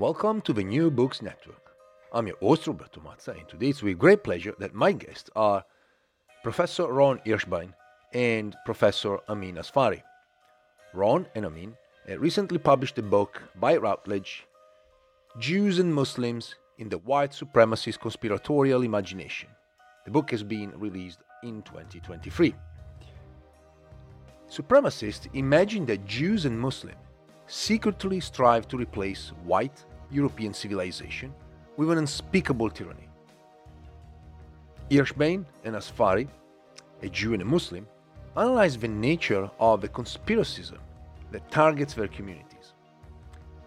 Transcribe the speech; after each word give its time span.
Welcome 0.00 0.42
to 0.42 0.52
the 0.52 0.62
New 0.62 0.92
Books 0.92 1.22
Network. 1.22 1.72
I'm 2.12 2.28
your 2.28 2.36
host, 2.36 2.68
Roberto 2.68 3.00
Mazza, 3.00 3.36
and 3.36 3.48
today 3.48 3.70
it's 3.70 3.82
with 3.82 3.98
great 3.98 4.22
pleasure 4.22 4.54
that 4.60 4.72
my 4.72 4.92
guests 4.92 5.28
are 5.34 5.64
Professor 6.44 6.86
Ron 6.86 7.18
Hirschbein 7.26 7.72
and 8.14 8.54
Professor 8.64 9.18
Amin 9.28 9.56
Asfari. 9.56 10.02
Ron 10.94 11.26
and 11.34 11.44
Amin 11.44 11.74
uh, 12.08 12.16
recently 12.16 12.58
published 12.58 12.96
a 12.98 13.02
book 13.02 13.42
by 13.56 13.76
Routledge, 13.76 14.46
Jews 15.40 15.80
and 15.80 15.92
Muslims 15.92 16.54
in 16.78 16.88
the 16.88 16.98
White 16.98 17.32
Supremacist 17.32 17.98
Conspiratorial 17.98 18.82
Imagination. 18.82 19.48
The 20.04 20.12
book 20.12 20.30
has 20.30 20.44
been 20.44 20.70
released 20.78 21.18
in 21.42 21.62
2023. 21.62 22.54
Supremacists 24.48 25.28
imagine 25.34 25.86
that 25.86 26.06
Jews 26.06 26.44
and 26.44 26.60
Muslims 26.60 27.07
secretly 27.48 28.20
strive 28.20 28.68
to 28.68 28.76
replace 28.76 29.32
white 29.44 29.84
European 30.10 30.54
civilization 30.54 31.32
with 31.76 31.90
an 31.90 31.98
unspeakable 31.98 32.70
tyranny. 32.70 33.08
Hirschbein 34.90 35.44
and 35.64 35.74
Asfari, 35.74 36.28
a 37.02 37.08
Jew 37.08 37.32
and 37.32 37.42
a 37.42 37.44
Muslim, 37.44 37.86
analyze 38.36 38.76
the 38.76 38.88
nature 38.88 39.50
of 39.58 39.80
the 39.80 39.88
conspiracism 39.88 40.78
that 41.32 41.50
targets 41.50 41.94
their 41.94 42.08
communities. 42.08 42.72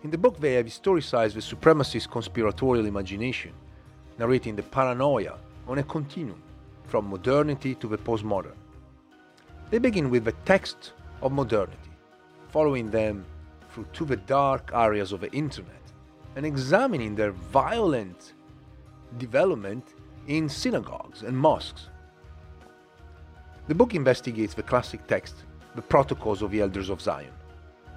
In 0.03 0.09
the 0.09 0.17
book, 0.17 0.39
they 0.39 0.53
have 0.53 0.65
historicized 0.65 1.33
the 1.33 1.41
supremacist 1.41 2.09
conspiratorial 2.09 2.85
imagination, 2.85 3.53
narrating 4.17 4.55
the 4.55 4.63
paranoia 4.63 5.37
on 5.67 5.77
a 5.77 5.83
continuum 5.83 6.41
from 6.85 7.09
modernity 7.09 7.75
to 7.75 7.87
the 7.87 7.97
postmodern. 7.97 8.57
They 9.69 9.77
begin 9.77 10.09
with 10.09 10.25
the 10.25 10.33
text 10.45 10.93
of 11.21 11.31
modernity, 11.31 11.91
following 12.49 12.89
them 12.89 13.25
through 13.73 13.87
to 13.93 14.05
the 14.05 14.17
dark 14.17 14.71
areas 14.73 15.11
of 15.11 15.21
the 15.21 15.31
internet 15.31 15.81
and 16.35 16.45
examining 16.45 17.15
their 17.15 17.31
violent 17.31 18.33
development 19.17 19.95
in 20.27 20.47
synagogues 20.47 21.23
and 21.23 21.37
mosques. 21.37 21.89
The 23.67 23.75
book 23.75 23.95
investigates 23.95 24.53
the 24.53 24.63
classic 24.63 25.05
text, 25.07 25.35
the 25.75 25.81
protocols 25.81 26.41
of 26.41 26.51
the 26.51 26.61
Elders 26.61 26.89
of 26.89 27.01
Zion, 27.01 27.33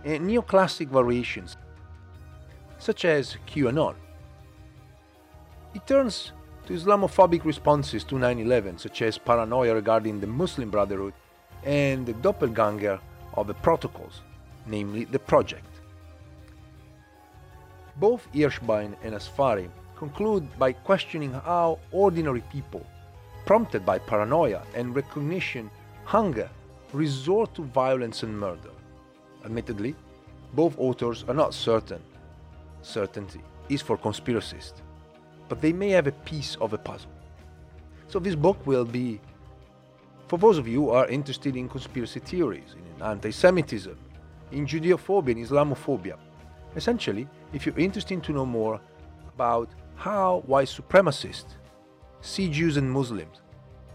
and 0.05 0.29
neoclassic 0.29 0.89
variations, 0.89 1.57
such 2.79 3.05
as 3.05 3.37
QAnon. 3.47 3.95
It 5.75 5.87
turns 5.87 6.33
to 6.67 6.73
Islamophobic 6.73 7.45
responses 7.45 8.05
to 8.05 8.19
9 8.19 8.39
11, 8.39 8.79
such 8.79 9.03
as 9.03 9.19
paranoia 9.19 9.75
regarding 9.75 10.21
the 10.21 10.27
Muslim 10.27 10.71
Brotherhood 10.71 11.15
and 11.65 12.07
the 12.07 12.13
doppelganger 12.15 13.01
of 13.35 13.47
the 13.47 13.55
protocols, 13.55 14.23
namely 14.67 15.05
the 15.05 15.19
Project. 15.19 15.67
Both 17.97 18.27
Hirschbein 18.33 18.97
and 19.03 19.15
Asfari 19.15 19.69
conclude 19.97 20.47
by 20.59 20.73
questioning 20.73 21.33
how 21.33 21.79
ordinary 21.93 22.43
people, 22.53 22.85
prompted 23.47 23.87
by 23.87 23.99
paranoia 23.99 24.63
and 24.75 24.95
recognition 24.95 25.71
hunger, 26.05 26.49
resort 26.93 27.55
to 27.55 27.63
violence 27.63 28.23
and 28.23 28.39
murder. 28.39 28.71
Admittedly, 29.45 29.95
both 30.55 30.79
authors 30.79 31.25
are 31.29 31.35
not 31.35 31.55
certain. 31.55 32.03
Certainty 32.83 33.41
is 33.69 33.83
for 33.83 33.97
conspiracists, 33.97 34.81
but 35.49 35.61
they 35.61 35.73
may 35.73 35.91
have 35.91 36.07
a 36.07 36.13
piece 36.13 36.57
of 36.57 36.73
a 36.73 36.79
puzzle. 36.79 37.11
So, 38.09 38.19
this 38.19 38.35
book 38.35 38.59
will 38.67 38.85
be 38.85 39.21
for 40.29 40.39
those 40.39 40.59
of 40.59 40.67
you 40.67 40.81
who 40.81 40.91
are 40.91 41.07
interested 41.09 41.55
in 41.57 41.69
conspiracy 41.69 42.21
theories, 42.21 42.75
in 42.97 43.03
anti 43.03 43.31
Semitism, 43.31 43.97
in 44.55 44.67
Judeophobia 44.67 45.33
and 45.33 45.45
Islamophobia. 45.47 46.17
Essentially, 46.77 47.29
if 47.53 47.67
you're 47.67 47.79
interested 47.79 48.23
to 48.23 48.33
know 48.33 48.47
more 48.47 48.81
about 49.35 49.69
how 49.97 50.43
white 50.47 50.69
supremacists 50.69 51.57
see 52.21 52.49
Jews 52.49 52.77
and 52.77 52.91
Muslims 52.91 53.43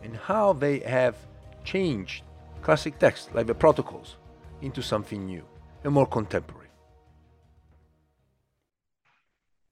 and 0.04 0.16
how 0.16 0.54
they 0.54 0.80
have 0.80 1.16
changed 1.64 2.24
classic 2.62 3.00
texts 3.00 3.30
like 3.34 3.48
the 3.48 3.56
protocols 3.56 4.18
into 4.62 4.82
something 4.82 5.26
new 5.26 5.44
and 5.84 5.94
more 5.94 6.06
contemporary. 6.06 6.68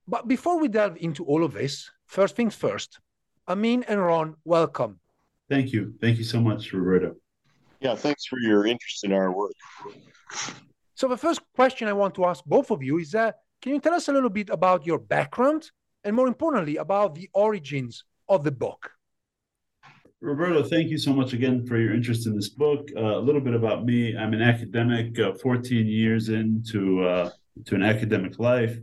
But 0.08 0.28
before 0.28 0.59
we 0.59 0.69
delve 0.69 0.98
into 0.98 1.25
all 1.25 1.44
of 1.44 1.54
this, 1.54 1.92
first 2.06 2.36
things 2.36 2.56
first, 2.56 3.00
Amin 3.48 3.84
and 3.88 4.02
Ron, 4.02 4.36
welcome. 4.46 5.00
Thank 5.50 5.74
you. 5.74 5.94
Thank 6.02 6.18
you 6.18 6.24
so 6.24 6.40
much, 6.40 6.74
Roberto. 6.74 7.16
Yeah, 7.80 7.96
thanks 7.96 8.25
for 8.25 8.40
your 8.40 8.66
interest 8.66 9.04
in 9.04 9.12
our 9.14 9.31
work. 9.31 9.54
So 10.97 11.08
the 11.08 11.16
first 11.16 11.41
question 11.53 11.88
I 11.88 11.94
want 11.94 12.16
to 12.16 12.25
ask 12.25 12.44
both 12.44 12.72
of 12.72 12.81
you 12.81 12.97
is 12.97 13.12
that 13.12 13.35
uh, 13.35 13.38
can 13.62 13.74
you 13.74 13.80
tell 13.80 13.94
us 13.94 14.08
a 14.08 14.12
little 14.12 14.31
bit 14.31 14.50
about 14.50 14.84
your 14.84 14.97
background 14.97 15.69
and 16.03 16.16
more 16.16 16.28
importantly 16.28 16.78
about 16.78 17.13
the 17.13 17.30
origins 17.35 18.03
of 18.28 18.44
the 18.44 18.52
book? 18.52 18.90
Roberto, 20.22 20.63
thank 20.63 20.90
you 20.90 20.97
so 20.97 21.13
much 21.13 21.34
again 21.34 21.68
for 21.68 21.78
your 21.78 21.94
interest 21.94 22.25
in 22.25 22.36
this 22.36 22.50
book. 22.50 22.90
Uh, 22.97 23.19
a 23.19 23.19
little 23.19 23.41
bit 23.41 23.53
about 23.53 23.86
me: 23.86 24.18
I'm 24.18 24.34
an 24.34 24.41
academic, 24.41 25.19
uh, 25.19 25.34
14 25.34 25.86
years 25.86 26.30
into 26.30 27.03
uh, 27.03 27.30
to 27.66 27.75
an 27.75 27.84
academic 27.84 28.40
life. 28.40 28.75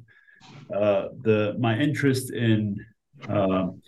Uh, 0.73 1.09
the 1.23 1.56
my 1.59 1.77
interest 1.77 2.33
in 2.33 2.77
um, 3.29 3.83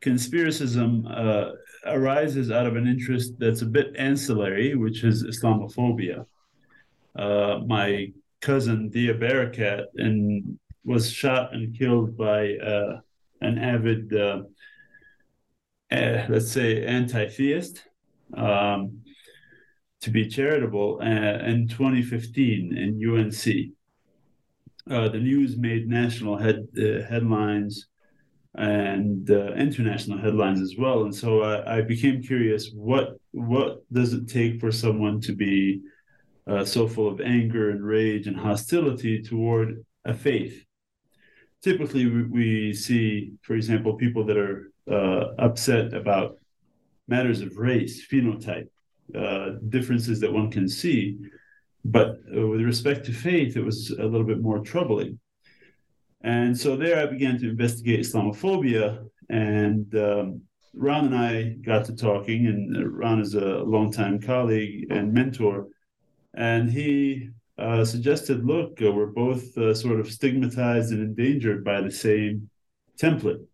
conspiracism 0.00 1.04
uh, 1.06 1.50
arises 1.84 2.50
out 2.50 2.64
of 2.64 2.76
an 2.76 2.86
interest 2.86 3.34
that's 3.38 3.60
a 3.60 3.66
bit 3.66 3.94
ancillary, 3.98 4.74
which 4.74 5.04
is 5.04 5.22
Islamophobia 5.22 6.24
uh, 7.16 7.60
my 7.66 8.12
cousin 8.40 8.88
Deah 8.90 9.14
Barakat 9.14 9.84
and 9.96 10.58
was 10.84 11.10
shot 11.10 11.54
and 11.54 11.76
killed 11.78 12.16
by 12.16 12.54
uh, 12.56 13.00
an 13.40 13.58
avid, 13.58 14.12
uh, 14.14 14.42
uh, 15.90 16.26
let's 16.28 16.50
say, 16.50 16.84
anti-theist 16.84 17.82
um, 18.36 19.00
to 20.00 20.10
be 20.10 20.28
charitable 20.28 20.98
uh, 21.00 21.04
in 21.04 21.68
2015 21.68 22.76
in 22.76 23.00
UNC. 23.00 23.72
Uh, 24.90 25.08
the 25.08 25.18
news 25.18 25.56
made 25.56 25.88
national 25.88 26.36
head 26.36 26.66
uh, 26.76 27.02
headlines 27.08 27.86
and 28.54 29.30
international 29.30 30.18
headlines 30.18 30.60
as 30.60 30.74
well, 30.76 31.04
and 31.04 31.14
so 31.14 31.42
I, 31.42 31.78
I 31.78 31.80
became 31.82 32.20
curious: 32.20 32.70
what 32.74 33.16
what 33.30 33.80
does 33.92 34.12
it 34.12 34.28
take 34.28 34.60
for 34.60 34.72
someone 34.72 35.20
to 35.22 35.32
be 35.32 35.80
uh, 36.46 36.64
so 36.64 36.88
full 36.88 37.08
of 37.08 37.20
anger 37.20 37.70
and 37.70 37.84
rage 37.84 38.26
and 38.26 38.36
hostility 38.36 39.22
toward 39.22 39.84
a 40.04 40.14
faith. 40.14 40.64
typically 41.62 42.06
we 42.06 42.74
see, 42.74 43.32
for 43.42 43.54
example, 43.54 43.94
people 43.94 44.24
that 44.24 44.36
are 44.36 44.72
uh, 44.90 45.34
upset 45.38 45.94
about 45.94 46.36
matters 47.08 47.40
of 47.40 47.56
race, 47.56 48.06
phenotype, 48.06 48.68
uh, 49.16 49.50
differences 49.68 50.20
that 50.20 50.32
one 50.32 50.50
can 50.50 50.68
see. 50.68 51.18
But 51.84 52.18
uh, 52.36 52.46
with 52.46 52.60
respect 52.60 53.06
to 53.06 53.12
faith, 53.12 53.56
it 53.56 53.64
was 53.64 53.90
a 53.90 54.04
little 54.04 54.26
bit 54.26 54.40
more 54.40 54.60
troubling. 54.60 55.18
And 56.22 56.56
so 56.56 56.76
there 56.76 57.00
I 57.00 57.06
began 57.06 57.38
to 57.38 57.50
investigate 57.50 58.00
Islamophobia. 58.00 59.04
And 59.28 59.92
um, 59.94 60.42
Ron 60.74 61.06
and 61.06 61.16
I 61.16 61.56
got 61.64 61.84
to 61.86 61.96
talking, 61.96 62.46
and 62.46 62.98
Ron 62.98 63.20
is 63.20 63.34
a 63.34 63.58
longtime 63.74 64.20
colleague 64.20 64.86
and 64.90 65.12
mentor. 65.12 65.66
And 66.34 66.70
he 66.70 67.30
uh, 67.58 67.84
suggested, 67.84 68.44
look, 68.44 68.80
uh, 68.82 68.90
we're 68.90 69.06
both 69.06 69.56
uh, 69.58 69.74
sort 69.74 70.00
of 70.00 70.10
stigmatized 70.10 70.92
and 70.92 71.00
endangered 71.00 71.64
by 71.64 71.80
the 71.80 71.90
same 71.90 72.48
template. 73.00 73.44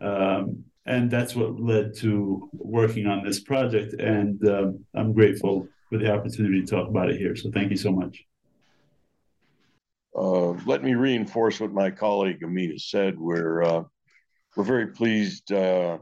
Um, 0.00 0.64
and 0.86 1.10
that's 1.10 1.34
what 1.34 1.60
led 1.60 1.96
to 1.96 2.48
working 2.52 3.06
on 3.06 3.24
this 3.24 3.40
project. 3.40 3.94
And 3.94 4.46
um, 4.48 4.84
I'm 4.94 5.12
grateful 5.12 5.68
for 5.90 5.98
the 5.98 6.12
opportunity 6.12 6.60
to 6.60 6.66
talk 6.66 6.88
about 6.88 7.10
it 7.10 7.18
here. 7.18 7.34
So 7.34 7.50
thank 7.50 7.70
you 7.70 7.76
so 7.76 7.90
much. 7.90 8.24
Uh, 10.16 10.52
let 10.64 10.82
me 10.82 10.94
reinforce 10.94 11.60
what 11.60 11.72
my 11.72 11.90
colleague 11.90 12.42
Amina 12.42 12.78
said. 12.78 13.18
We're 13.18 13.62
uh, 13.62 13.82
we're 14.56 14.64
very 14.64 14.86
pleased 14.86 15.52
uh, 15.52 15.98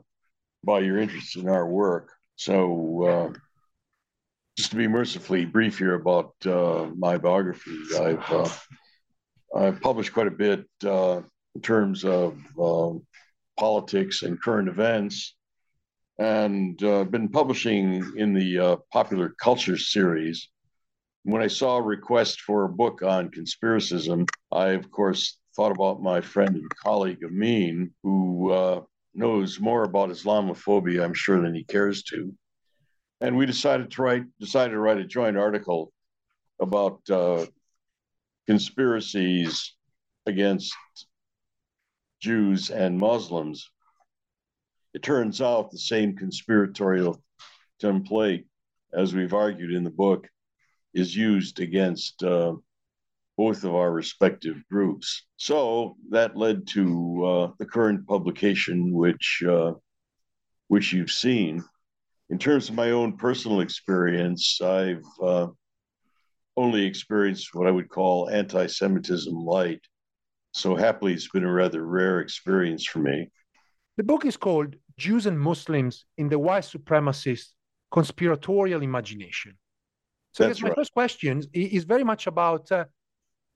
by 0.62 0.80
your 0.80 0.98
interest 0.98 1.36
in 1.36 1.48
our 1.48 1.66
work. 1.66 2.12
So 2.36 3.34
just 4.56 4.70
to 4.70 4.76
be 4.76 4.86
mercifully 4.86 5.44
brief 5.44 5.78
here 5.78 5.94
about 5.94 6.34
uh, 6.46 6.86
my 6.96 7.18
biography, 7.18 7.76
I've 7.98 8.30
uh, 8.30 8.48
I've 9.54 9.80
published 9.80 10.12
quite 10.12 10.26
a 10.26 10.32
bit 10.32 10.66
uh, 10.84 11.22
in 11.54 11.60
terms 11.60 12.04
of 12.04 12.38
um, 12.60 13.06
politics 13.58 14.22
and 14.22 14.40
current 14.40 14.68
events, 14.68 15.34
and 16.18 16.80
uh, 16.82 17.04
been 17.04 17.28
publishing 17.28 18.14
in 18.16 18.34
the 18.34 18.58
uh, 18.58 18.76
popular 18.92 19.34
culture 19.40 19.76
series. 19.76 20.48
When 21.24 21.42
I 21.42 21.48
saw 21.48 21.78
a 21.78 21.82
request 21.82 22.42
for 22.42 22.64
a 22.64 22.68
book 22.68 23.02
on 23.02 23.30
conspiracism, 23.30 24.28
I 24.52 24.68
of 24.68 24.90
course 24.90 25.38
thought 25.56 25.72
about 25.72 26.02
my 26.02 26.20
friend 26.20 26.54
and 26.56 26.76
colleague 26.76 27.24
Amin, 27.24 27.92
who 28.02 28.52
uh, 28.52 28.80
knows 29.14 29.58
more 29.58 29.84
about 29.84 30.10
Islamophobia, 30.10 31.02
I'm 31.02 31.14
sure, 31.14 31.40
than 31.40 31.54
he 31.54 31.64
cares 31.64 32.02
to 32.04 32.32
and 33.24 33.38
we 33.38 33.46
decided 33.46 33.90
to 33.90 34.02
write 34.02 34.24
decided 34.38 34.72
to 34.72 34.78
write 34.78 34.98
a 34.98 35.04
joint 35.04 35.38
article 35.38 35.90
about 36.60 37.00
uh, 37.08 37.46
conspiracies 38.46 39.74
against 40.26 40.74
Jews 42.20 42.70
and 42.70 42.98
Muslims. 42.98 43.70
It 44.92 45.02
turns 45.02 45.40
out 45.40 45.70
the 45.70 45.78
same 45.78 46.16
conspiratorial 46.16 47.22
template, 47.82 48.44
as 48.92 49.14
we've 49.14 49.32
argued 49.34 49.72
in 49.72 49.84
the 49.84 49.90
book, 50.04 50.28
is 50.92 51.16
used 51.16 51.60
against 51.60 52.22
uh, 52.22 52.54
both 53.38 53.64
of 53.64 53.74
our 53.74 53.90
respective 53.90 54.62
groups. 54.70 55.24
So 55.38 55.96
that 56.10 56.36
led 56.36 56.66
to 56.68 57.24
uh, 57.24 57.52
the 57.58 57.66
current 57.66 58.06
publication, 58.06 58.92
which 58.92 59.42
uh, 59.48 59.72
which 60.68 60.92
you've 60.92 61.10
seen 61.10 61.64
in 62.30 62.38
terms 62.38 62.68
of 62.68 62.74
my 62.74 62.90
own 62.90 63.16
personal 63.16 63.60
experience, 63.60 64.60
I've 64.60 65.04
uh, 65.22 65.48
only 66.56 66.84
experienced 66.84 67.54
what 67.54 67.66
I 67.66 67.70
would 67.70 67.88
call 67.88 68.30
anti 68.30 68.66
Semitism 68.66 69.34
light. 69.34 69.80
So 70.52 70.76
happily, 70.76 71.12
it's 71.12 71.28
been 71.28 71.44
a 71.44 71.52
rather 71.52 71.84
rare 71.84 72.20
experience 72.20 72.86
for 72.86 73.00
me. 73.00 73.30
The 73.96 74.04
book 74.04 74.24
is 74.24 74.36
called 74.36 74.76
Jews 74.96 75.26
and 75.26 75.38
Muslims 75.38 76.04
in 76.16 76.28
the 76.28 76.38
White 76.38 76.64
Supremacist 76.64 77.48
Conspiratorial 77.90 78.82
Imagination. 78.82 79.56
So, 80.32 80.46
That's 80.46 80.62
my 80.62 80.68
right. 80.68 80.76
first 80.76 80.92
question 80.92 81.42
is 81.52 81.84
very 81.84 82.04
much 82.04 82.26
about 82.26 82.70
uh, 82.72 82.86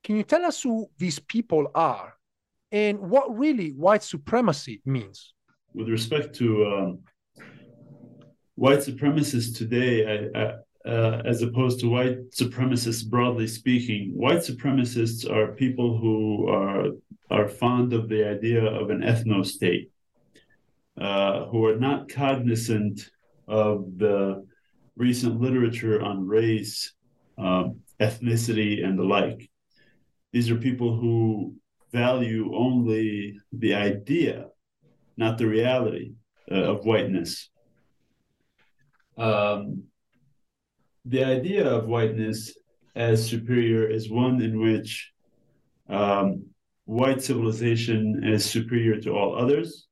can 0.04 0.16
you 0.16 0.22
tell 0.22 0.44
us 0.44 0.62
who 0.62 0.88
these 0.96 1.18
people 1.18 1.70
are 1.74 2.14
and 2.70 2.98
what 3.00 3.36
really 3.36 3.70
white 3.70 4.02
supremacy 4.02 4.80
means? 4.84 5.34
With 5.74 5.88
respect 5.88 6.34
to 6.36 6.66
um, 6.66 6.98
white 8.58 8.80
supremacists 8.80 9.56
today, 9.56 10.28
uh, 10.34 11.22
as 11.24 11.42
opposed 11.42 11.78
to 11.78 11.88
white 11.88 12.30
supremacists 12.32 13.08
broadly 13.08 13.46
speaking, 13.46 14.10
white 14.14 14.38
supremacists 14.40 15.30
are 15.30 15.52
people 15.52 15.96
who 15.96 16.48
are 16.48 16.86
are 17.30 17.46
fond 17.46 17.92
of 17.92 18.08
the 18.08 18.26
idea 18.26 18.64
of 18.64 18.90
an 18.90 19.02
ethno 19.02 19.46
state, 19.46 19.92
uh, 21.00 21.44
who 21.46 21.66
are 21.66 21.76
not 21.76 22.08
cognizant 22.08 23.10
of 23.46 23.96
the 23.96 24.44
recent 24.96 25.40
literature 25.40 26.02
on 26.02 26.26
race, 26.26 26.94
um, 27.36 27.80
ethnicity, 28.00 28.84
and 28.84 28.98
the 28.98 29.04
like. 29.04 29.48
These 30.32 30.50
are 30.50 30.56
people 30.56 30.96
who 30.96 31.54
value 31.92 32.50
only 32.54 33.38
the 33.52 33.74
idea, 33.74 34.46
not 35.16 35.38
the 35.38 35.46
reality 35.46 36.14
uh, 36.50 36.72
of 36.72 36.84
whiteness 36.84 37.50
um, 39.18 39.84
the 41.04 41.24
idea 41.24 41.68
of 41.68 41.86
whiteness 41.86 42.56
as 42.94 43.28
superior 43.28 43.88
is 43.88 44.10
one 44.10 44.40
in 44.40 44.60
which 44.60 45.12
um, 45.88 46.44
white 46.84 47.22
civilization 47.22 48.22
is 48.24 48.44
superior 48.44 49.00
to 49.00 49.10
all 49.10 49.36
others. 49.36 49.86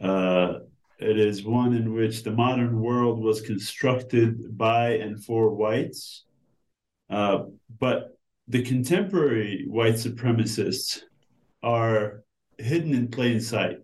Uh, 0.00 0.54
it 0.98 1.18
is 1.18 1.44
one 1.44 1.74
in 1.74 1.92
which 1.92 2.22
the 2.22 2.30
modern 2.30 2.80
world 2.80 3.20
was 3.20 3.40
constructed 3.40 4.56
by 4.56 4.90
and 4.94 5.22
for 5.24 5.54
whites. 5.54 6.24
Uh, 7.10 7.44
but 7.78 8.18
the 8.48 8.62
contemporary 8.62 9.64
white 9.68 9.94
supremacists 9.94 11.02
are 11.62 12.22
hidden 12.58 12.94
in 12.94 13.08
plain 13.08 13.40
sight. 13.40 13.83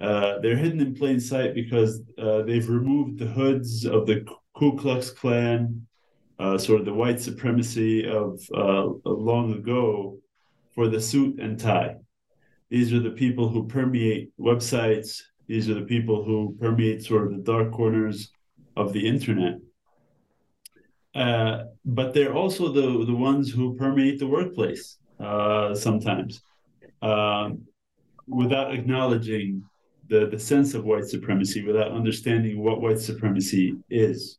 Uh, 0.00 0.38
they're 0.40 0.56
hidden 0.56 0.80
in 0.80 0.94
plain 0.94 1.18
sight 1.18 1.54
because 1.54 2.02
uh, 2.18 2.42
they've 2.42 2.68
removed 2.68 3.18
the 3.18 3.26
hoods 3.26 3.86
of 3.86 4.06
the 4.06 4.26
Ku 4.54 4.76
Klux 4.76 5.10
Klan, 5.10 5.86
uh, 6.38 6.58
sort 6.58 6.80
of 6.80 6.86
the 6.86 6.92
white 6.92 7.20
supremacy 7.20 8.06
of 8.06 8.40
uh, 8.54 8.88
long 9.04 9.54
ago, 9.54 10.18
for 10.74 10.88
the 10.88 11.00
suit 11.00 11.40
and 11.40 11.58
tie. 11.58 11.96
These 12.68 12.92
are 12.92 13.00
the 13.00 13.10
people 13.10 13.48
who 13.48 13.66
permeate 13.66 14.32
websites. 14.38 15.22
These 15.46 15.70
are 15.70 15.74
the 15.74 15.86
people 15.86 16.24
who 16.24 16.56
permeate 16.60 17.02
sort 17.02 17.26
of 17.26 17.32
the 17.32 17.42
dark 17.42 17.72
corners 17.72 18.30
of 18.76 18.92
the 18.92 19.06
internet. 19.06 19.58
Uh, 21.14 21.64
but 21.86 22.12
they're 22.12 22.34
also 22.34 22.70
the, 22.70 23.06
the 23.06 23.14
ones 23.14 23.50
who 23.50 23.74
permeate 23.76 24.18
the 24.18 24.26
workplace 24.26 24.98
sometimes 25.18 26.42
um, 27.00 27.62
without 28.26 28.74
acknowledging 28.74 29.62
the, 30.08 30.26
the 30.26 30.38
sense 30.38 30.74
of 30.74 30.84
white 30.84 31.06
supremacy 31.06 31.64
without 31.64 31.92
understanding 31.92 32.62
what 32.62 32.80
white 32.80 32.98
supremacy 32.98 33.76
is. 33.90 34.38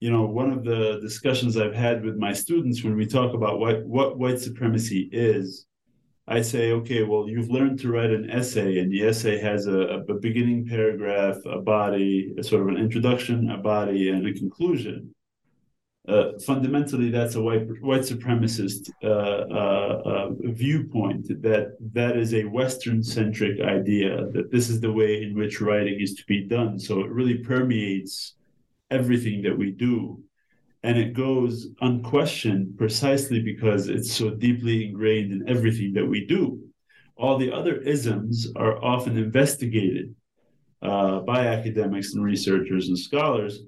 You 0.00 0.10
know, 0.10 0.22
one 0.22 0.52
of 0.52 0.64
the 0.64 0.98
discussions 1.00 1.56
I've 1.56 1.74
had 1.74 2.04
with 2.04 2.16
my 2.16 2.32
students 2.32 2.84
when 2.84 2.96
we 2.96 3.06
talk 3.06 3.34
about 3.34 3.58
what, 3.58 3.84
what 3.86 4.18
white 4.18 4.38
supremacy 4.38 5.08
is, 5.12 5.66
I 6.26 6.40
say, 6.40 6.72
okay, 6.72 7.02
well, 7.02 7.28
you've 7.28 7.50
learned 7.50 7.78
to 7.80 7.92
write 7.92 8.10
an 8.10 8.30
essay, 8.30 8.78
and 8.78 8.90
the 8.90 9.06
essay 9.06 9.38
has 9.38 9.66
a, 9.66 10.02
a 10.08 10.14
beginning 10.14 10.66
paragraph, 10.66 11.36
a 11.44 11.60
body, 11.60 12.32
a 12.38 12.42
sort 12.42 12.62
of 12.62 12.68
an 12.68 12.78
introduction, 12.78 13.50
a 13.50 13.58
body, 13.58 14.08
and 14.08 14.26
a 14.26 14.32
conclusion. 14.32 15.14
Uh, 16.06 16.38
fundamentally, 16.44 17.10
that's 17.10 17.34
a 17.34 17.40
white 17.40 17.66
white 17.80 18.02
supremacist 18.02 18.90
uh, 19.02 19.08
uh, 19.08 20.02
uh, 20.04 20.28
viewpoint. 20.52 21.26
That 21.42 21.78
that 21.94 22.18
is 22.18 22.34
a 22.34 22.44
Western 22.44 23.02
centric 23.02 23.60
idea. 23.60 24.26
That 24.32 24.50
this 24.52 24.68
is 24.68 24.80
the 24.80 24.92
way 24.92 25.22
in 25.22 25.34
which 25.34 25.62
writing 25.62 25.98
is 25.98 26.14
to 26.14 26.24
be 26.26 26.44
done. 26.44 26.78
So 26.78 27.00
it 27.00 27.10
really 27.10 27.38
permeates 27.38 28.34
everything 28.90 29.40
that 29.42 29.56
we 29.56 29.70
do, 29.70 30.22
and 30.82 30.98
it 30.98 31.14
goes 31.14 31.68
unquestioned 31.80 32.76
precisely 32.76 33.40
because 33.40 33.88
it's 33.88 34.12
so 34.12 34.28
deeply 34.28 34.84
ingrained 34.84 35.32
in 35.32 35.48
everything 35.48 35.94
that 35.94 36.06
we 36.06 36.26
do. 36.26 36.60
All 37.16 37.38
the 37.38 37.50
other 37.50 37.76
isms 37.80 38.52
are 38.56 38.84
often 38.84 39.16
investigated 39.16 40.14
uh, 40.82 41.20
by 41.20 41.46
academics 41.46 42.12
and 42.12 42.22
researchers 42.22 42.88
and 42.88 42.98
scholars. 42.98 43.60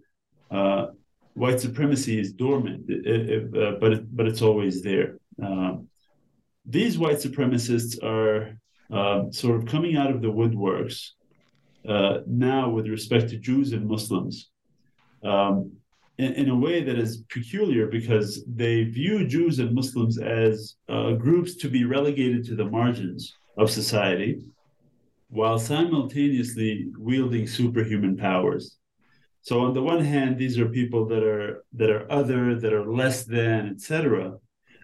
Uh, 0.51 0.89
white 1.37 1.61
supremacy 1.61 2.19
is 2.19 2.33
dormant, 2.33 2.89
it, 2.89 3.07
it, 3.07 3.57
uh, 3.57 3.73
but 3.79 3.93
it, 3.93 4.17
but 4.17 4.27
it's 4.27 4.41
always 4.41 4.83
there. 4.83 5.19
Um, 5.43 5.89
these 6.65 6.99
white 6.99 7.19
supremacists 7.19 8.03
are 8.03 8.59
uh, 8.91 9.31
sort 9.31 9.57
of 9.57 9.67
coming 9.67 9.97
out 9.97 10.11
of 10.11 10.23
the 10.23 10.33
woodworks 10.33 11.11
uh, 11.87 12.21
now 12.27 12.71
with 12.71 12.89
respect 12.89 13.29
to 13.31 13.37
Jews 13.37 13.73
and 13.73 13.87
Muslims. 13.87 14.51
Um, 15.23 15.73
in, 16.19 16.33
in, 16.33 16.49
a 16.49 16.57
way 16.57 16.83
that 16.83 16.99
is 16.99 17.25
peculiar 17.29 17.87
because 17.87 18.43
they 18.47 18.85
view 18.85 19.27
Jews 19.29 19.59
and 19.59 19.75
Muslims 19.75 20.19
as 20.19 20.77
uh, 20.89 21.13
groups 21.13 21.57
to 21.57 21.69
be 21.69 21.85
relegated 21.85 22.45
to 22.47 22.57
the 22.57 22.65
margins 22.65 23.35
of 23.59 23.71
society 23.71 24.41
while 25.29 25.59
simultaneously 25.59 26.87
wielding 26.99 27.47
superhuman 27.47 28.17
powers. 28.17 28.79
So 29.47 29.61
on 29.61 29.75
the 29.75 29.83
one 29.83 30.05
hand, 30.05 30.39
these 30.39 30.59
are 30.59 30.67
people 30.67 31.07
that 31.07 31.23
are 31.23 31.63
that 31.75 31.89
are 31.89 32.11
other, 32.11 32.59
that 32.59 32.73
are 32.73 32.85
less 32.85 33.23
than, 33.23 33.69
etc. 33.69 34.33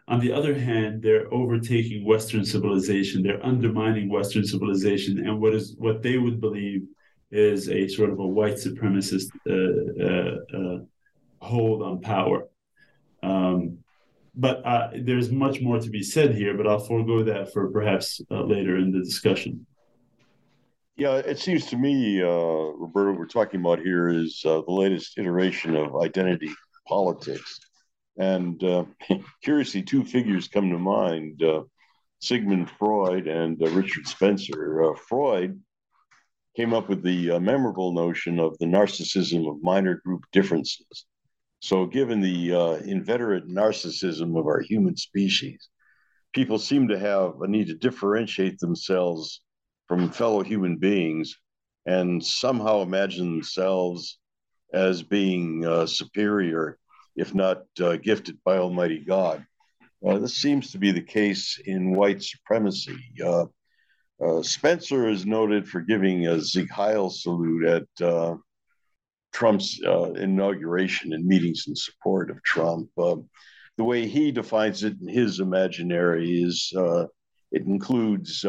On 0.06 0.20
the 0.20 0.32
other 0.32 0.54
hand, 0.56 1.02
they're 1.02 1.26
overtaking 1.34 2.06
Western 2.06 2.44
civilization. 2.44 3.24
They're 3.24 3.44
undermining 3.44 4.08
Western 4.08 4.46
civilization 4.46 5.26
and 5.26 5.40
what 5.40 5.52
is 5.52 5.74
what 5.78 6.00
they 6.00 6.16
would 6.16 6.40
believe 6.40 6.86
is 7.32 7.68
a 7.68 7.88
sort 7.88 8.10
of 8.10 8.20
a 8.20 8.26
white 8.38 8.54
supremacist 8.54 9.30
uh, 9.50 10.04
uh, 10.08 10.36
uh, 10.56 10.78
hold 11.40 11.82
on 11.82 12.00
power. 12.00 12.44
Um, 13.24 13.78
but 14.36 14.64
uh, 14.64 14.90
there's 14.94 15.32
much 15.32 15.60
more 15.60 15.80
to 15.80 15.90
be 15.90 16.04
said 16.04 16.36
here, 16.36 16.56
but 16.56 16.68
I'll 16.68 16.86
forego 16.92 17.24
that 17.24 17.52
for 17.52 17.68
perhaps 17.72 18.20
uh, 18.30 18.44
later 18.44 18.76
in 18.76 18.92
the 18.92 19.00
discussion. 19.00 19.66
Yeah, 20.96 21.16
it 21.16 21.38
seems 21.38 21.66
to 21.66 21.76
me, 21.76 22.22
uh, 22.22 22.26
Roberto, 22.26 23.12
we're 23.18 23.26
talking 23.26 23.60
about 23.60 23.78
here 23.78 24.08
is 24.08 24.40
the 24.42 24.62
latest 24.68 25.18
iteration 25.18 25.74
of 25.74 25.96
identity 25.96 26.50
politics. 26.86 27.60
And 28.18 28.62
uh, 28.62 28.84
curiously, 29.42 29.82
two 29.82 30.04
figures 30.04 30.48
come 30.48 30.70
to 30.70 30.78
mind 30.78 31.42
uh, 31.42 31.62
Sigmund 32.20 32.70
Freud 32.78 33.26
and 33.26 33.60
uh, 33.62 33.70
Richard 33.70 34.06
Spencer. 34.06 34.82
Uh, 34.82 34.94
Freud 35.08 35.60
came 36.56 36.74
up 36.74 36.88
with 36.88 37.02
the 37.02 37.32
uh, 37.32 37.40
memorable 37.40 37.92
notion 37.92 38.38
of 38.38 38.56
the 38.58 38.66
narcissism 38.66 39.50
of 39.50 39.62
minor 39.62 40.00
group 40.04 40.22
differences. 40.30 41.06
So, 41.60 41.86
given 41.86 42.20
the 42.20 42.52
uh, 42.52 42.72
inveterate 42.84 43.48
narcissism 43.48 44.38
of 44.38 44.46
our 44.46 44.60
human 44.60 44.96
species, 44.96 45.68
people 46.34 46.58
seem 46.58 46.88
to 46.88 46.98
have 46.98 47.40
a 47.40 47.48
need 47.48 47.68
to 47.68 47.74
differentiate 47.74 48.58
themselves 48.58 49.40
from 49.92 50.10
fellow 50.10 50.42
human 50.42 50.78
beings 50.78 51.36
and 51.84 52.24
somehow 52.24 52.80
imagine 52.80 53.30
themselves 53.30 54.18
as 54.72 55.02
being 55.02 55.86
superior 55.86 56.78
if 57.14 57.34
not 57.34 57.64
uh, 57.78 57.96
gifted 57.96 58.38
by 58.42 58.56
Almighty 58.56 59.04
God. 59.06 59.44
Uh, 60.02 60.16
this 60.16 60.34
seems 60.34 60.70
to 60.70 60.78
be 60.78 60.92
the 60.92 61.02
case 61.02 61.60
in 61.66 61.92
white 61.92 62.22
supremacy. 62.22 62.96
Uh, 63.22 63.44
uh 64.24 64.42
Spencer 64.42 65.10
is 65.10 65.26
noted 65.26 65.68
for 65.68 65.82
giving 65.82 66.26
a 66.26 66.40
Sieg 66.40 66.70
Heil 66.70 67.10
salute 67.10 67.66
at 67.66 68.06
uh, 68.06 68.36
Trump's 69.34 69.78
uh, 69.86 70.12
inauguration 70.12 71.12
and 71.12 71.26
meetings 71.26 71.64
in 71.68 71.76
support 71.76 72.30
of 72.30 72.42
Trump. 72.44 72.88
the 72.96 73.84
way 73.84 74.06
he 74.06 74.32
defines 74.32 74.84
it 74.84 74.96
in 75.02 75.08
his 75.08 75.38
imaginary 75.38 76.40
is 76.40 76.72
it 77.50 77.66
includes 77.66 78.42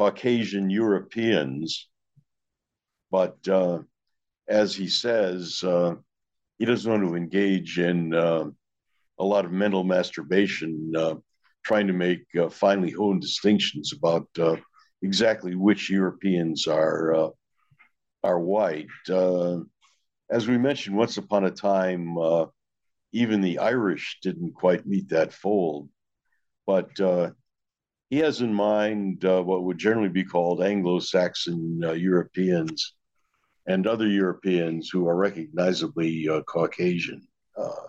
Caucasian 0.00 0.70
Europeans, 0.70 1.88
but 3.10 3.36
as 4.48 4.74
he 4.74 4.88
says, 4.88 5.62
he 6.60 6.66
doesn't 6.66 6.90
want 6.90 7.08
to 7.08 7.16
engage 7.16 7.78
in 7.78 8.14
uh, 8.14 8.44
a 9.18 9.24
lot 9.24 9.46
of 9.46 9.50
mental 9.50 9.82
masturbation, 9.82 10.92
uh, 10.94 11.14
trying 11.64 11.86
to 11.86 11.94
make 11.94 12.24
uh, 12.38 12.50
finely 12.50 12.90
honed 12.90 13.22
distinctions 13.22 13.94
about 13.94 14.28
uh, 14.38 14.56
exactly 15.02 15.54
which 15.54 15.88
Europeans 15.88 16.66
are 16.66 17.14
uh, 17.14 17.28
are 18.22 18.38
white. 18.38 18.88
Uh, 19.08 19.60
as 20.30 20.46
we 20.46 20.58
mentioned, 20.58 20.94
once 20.94 21.16
upon 21.16 21.46
a 21.46 21.50
time, 21.50 22.16
even 23.12 23.40
the 23.40 23.58
Irish 23.58 24.18
didn't 24.22 24.52
quite 24.52 24.86
meet 24.86 25.08
that 25.08 25.32
fold, 25.32 25.88
but 26.66 26.90
he 28.10 28.18
has 28.18 28.40
in 28.40 28.52
mind 28.52 29.22
what 29.22 29.64
would 29.64 29.78
generally 29.78 30.08
be 30.08 30.24
called 30.24 30.62
Anglo-Saxon 30.62 31.80
Europeans 31.96 32.94
and 33.66 33.86
other 33.86 34.08
Europeans 34.08 34.90
who 34.90 35.06
are 35.08 35.16
recognizably 35.16 36.28
uh, 36.28 36.42
Caucasian. 36.42 37.26
Uh, 37.56 37.86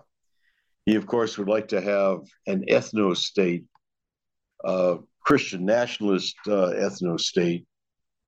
he, 0.86 0.94
of 0.94 1.06
course, 1.06 1.38
would 1.38 1.48
like 1.48 1.68
to 1.68 1.80
have 1.80 2.20
an 2.46 2.64
ethno 2.68 3.16
state, 3.16 3.64
uh, 4.64 4.98
Christian 5.20 5.64
nationalist 5.64 6.36
uh, 6.46 6.70
ethno 6.74 7.18
state, 7.18 7.66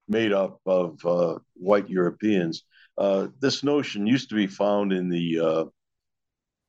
made 0.08 0.32
up 0.32 0.60
of 0.66 1.04
uh, 1.04 1.38
white 1.54 1.88
Europeans. 1.88 2.64
Uh, 2.98 3.28
this 3.40 3.64
notion 3.64 4.06
used 4.06 4.28
to 4.28 4.34
be 4.34 4.46
found 4.46 4.92
in 4.92 5.08
the 5.08 5.70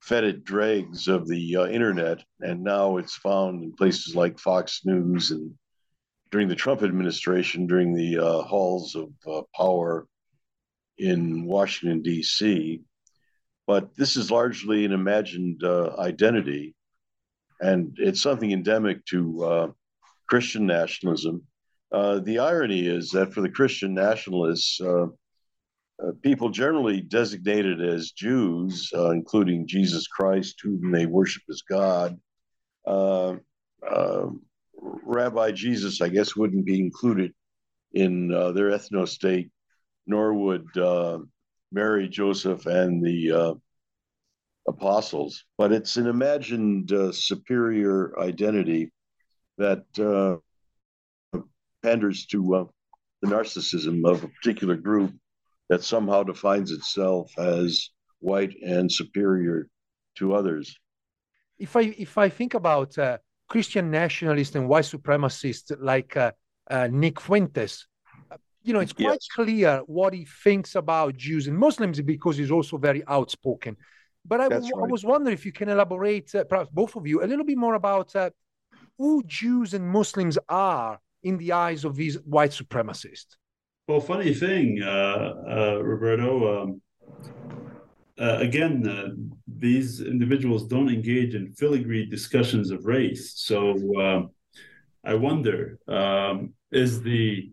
fetid 0.05 0.43
dregs 0.43 1.07
of 1.07 1.27
the 1.27 1.53
internet, 1.53 2.23
and 2.39 2.63
now 2.63 2.97
it's 2.97 3.15
found 3.15 3.63
in 3.63 3.73
places 3.73 4.15
like 4.15 4.39
Fox 4.39 4.81
News 4.85 5.31
and 5.31 5.53
during 6.31 6.47
the 6.47 6.55
Trump 6.55 6.83
administration, 6.83 7.67
during 7.67 7.93
the 7.93 8.17
halls 8.47 8.95
of 8.95 9.09
power 9.55 10.07
in 10.97 11.45
Washington, 11.45 12.01
D.C. 12.01 12.81
But 13.67 13.95
this 13.95 14.15
is 14.15 14.31
largely 14.31 14.85
an 14.85 14.91
imagined 14.91 15.63
uh, 15.63 15.95
identity, 15.97 16.75
and 17.59 17.95
it's 17.97 18.21
something 18.21 18.51
endemic 18.51 19.03
to 19.05 19.43
uh, 19.43 19.71
Christian 20.27 20.65
nationalism. 20.65 21.43
Uh, 21.91 22.19
the 22.19 22.39
irony 22.39 22.85
is 22.87 23.09
that 23.11 23.33
for 23.33 23.41
the 23.41 23.49
Christian 23.49 23.93
nationalists, 23.93 24.79
uh, 26.01 26.07
uh, 26.07 26.11
people 26.21 26.49
generally 26.49 27.01
designated 27.01 27.81
as 27.81 28.11
Jews, 28.11 28.91
uh, 28.95 29.11
including 29.11 29.67
Jesus 29.67 30.07
Christ, 30.07 30.59
whom 30.61 30.91
they 30.91 31.05
worship 31.05 31.43
as 31.49 31.61
God, 31.61 32.19
Rabbi 35.07 35.51
Jesus, 35.51 36.01
I 36.01 36.09
guess, 36.09 36.35
wouldn't 36.35 36.65
be 36.65 36.79
included 36.79 37.33
in 37.93 38.27
their 38.27 38.71
ethno 38.71 39.07
state 39.07 39.49
nor 40.07 40.33
would 40.33 40.77
uh, 40.77 41.19
Mary, 41.71 42.07
Joseph, 42.07 42.65
and 42.65 43.03
the 43.03 43.31
uh, 43.31 43.53
apostles. 44.67 45.43
But 45.57 45.71
it's 45.71 45.97
an 45.97 46.07
imagined 46.07 46.91
uh, 46.91 47.11
superior 47.11 48.17
identity 48.19 48.91
that 49.57 49.85
uh, 49.99 51.39
panders 51.83 52.25
to 52.27 52.55
uh, 52.55 52.65
the 53.21 53.29
narcissism 53.29 54.09
of 54.09 54.23
a 54.23 54.27
particular 54.27 54.75
group 54.75 55.13
that 55.69 55.83
somehow 55.83 56.23
defines 56.23 56.71
itself 56.71 57.31
as 57.37 57.89
white 58.19 58.53
and 58.61 58.91
superior 58.91 59.67
to 60.17 60.33
others. 60.33 60.77
If 61.57 61.75
I 61.75 61.95
if 61.97 62.17
I 62.17 62.29
think 62.29 62.53
about 62.53 62.97
uh, 62.97 63.17
Christian 63.47 63.91
nationalists 63.91 64.55
and 64.55 64.67
white 64.67 64.85
supremacists 64.85 65.75
like 65.79 66.17
Nick 66.91 67.21
Fuentes, 67.21 67.85
you 68.65 68.73
know, 68.73 68.79
it's 68.79 68.93
quite 68.93 69.21
yes. 69.21 69.27
clear 69.27 69.81
what 69.85 70.13
he 70.13 70.25
thinks 70.25 70.73
about 70.73 71.15
Jews 71.15 71.47
and 71.47 71.55
Muslims 71.55 72.01
because 72.01 72.35
he's 72.37 72.49
also 72.49 72.77
very 72.77 73.03
outspoken. 73.07 73.77
But 74.25 74.41
I, 74.41 74.47
right. 74.47 74.63
I 74.63 74.87
was 74.87 75.05
wondering 75.05 75.35
if 75.35 75.45
you 75.45 75.51
can 75.51 75.69
elaborate, 75.69 76.33
uh, 76.33 76.45
perhaps 76.45 76.69
both 76.71 76.95
of 76.95 77.05
you, 77.05 77.23
a 77.23 77.27
little 77.27 77.45
bit 77.45 77.59
more 77.59 77.75
about 77.75 78.15
uh, 78.15 78.31
who 78.97 79.23
Jews 79.27 79.75
and 79.75 79.87
Muslims 79.87 80.39
are 80.49 80.99
in 81.21 81.37
the 81.37 81.51
eyes 81.51 81.85
of 81.85 81.95
these 81.95 82.15
white 82.25 82.51
supremacists. 82.51 83.35
Well, 83.87 83.99
funny 83.99 84.33
thing, 84.33 84.81
uh, 84.81 85.33
uh 85.47 85.79
Roberto. 85.83 86.63
Um, 86.63 86.81
uh, 88.19 88.37
again, 88.39 88.87
uh, 88.87 89.09
these 89.47 90.01
individuals 90.01 90.65
don't 90.65 90.89
engage 90.89 91.35
in 91.35 91.53
filigree 91.53 92.07
discussions 92.07 92.71
of 92.71 92.85
race. 92.85 93.33
So 93.35 93.75
um, 94.01 94.29
I 95.03 95.13
wonder: 95.13 95.77
um, 95.87 96.55
is 96.71 97.03
the 97.03 97.51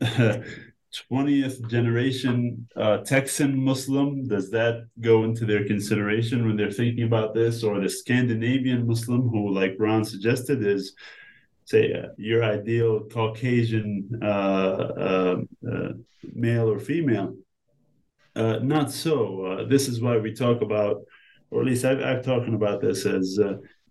20th 0.00 1.70
generation 1.70 2.68
uh, 2.74 2.98
Texan 2.98 3.56
Muslim, 3.56 4.26
does 4.26 4.50
that 4.50 4.88
go 5.00 5.22
into 5.22 5.46
their 5.46 5.64
consideration 5.64 6.44
when 6.44 6.56
they're 6.56 6.72
thinking 6.72 7.04
about 7.04 7.34
this? 7.34 7.62
Or 7.62 7.78
the 7.78 7.88
Scandinavian 7.88 8.84
Muslim, 8.84 9.28
who, 9.28 9.54
like 9.54 9.76
Ron 9.78 10.04
suggested, 10.04 10.66
is, 10.66 10.94
say, 11.64 11.92
uh, 11.92 12.08
your 12.16 12.44
ideal 12.44 13.00
Caucasian 13.04 14.08
uh, 14.22 14.26
uh, 14.26 15.36
uh 15.70 15.88
male 16.34 16.70
or 16.70 16.78
female? 16.78 17.34
Uh, 18.34 18.58
not 18.62 18.90
so. 18.90 19.66
this 19.68 19.88
is 19.88 20.00
why 20.00 20.16
we 20.16 20.32
talk 20.32 20.62
about, 20.62 21.02
or 21.50 21.60
at 21.60 21.66
least 21.66 21.84
I've, 21.84 22.00
I've 22.00 22.24
talking 22.24 22.54
about 22.54 22.80
this 22.80 23.04
as 23.04 23.38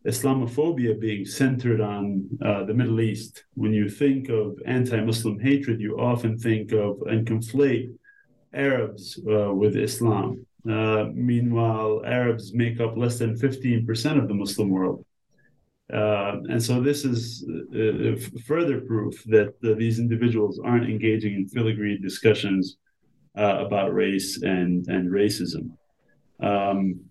Islamophobia 0.08 1.00
being 1.00 1.26
centered 1.26 1.80
on 1.80 2.28
the 2.40 2.74
Middle 2.74 3.02
East. 3.02 3.44
When 3.54 3.72
you 3.72 3.88
think 3.88 4.30
of 4.30 4.58
anti 4.66 5.00
Muslim 5.00 5.40
hatred, 5.40 5.80
you 5.80 6.00
often 6.00 6.40
think 6.40 6.72
of 6.72 7.02
and 7.04 7.28
conflate 7.28 7.94
Arabs 8.52 9.20
with 9.24 9.76
Islam. 9.76 10.44
Meanwhile, 10.66 12.02
Arabs 12.04 12.52
make 12.56 12.80
up 12.80 12.98
less 12.98 13.20
than 13.20 13.38
15% 13.38 14.18
of 14.20 14.28
the 14.28 14.34
Muslim 14.34 14.72
world. 14.72 15.06
Uh, 15.94 16.38
and 16.50 16.64
so, 16.64 16.82
this 16.82 17.04
is 17.04 17.46
uh, 17.76 18.16
further 18.46 18.82
proof 18.82 19.22
that 19.26 19.54
these 19.62 20.00
individuals 20.00 20.60
aren't 20.64 20.90
engaging 20.90 21.34
in 21.34 21.48
filigree 21.48 21.98
discussions 21.98 22.78
uh, 23.38 23.64
about 23.66 23.94
race 23.94 24.42
and, 24.42 24.88
and 24.88 25.10
racism. 25.12 25.72
Um, 26.40 27.02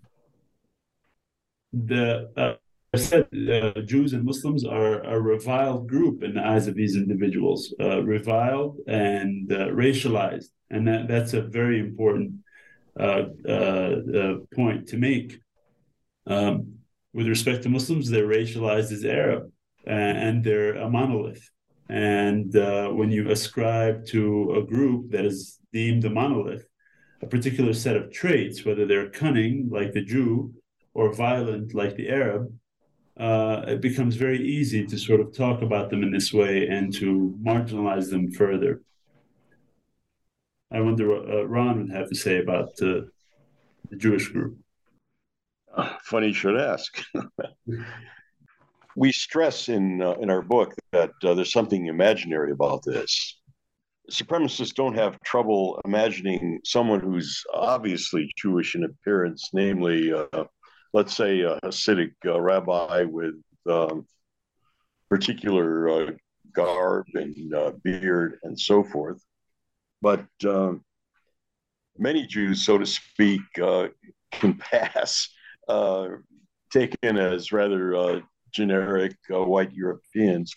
the 1.73 2.31
uh, 2.37 2.55
said 2.97 3.29
uh, 3.33 3.81
Jews 3.83 4.13
and 4.13 4.25
Muslims 4.25 4.65
are 4.65 5.03
a 5.05 5.21
reviled 5.21 5.89
group 5.89 6.23
in 6.25 6.35
the 6.35 6.45
eyes 6.45 6.67
of 6.67 6.75
these 6.75 6.97
individuals, 6.97 7.73
uh, 7.81 8.03
reviled 8.03 8.79
and 8.89 9.53
uh, 9.53 9.69
racialized, 9.69 10.49
and 10.71 10.89
that, 10.89 11.07
that's 11.07 11.35
a 11.35 11.43
very 11.43 11.79
important 11.79 12.33
uh, 12.99 13.27
uh, 13.49 13.53
uh, 13.53 14.35
point 14.55 14.89
to 14.89 14.97
make. 14.97 15.41
Um, 16.27 16.80
with 17.13 17.27
respect 17.27 17.63
to 17.63 17.69
Muslims, 17.69 18.09
they're 18.09 18.27
racialized 18.27 18.93
as 18.93 19.05
Arab, 19.05 19.51
and 19.87 20.45
they're 20.45 20.77
a 20.77 20.89
monolith. 20.89 21.51
And 21.89 22.53
when 22.97 23.11
you 23.11 23.31
ascribe 23.31 24.07
to 24.07 24.55
a 24.59 24.63
group 24.63 25.11
that 25.11 25.25
is 25.25 25.59
deemed 25.73 26.05
a 26.05 26.11
monolith, 26.11 26.67
a 27.23 27.27
particular 27.27 27.73
set 27.73 27.97
of 27.97 28.13
traits, 28.13 28.65
whether 28.65 28.87
they're 28.87 29.11
cunning 29.11 29.69
like 29.71 29.93
the 29.93 30.03
Jew 30.03 30.55
or 30.95 31.13
violent 31.13 31.75
like 31.75 31.97
the 31.97 32.09
Arab, 32.09 32.53
uh, 33.19 33.65
it 33.67 33.81
becomes 33.81 34.17
very 34.17 34.41
easy 34.41 34.87
to 34.87 34.99
sort 34.99 35.21
of 35.21 35.37
talk 35.37 35.61
about 35.61 35.91
them 35.91 36.03
in 36.03 36.11
this 36.11 36.33
way 36.33 36.67
and 36.69 36.93
to 36.95 37.37
marginalize 37.43 38.09
them 38.11 38.31
further. 38.33 38.81
I 40.73 40.81
wonder 40.81 41.09
what 41.09 41.29
uh, 41.29 41.47
Ron 41.47 41.83
would 41.83 41.93
have 41.93 42.09
to 42.09 42.15
say 42.15 42.39
about 42.39 42.69
uh, 42.81 43.03
the 43.91 43.97
Jewish 43.97 44.29
group. 44.29 44.57
Uh, 45.75 45.93
funny 46.05 46.29
you 46.29 46.33
should 46.33 46.57
ask. 46.57 47.03
we 48.97 49.13
stress 49.13 49.69
in 49.69 50.03
uh, 50.03 50.15
in 50.21 50.31
our 50.31 50.43
book 50.43 50.75
that 50.93 51.13
uh, 51.25 51.35
there's 51.35 51.53
something 51.53 51.87
imaginary 51.87 52.53
about 52.53 52.83
this. 52.85 53.39
Supremacists 54.11 54.75
don't 54.75 54.97
have 54.97 55.21
trouble 55.21 55.81
imagining 55.85 56.59
someone 56.65 56.99
who's 56.99 57.45
obviously 57.55 58.31
Jewish 58.37 58.75
in 58.75 58.85
appearance, 58.85 59.51
namely 59.53 60.13
let's 60.93 61.17
say 61.17 61.41
a 61.41 61.59
Hasidic 61.65 62.13
uh, 62.27 62.41
rabbi 62.41 63.05
with 63.05 63.35
um, 63.69 64.07
particular 65.09 65.89
uh, 65.89 66.11
garb 66.55 67.07
and 67.15 67.55
uh, 67.55 67.73
beard 67.83 68.39
and 68.43 68.59
so 68.59 68.83
forth. 68.83 69.23
But 70.03 70.27
um, 70.45 70.83
many 71.99 72.27
Jews, 72.27 72.65
so 72.65 72.79
to 72.79 72.87
speak, 72.87 73.43
uh, 73.63 73.89
can 74.33 74.55
pass, 74.59 75.29
uh, 75.71 76.09
taken 76.73 77.17
as 77.19 77.53
rather 77.53 77.95
uh, 77.95 78.21
generic 78.53 79.17
white 79.29 79.73
Europeans, 79.73 80.53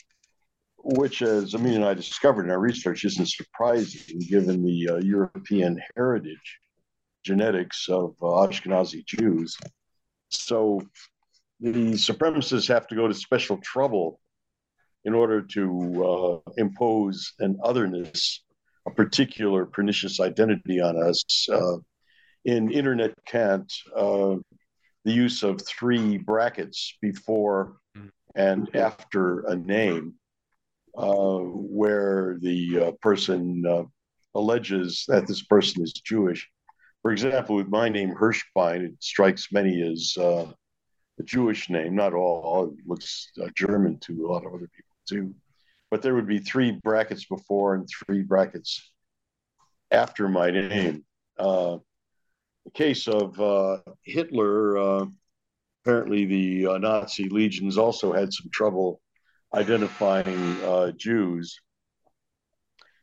which, 0.77 1.22
as 1.22 1.55
Amin 1.55 1.75
and 1.75 1.86
I 1.86 1.93
discovered 1.93 2.46
in 2.46 2.51
our 2.51 2.60
research, 2.60 3.05
isn't 3.05 3.29
surprising 3.29 4.20
given 4.20 4.63
the 4.63 5.00
European 5.03 5.79
heritage 5.96 6.60
genetics 7.24 7.88
of 7.89 8.15
Ashkenazi 8.20 9.05
Jews. 9.05 9.58
So 10.29 10.82
the 11.60 11.93
supremacists 11.93 12.67
have 12.67 12.88
to 12.88 12.96
go 12.96 13.08
to 13.08 13.13
special 13.13 13.58
trouble 13.58 14.20
in 15.05 15.13
order 15.13 15.41
to 15.41 16.41
uh, 16.46 16.51
impose 16.58 17.34
an 17.39 17.58
otherness, 17.63 18.43
a 18.88 18.91
particular 18.91 19.65
pernicious 19.65 20.20
identity 20.20 20.82
on 20.82 21.01
us. 21.01 21.48
Uh, 21.50 21.77
in 22.46 22.72
internet 22.72 23.13
cant, 23.25 23.72
uh, 23.96 24.36
the 25.05 25.12
use 25.12 25.43
of 25.43 25.62
three 25.65 26.17
brackets 26.17 26.98
before 27.01 27.77
and 28.36 28.75
after 28.75 29.41
a 29.41 29.55
name, 29.55 30.15
uh, 30.98 31.39
where 31.39 32.38
the 32.41 32.79
uh, 32.79 32.91
person 33.01 33.63
uh, 33.67 33.83
alleges 34.36 35.05
that 35.07 35.27
this 35.27 35.43
person 35.43 35.83
is 35.83 35.93
Jewish 35.93 36.50
for 37.03 37.12
example, 37.12 37.57
with 37.57 37.67
my 37.67 37.89
name 37.89 38.15
Hirschbein, 38.15 38.86
it 38.86 39.03
strikes 39.03 39.51
many 39.51 39.81
as 39.81 40.15
uh, 40.17 40.50
a 41.19 41.24
Jewish 41.24 41.69
name. 41.69 41.95
Not 41.95 42.13
all; 42.13 42.74
it 42.79 42.88
looks 42.88 43.29
uh, 43.43 43.50
German 43.55 44.00
to 44.00 44.25
a 44.25 44.31
lot 44.31 44.45
of 44.45 44.53
other 44.53 44.69
people 44.74 44.95
too. 45.07 45.36
But 45.91 46.01
there 46.01 46.15
would 46.15 46.27
be 46.27 46.39
three 46.39 46.79
brackets 46.81 47.25
before 47.25 47.75
and 47.75 47.88
three 47.88 48.24
brackets 48.24 48.89
after 49.92 50.29
my 50.29 50.50
name. 50.50 51.03
Uh, 51.37 51.79
the 52.66 52.72
case 52.72 53.08
of 53.08 53.40
uh, 53.40 53.80
Hitler, 54.04 54.78
uh, 54.78 55.06
apparently 55.84 56.26
the 56.26 56.68
uh, 56.68 56.78
Nazi 56.78 57.30
legions 57.30 57.78
also 57.78 58.14
had 58.14 58.34
some 58.34 58.50
trouble 58.52 59.02
identifying 59.54 60.60
Jews. 60.98 61.60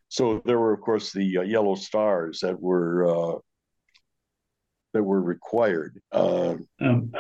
So 0.09 0.43
there 0.45 0.59
were, 0.59 0.73
of 0.73 0.81
course, 0.81 1.13
the 1.13 1.25
yellow 1.25 1.77
stars 1.77 2.41
that 2.41 2.61
were 2.61 3.41
that 4.93 5.03
were 5.03 5.21
required. 5.21 6.01
Uh, 6.13 6.57
um, 6.81 7.13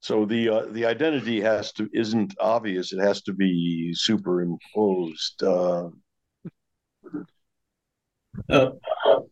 so 0.00 0.24
the 0.24 0.48
uh, 0.48 0.66
the 0.70 0.86
identity 0.86 1.40
has 1.40 1.72
to 1.72 1.88
isn't 1.92 2.34
obvious. 2.40 2.92
It 2.92 3.00
has 3.00 3.22
to 3.22 3.32
be 3.32 3.92
superimposed. 3.94 5.42
Uh, 5.42 5.88
uh 8.50 8.70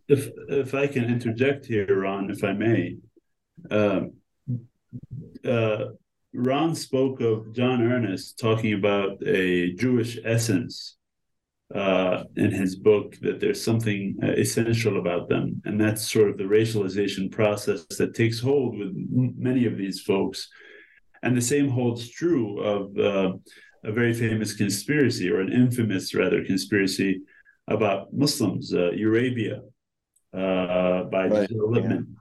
if 0.09 0.29
if 0.49 0.75
I 0.75 0.87
can 0.87 1.05
interject 1.05 1.67
here, 1.67 2.01
Ron, 2.01 2.31
if 2.31 2.45
I 2.45 2.53
may, 2.53 2.97
um, 3.71 4.13
uh, 5.45 5.85
Ron 6.33 6.75
spoke 6.75 7.21
of 7.21 7.53
John 7.53 7.83
Earnest 7.83 8.39
talking 8.39 8.75
about 8.75 9.23
a 9.27 9.73
Jewish 9.73 10.19
essence 10.25 10.97
uh, 11.75 12.25
in 12.37 12.53
his 12.53 12.77
book 12.77 13.17
that 13.23 13.41
there's 13.41 13.63
something 13.63 14.17
uh, 14.23 14.33
essential 14.33 14.99
about 14.99 15.29
them, 15.29 15.61
and 15.65 15.81
that's 15.81 16.11
sort 16.11 16.31
of 16.31 16.39
the 16.39 16.45
racialization 16.45 17.31
process 17.31 17.85
that 17.99 18.15
takes 18.15 18.39
hold 18.39 18.79
with 18.79 18.89
m- 18.89 19.35
many 19.37 19.67
of 19.67 19.77
these 19.77 20.01
folks. 20.01 20.49
And 21.23 21.37
the 21.37 21.43
same 21.43 21.69
holds 21.69 22.09
true 22.11 22.61
of 22.61 22.97
uh, 22.99 23.33
a 23.83 23.91
very 23.91 24.13
famous 24.13 24.55
conspiracy, 24.55 25.29
or 25.29 25.41
an 25.41 25.53
infamous 25.53 26.15
rather 26.15 26.45
conspiracy 26.45 27.23
about 27.67 28.13
Muslims, 28.13 28.73
uh, 28.73 28.93
Eurabia, 28.95 29.61
uh, 30.37 31.05
by 31.05 31.29
right. 31.29 31.49
Jill 31.49 31.69
Littman. 31.69 31.91
Yeah. 31.91 32.13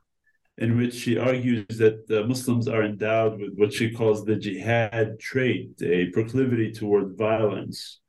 In 0.58 0.78
which 0.78 0.94
she 0.94 1.18
argues 1.18 1.66
that 1.68 2.10
Muslims 2.28 2.70
are 2.70 2.84
endowed 2.84 3.42
with 3.42 3.56
what 3.56 3.74
she 3.74 3.92
calls 3.92 4.24
the 4.24 4.38
jihad 4.38 5.20
trait, 5.20 5.72
a 5.82 6.06
proclivity 6.12 6.72
toward 6.72 7.18
violence, 7.18 8.00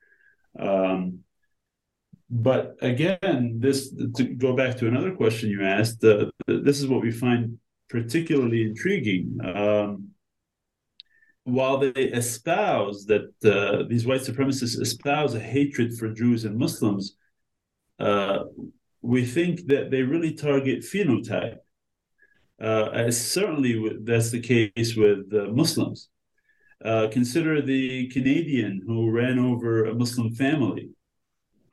um, 0.57 1.25
but 2.29 2.77
again, 2.81 3.57
this 3.59 3.92
to 4.16 4.25
go 4.25 4.55
back 4.55 4.77
to 4.79 4.88
another 4.88 5.14
question 5.14 5.51
you 5.51 5.64
asked, 5.64 6.03
uh, 6.05 6.27
this 6.47 6.81
is 6.81 6.88
what 6.88 7.03
we 7.03 7.12
find 7.12 7.59
particularly 7.88 8.62
intriguing. 8.62 9.38
Um, 9.45 10.09
while 11.45 11.79
they 11.79 11.90
espouse 11.90 13.07
that 13.07 13.33
uh, 13.45 13.85
these 13.88 14.05
white 14.05 14.23
supremacists 14.23 14.81
espouse 14.81 15.35
a 15.35 15.40
hatred 15.40 15.97
for 15.97 16.12
Jews 16.12 16.45
and 16.45 16.59
Muslims, 16.59 17.16
uh, 18.01 18.40
we 19.07 19.25
think 19.25 19.66
that 19.66 19.90
they 19.90 20.03
really 20.03 20.35
target 20.35 20.81
phenotype. 20.81 21.59
Uh, 22.61 23.11
certainly 23.11 23.73
that's 24.03 24.31
the 24.31 24.40
case 24.40 24.97
with 24.97 25.31
Muslims. 25.33 26.09
Uh, 26.85 27.09
consider 27.11 27.62
the 27.62 28.09
Canadian 28.09 28.83
who 28.87 29.11
ran 29.11 29.38
over 29.38 29.85
a 29.85 29.95
Muslim 29.95 30.31
family 30.35 30.90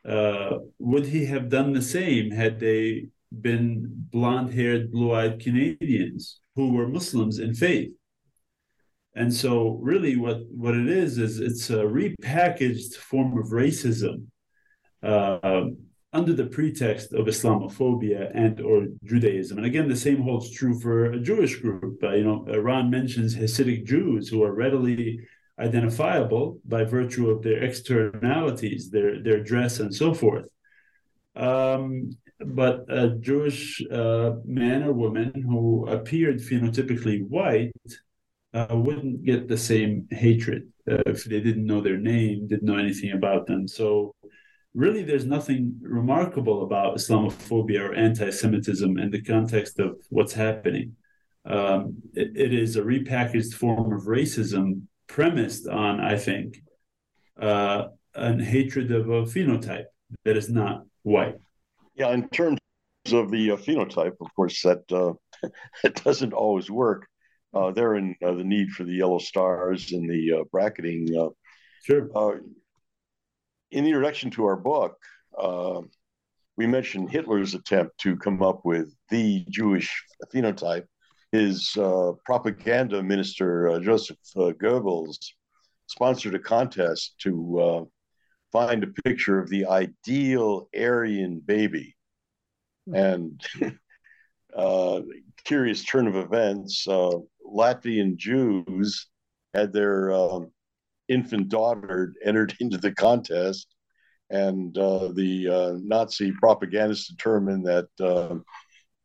uh, 0.05 0.57
would 0.79 1.05
he 1.05 1.25
have 1.25 1.49
done 1.49 1.73
the 1.73 1.81
same 1.81 2.31
had 2.31 2.59
they 2.59 3.07
been 3.41 3.85
blonde 4.11 4.53
haired, 4.53 4.91
blue 4.91 5.13
eyed 5.13 5.39
Canadians 5.39 6.39
who 6.55 6.73
were 6.73 6.87
Muslims 6.87 7.39
in 7.39 7.53
faith? 7.53 7.91
And 9.15 9.33
so, 9.33 9.79
really, 9.81 10.15
what, 10.15 10.41
what 10.49 10.75
it 10.75 10.89
is, 10.89 11.19
is 11.19 11.39
it's 11.39 11.69
a 11.69 11.83
repackaged 11.83 12.95
form 12.95 13.37
of 13.37 13.51
racism 13.51 14.25
uh, 15.03 15.65
under 16.13 16.33
the 16.33 16.45
pretext 16.45 17.13
of 17.13 17.25
Islamophobia 17.25 18.31
and 18.35 18.61
or 18.61 18.85
Judaism. 19.03 19.57
And 19.57 19.65
again, 19.65 19.89
the 19.89 19.95
same 19.95 20.21
holds 20.21 20.51
true 20.51 20.79
for 20.79 21.05
a 21.05 21.19
Jewish 21.19 21.55
group. 21.59 22.03
Uh, 22.03 22.11
you 22.11 22.23
know, 22.23 22.45
Iran 22.47 22.89
mentions 22.89 23.35
Hasidic 23.35 23.85
Jews 23.85 24.29
who 24.29 24.43
are 24.43 24.53
readily 24.53 25.19
identifiable 25.59 26.59
by 26.65 26.83
virtue 26.83 27.29
of 27.29 27.41
their 27.41 27.63
externalities, 27.63 28.89
their 28.89 29.21
their 29.21 29.43
dress 29.43 29.79
and 29.79 29.93
so 29.93 30.13
forth. 30.13 30.47
Um, 31.35 32.15
but 32.39 32.85
a 32.89 33.17
Jewish 33.19 33.81
uh, 33.91 34.33
man 34.45 34.83
or 34.83 34.93
woman 34.93 35.31
who 35.47 35.87
appeared 35.87 36.39
phenotypically 36.39 37.27
white 37.27 37.71
uh, 38.53 38.67
wouldn't 38.71 39.23
get 39.23 39.47
the 39.47 39.57
same 39.57 40.07
hatred 40.11 40.67
uh, 40.89 41.01
if 41.05 41.25
they 41.25 41.39
didn't 41.39 41.65
know 41.65 41.81
their 41.81 41.97
name, 41.97 42.47
didn't 42.47 42.67
know 42.67 42.77
anything 42.77 43.11
about 43.11 43.47
them. 43.47 43.67
So, 43.67 44.13
really, 44.73 45.03
there's 45.03 45.25
nothing 45.25 45.79
remarkable 45.81 46.63
about 46.63 46.97
Islamophobia 46.97 47.89
or 47.89 47.93
anti 47.93 48.29
Semitism 48.29 48.97
in 48.97 49.11
the 49.11 49.21
context 49.21 49.79
of 49.79 49.97
what's 50.09 50.33
happening. 50.33 50.95
Um, 51.45 51.97
it, 52.13 52.31
it 52.35 52.53
is 52.53 52.75
a 52.75 52.81
repackaged 52.81 53.53
form 53.53 53.93
of 53.93 54.03
racism 54.03 54.83
premised 55.07 55.67
on, 55.67 55.99
I 55.99 56.17
think, 56.17 56.61
uh, 57.39 57.87
an 58.15 58.39
hatred 58.39 58.91
of 58.91 59.09
a 59.09 59.23
phenotype 59.23 59.85
that 60.23 60.37
is 60.37 60.49
not 60.49 60.83
white. 61.03 61.35
Yeah, 61.95 62.11
in 62.11 62.29
terms 62.29 62.59
of 63.11 63.29
the 63.31 63.51
uh, 63.51 63.57
phenotype, 63.57 64.15
of 64.21 64.33
course, 64.35 64.61
that 64.63 64.91
uh, 64.91 65.13
it 65.83 66.03
doesn't 66.03 66.33
always 66.33 66.69
work. 66.71 67.07
Uh, 67.53 67.71
therein, 67.71 68.15
uh, 68.25 68.31
the 68.33 68.43
need 68.43 68.69
for 68.71 68.83
the 68.83 68.93
yellow 68.93 69.19
stars 69.19 69.91
and 69.91 70.09
the 70.09 70.39
uh, 70.39 70.43
bracketing. 70.51 71.07
Uh, 71.15 71.29
sure. 71.83 72.09
Uh, 73.73 73.77
in 73.77 73.83
the 73.83 73.89
introduction 73.89 74.29
to 74.31 74.45
our 74.45 74.55
book, 74.55 74.97
uh, 75.37 75.81
we 76.57 76.67
mentioned 76.67 77.09
Hitler's 77.09 77.53
attempt 77.53 77.97
to 77.99 78.15
come 78.17 78.41
up 78.41 78.61
with 78.63 78.93
the 79.09 79.45
Jewish 79.49 80.03
phenotype. 80.33 80.85
His 81.31 81.71
propaganda 82.25 83.01
minister, 83.01 83.79
Joseph 83.79 84.17
Goebbels, 84.35 85.17
sponsored 85.87 86.35
a 86.35 86.39
contest 86.39 87.15
to 87.23 87.89
find 88.51 88.83
a 88.83 89.01
picture 89.03 89.39
of 89.39 89.49
the 89.49 89.65
ideal 89.65 90.69
Aryan 90.77 91.41
baby. 91.43 91.95
Hmm. 92.87 92.95
And 92.95 93.45
uh, 94.55 95.01
curious 95.43 95.83
turn 95.83 96.07
of 96.07 96.15
events, 96.15 96.87
uh, 96.87 97.17
Latvian 97.43 98.15
Jews 98.15 99.07
had 99.55 99.73
their 99.73 100.13
um, 100.13 100.51
infant 101.09 101.49
daughter 101.49 102.13
entered 102.23 102.55
into 102.59 102.77
the 102.77 102.93
contest, 102.93 103.67
and 104.29 104.77
uh, 104.77 105.09
the 105.13 105.49
uh, 105.49 105.73
Nazi 105.81 106.31
propagandists 106.31 107.07
determined 107.07 107.65
that 107.65 107.87
um, 108.01 108.43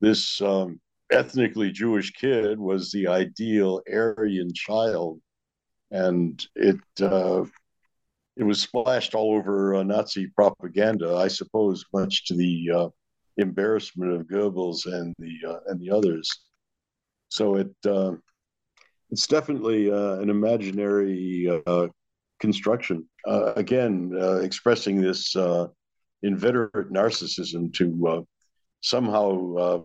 this 0.00 0.40
um, 0.40 0.80
ethnically 1.10 1.70
Jewish 1.70 2.12
kid 2.12 2.58
was 2.58 2.90
the 2.90 3.08
ideal 3.08 3.82
Aryan 3.90 4.52
child, 4.54 5.20
and 5.90 6.44
it 6.54 6.80
uh, 7.00 7.44
it 8.36 8.44
was 8.44 8.62
splashed 8.62 9.14
all 9.14 9.34
over 9.34 9.74
uh, 9.74 9.82
Nazi 9.82 10.28
propaganda, 10.28 11.16
I 11.16 11.28
suppose, 11.28 11.84
much 11.92 12.26
to 12.26 12.34
the 12.34 12.70
uh, 12.74 12.88
embarrassment 13.36 14.12
of 14.12 14.26
Goebbels 14.26 14.86
and 14.86 15.14
the 15.18 15.36
uh, 15.48 15.60
and 15.66 15.80
the 15.80 15.90
others. 15.90 16.30
So 17.30 17.56
it 17.56 17.74
uh, 17.84 18.12
it's 19.10 19.26
definitely 19.26 19.90
uh, 19.90 20.14
an 20.20 20.30
imaginary 20.30 21.62
uh, 21.66 21.88
construction. 22.40 23.08
again, 23.26 24.12
expressing 24.42 25.00
this 25.00 25.36
inveterate 26.22 26.92
narcissism 26.92 27.72
to 27.74 28.26
somehow 28.80 29.84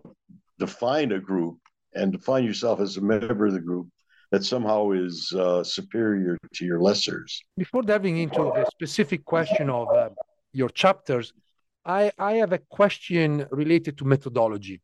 define 0.58 1.12
a 1.12 1.18
group 1.18 1.58
and 1.94 2.12
define 2.12 2.44
yourself 2.44 2.80
as 2.80 2.96
a 2.96 3.00
member 3.00 3.46
of 3.46 3.52
the 3.52 3.60
group 3.60 3.88
that 4.30 4.44
somehow 4.44 4.90
is 4.90 5.32
uh, 5.32 5.62
superior 5.62 6.36
to 6.52 6.64
your 6.64 6.80
lessers. 6.80 7.30
Before 7.56 7.82
diving 7.82 8.18
into 8.18 8.42
the 8.56 8.66
specific 8.70 9.24
question 9.24 9.70
of 9.70 9.88
uh, 9.94 10.10
your 10.52 10.70
chapters, 10.70 11.32
I, 11.84 12.10
I 12.18 12.32
have 12.34 12.52
a 12.52 12.58
question 12.58 13.46
related 13.50 13.98
to 13.98 14.04
methodology. 14.04 14.80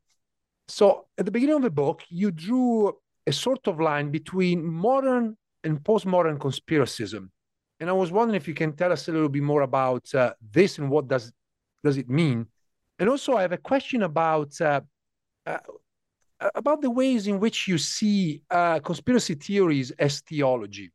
So, 0.68 1.06
at 1.18 1.24
the 1.24 1.32
beginning 1.32 1.56
of 1.56 1.62
the 1.62 1.70
book, 1.70 2.02
you 2.08 2.30
drew 2.30 2.96
a 3.26 3.32
sort 3.32 3.66
of 3.66 3.80
line 3.80 4.10
between 4.10 4.64
modern 4.64 5.36
and 5.64 5.82
postmodern 5.82 6.38
conspiracism. 6.38 7.30
And 7.78 7.88
I 7.88 7.92
was 7.92 8.12
wondering 8.12 8.36
if 8.36 8.48
you 8.48 8.54
can 8.54 8.72
tell 8.74 8.92
us 8.92 9.08
a 9.08 9.12
little 9.12 9.28
bit 9.28 9.42
more 9.42 9.62
about 9.62 10.14
uh, 10.14 10.32
this 10.52 10.78
and 10.78 10.90
what 10.90 11.08
does, 11.08 11.32
does 11.82 11.96
it 11.96 12.08
mean? 12.08 12.46
And 12.98 13.08
also, 13.08 13.34
I 13.34 13.42
have 13.42 13.52
a 13.52 13.58
question 13.58 14.02
about 14.02 14.60
uh, 14.60 14.80
uh, 15.46 15.58
about 16.54 16.80
the 16.80 16.90
ways 16.90 17.26
in 17.26 17.40
which 17.40 17.68
you 17.68 17.78
see 17.78 18.42
uh, 18.50 18.80
conspiracy 18.80 19.34
theories 19.34 19.90
as 19.92 20.20
theology. 20.20 20.90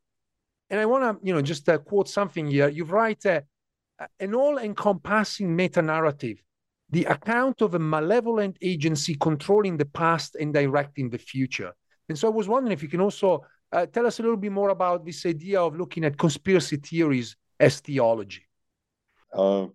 And 0.70 0.80
I 0.80 0.86
want 0.86 1.04
to, 1.04 1.26
you 1.26 1.32
know, 1.34 1.42
just 1.42 1.68
uh, 1.68 1.78
quote 1.78 2.08
something 2.08 2.46
here. 2.48 2.68
You 2.68 2.84
write 2.84 3.24
uh, 3.26 3.40
an 4.18 4.34
all-encompassing 4.34 5.54
meta-narrative, 5.54 6.42
the 6.90 7.04
account 7.04 7.60
of 7.60 7.74
a 7.74 7.78
malevolent 7.78 8.56
agency 8.62 9.14
controlling 9.14 9.76
the 9.76 9.86
past 9.86 10.34
and 10.34 10.52
directing 10.52 11.10
the 11.10 11.18
future. 11.18 11.72
And 12.08 12.18
so 12.18 12.28
I 12.28 12.30
was 12.30 12.48
wondering 12.48 12.72
if 12.72 12.82
you 12.82 12.88
can 12.88 13.00
also 13.00 13.44
uh, 13.72 13.86
tell 13.86 14.06
us 14.06 14.18
a 14.18 14.22
little 14.22 14.36
bit 14.36 14.52
more 14.52 14.70
about 14.70 15.04
this 15.04 15.26
idea 15.26 15.60
of 15.60 15.76
looking 15.76 16.04
at 16.04 16.16
conspiracy 16.16 16.76
theories 16.76 17.36
as 17.58 17.80
theology. 17.80 18.46
Uh, 19.32 19.66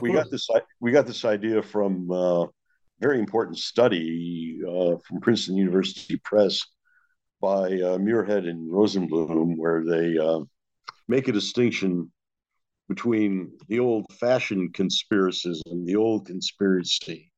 we 0.00 0.12
got 0.12 0.30
this. 0.30 0.48
We 0.80 0.92
got 0.92 1.06
this 1.06 1.24
idea 1.24 1.62
from 1.62 2.10
uh, 2.10 2.46
very 3.00 3.18
important 3.18 3.58
study 3.58 4.60
uh, 4.66 4.96
from 5.06 5.20
Princeton 5.20 5.56
University 5.56 6.16
Press 6.24 6.62
by 7.40 7.64
uh, 7.64 7.98
Muirhead 7.98 8.48
and 8.48 8.70
Rosenblum, 8.70 9.56
where 9.56 9.84
they 9.84 10.16
uh, 10.16 10.40
make 11.08 11.28
a 11.28 11.32
distinction 11.32 12.10
between 12.88 13.52
the 13.68 13.80
old 13.80 14.06
fashioned 14.18 14.72
conspiracism, 14.74 15.84
the 15.84 15.96
old 15.96 16.26
conspiracy, 16.26 17.30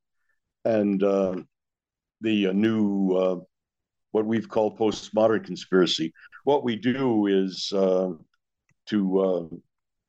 and 0.65 1.03
uh, 1.03 1.35
the 2.21 2.47
uh, 2.47 2.51
new, 2.51 3.11
uh, 3.15 3.37
what 4.17 4.25
we've 4.25 4.49
called 4.49 4.77
postmodern 4.77 5.43
conspiracy. 5.45 6.11
What 6.43 6.63
we 6.63 6.75
do 6.75 7.27
is 7.27 7.67
to, 7.69 9.61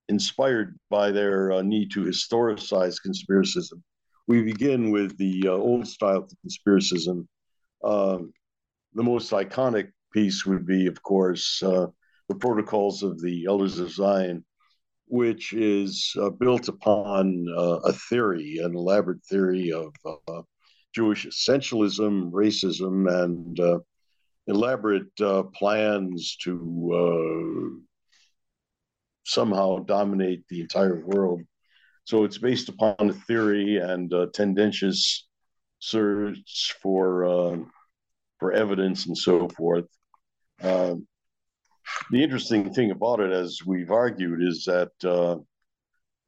inspired 0.09 0.79
by 0.89 1.11
their 1.11 1.63
need 1.63 1.91
to 1.93 2.05
historicize 2.05 2.97
conspiracism, 3.07 3.83
we 4.29 4.43
begin 4.43 4.91
with 4.91 5.17
the 5.17 5.45
uh, 5.47 5.53
old 5.53 5.89
style 5.89 6.19
of 6.19 6.33
conspiracism. 6.47 7.27
Um, 7.83 8.33
the 8.95 9.03
most 9.03 9.33
iconic 9.33 9.89
piece 10.13 10.45
would 10.45 10.67
be, 10.67 10.87
of 10.87 11.03
course, 11.03 11.63
uh, 11.63 11.87
the 12.29 12.35
Protocols 12.35 13.03
of 13.03 13.21
the 13.21 13.47
Elders 13.47 13.79
of 13.79 13.91
Zion, 13.91 14.45
which 15.07 15.55
is 15.55 16.15
uh, 16.21 16.29
built 16.29 16.69
upon 16.69 17.47
uh, 17.57 17.79
a 17.85 17.93
theory, 17.93 18.59
an 18.63 18.75
elaborate 18.75 19.25
theory 19.25 19.73
of 19.73 19.95
uh, 20.05 20.43
Jewish 20.95 21.27
essentialism, 21.27 22.31
racism, 22.31 23.11
and 23.25 23.59
uh, 23.61 23.79
elaborate 24.49 25.15
plans 25.55 26.37
to 26.43 27.83
somehow 29.25 29.79
dominate 29.79 30.43
the 30.49 30.61
entire 30.61 31.05
world 31.05 31.43
so 32.09 32.25
it's 32.25 32.39
based 32.39 32.71
upon 32.71 32.97
a 32.99 33.13
theory 33.13 33.77
and 33.77 34.11
a 34.15 34.29
tendentious 34.29 35.27
search 35.79 36.75
for 36.81 37.25
uh, 37.27 37.59
for 38.39 38.53
evidence 38.53 39.05
and 39.05 39.19
so 39.19 39.47
forth. 39.49 39.85
Uh, 40.63 40.95
the 42.11 42.23
interesting 42.23 42.73
thing 42.73 42.93
about 42.93 43.21
it, 43.21 43.31
as 43.31 43.59
we've 43.67 43.91
argued, 43.91 44.43
is 44.43 44.65
that 44.65 44.91
uh, 45.05 45.37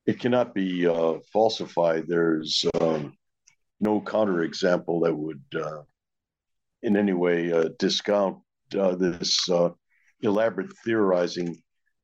it 0.05 0.21
cannot 0.21 0.55
be 0.55 0.87
uh, 0.87 1.15
falsified. 1.33 2.05
There's 2.07 2.63
um, 2.79 3.15
no 3.81 4.03
counterexample 4.03 5.05
that 5.05 5.15
would, 5.15 5.43
uh, 5.57 5.83
in 6.83 6.97
any 6.97 7.13
way, 7.13 7.53
uh, 7.53 7.69
discount 7.79 8.39
this 8.71 9.49
elaborate 10.23 10.71
theorizing. 10.85 11.57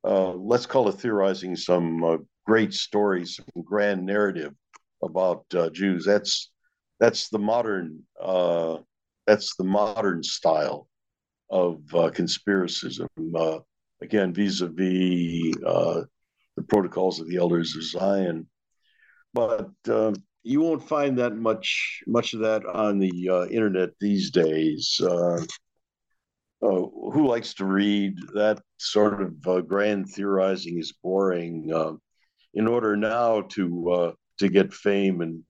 let's 0.04 0.66
call 0.66 0.88
it 0.88 0.92
theorizing 0.92 1.56
some 1.56 2.26
great 2.46 2.72
stories, 2.72 3.36
some 3.36 3.62
grand 3.64 4.06
narrative 4.06 4.52
about 5.02 5.44
uh, 5.54 5.68
Jews. 5.70 6.04
That's 6.04 6.50
that's 6.98 7.28
the 7.28 7.38
modern 7.38 8.02
uh, 8.20 8.78
that's 9.26 9.56
the 9.56 9.64
modern 9.64 10.22
style 10.22 10.88
of 11.50 11.80
uh, 11.92 12.10
conspiracism. 12.10 13.08
Uh, 13.34 13.58
again, 14.00 14.32
vis-a-vis 14.32 15.54
uh, 15.64 16.02
the 16.56 16.62
protocols 16.68 17.20
of 17.20 17.28
the 17.28 17.36
elders 17.36 17.76
of 17.76 17.82
Zion, 17.82 18.48
but 19.34 19.70
um, 19.88 20.14
you 20.46 20.60
won't 20.60 20.88
find 20.88 21.18
that 21.18 21.34
much 21.36 22.02
much 22.06 22.34
of 22.34 22.40
that 22.40 22.64
on 22.64 22.98
the 22.98 23.28
uh, 23.30 23.46
internet 23.46 23.90
these 24.00 24.30
days. 24.30 25.00
who 26.60 27.28
likes 27.28 27.54
to 27.54 27.64
read 27.64 28.14
that 28.34 28.60
sort 28.78 29.20
of 29.20 29.68
grand 29.68 30.08
theorizing 30.08 30.78
is 30.78 30.92
boring 31.02 31.70
in 32.54 32.66
order 32.66 32.96
now 32.96 33.42
to 33.42 33.90
uh, 33.90 34.12
to 34.38 34.48
get 34.48 34.72
fame 34.72 35.20
and 35.20 35.42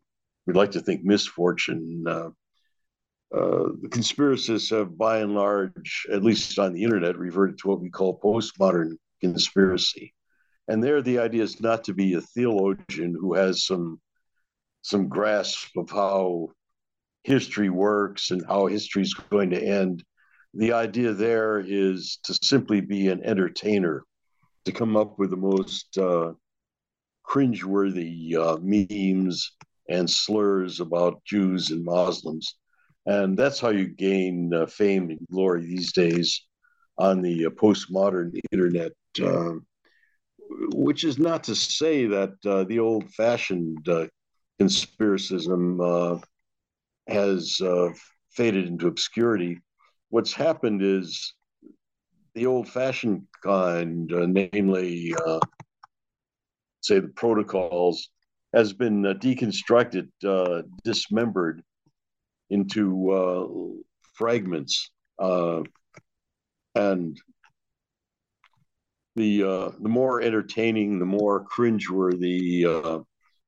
we'd 0.46 0.56
like 0.56 0.72
to 0.72 0.80
think 0.80 1.04
misfortune. 1.04 2.04
Uh, 2.06 2.30
uh, 3.34 3.68
the 3.82 3.88
conspiracists 3.88 4.70
have, 4.70 4.96
by 4.96 5.18
and 5.18 5.34
large, 5.34 6.06
at 6.12 6.22
least 6.22 6.58
on 6.58 6.72
the 6.72 6.82
internet, 6.82 7.18
reverted 7.18 7.58
to 7.58 7.68
what 7.68 7.80
we 7.80 7.90
call 7.90 8.20
postmodern 8.20 8.96
conspiracy. 9.20 10.14
And 10.68 10.82
there, 10.82 11.02
the 11.02 11.18
idea 11.18 11.42
is 11.42 11.60
not 11.60 11.84
to 11.84 11.94
be 11.94 12.14
a 12.14 12.20
theologian 12.20 13.16
who 13.18 13.34
has 13.34 13.66
some 13.66 14.00
some 14.86 15.08
grasp 15.08 15.76
of 15.76 15.90
how 15.90 16.48
history 17.24 17.70
works 17.70 18.30
and 18.30 18.46
how 18.46 18.66
history 18.66 19.02
is 19.02 19.14
going 19.14 19.50
to 19.50 19.60
end. 19.60 20.04
The 20.54 20.72
idea 20.72 21.12
there 21.12 21.58
is 21.58 22.20
to 22.22 22.38
simply 22.40 22.80
be 22.80 23.08
an 23.08 23.20
entertainer, 23.24 24.04
to 24.64 24.70
come 24.70 24.96
up 24.96 25.18
with 25.18 25.30
the 25.30 25.36
most 25.36 25.98
uh, 25.98 26.34
cringeworthy 27.28 28.36
uh, 28.36 28.58
memes 28.62 29.56
and 29.88 30.08
slurs 30.08 30.78
about 30.78 31.24
Jews 31.24 31.72
and 31.72 31.84
Muslims. 31.84 32.54
And 33.06 33.36
that's 33.36 33.58
how 33.58 33.70
you 33.70 33.88
gain 33.88 34.54
uh, 34.54 34.66
fame 34.66 35.10
and 35.10 35.18
glory 35.32 35.62
these 35.62 35.92
days 35.92 36.42
on 36.96 37.22
the 37.22 37.46
uh, 37.46 37.50
postmodern 37.50 38.38
internet. 38.52 38.92
Uh, 39.20 39.54
which 40.74 41.02
is 41.02 41.18
not 41.18 41.42
to 41.42 41.56
say 41.56 42.06
that 42.06 42.34
uh, 42.46 42.62
the 42.64 42.78
old 42.78 43.10
fashioned 43.10 43.88
uh, 44.58 44.64
conspiracism 44.64 46.20
has 47.08 47.60
faded 48.32 48.66
into 48.66 48.86
obscurity. 48.86 49.58
What's 50.10 50.32
happened 50.32 50.82
is 50.82 51.34
the 52.34 52.46
old-fashioned 52.46 53.22
kind, 53.42 54.12
uh, 54.12 54.26
namely, 54.26 55.14
uh, 55.26 55.40
say 56.82 57.00
the 57.00 57.08
protocols, 57.08 58.10
has 58.54 58.72
been 58.72 59.04
uh, 59.06 59.14
deconstructed, 59.14 60.08
uh, 60.24 60.62
dismembered 60.84 61.62
into 62.50 63.10
uh, 63.10 63.46
fragments, 64.14 64.90
uh, 65.18 65.62
and 66.74 67.18
the 69.16 69.40
the 69.80 69.88
more 69.88 70.20
entertaining, 70.20 70.98
the 70.98 71.06
more 71.06 71.44
cringeworthy, 71.46 72.64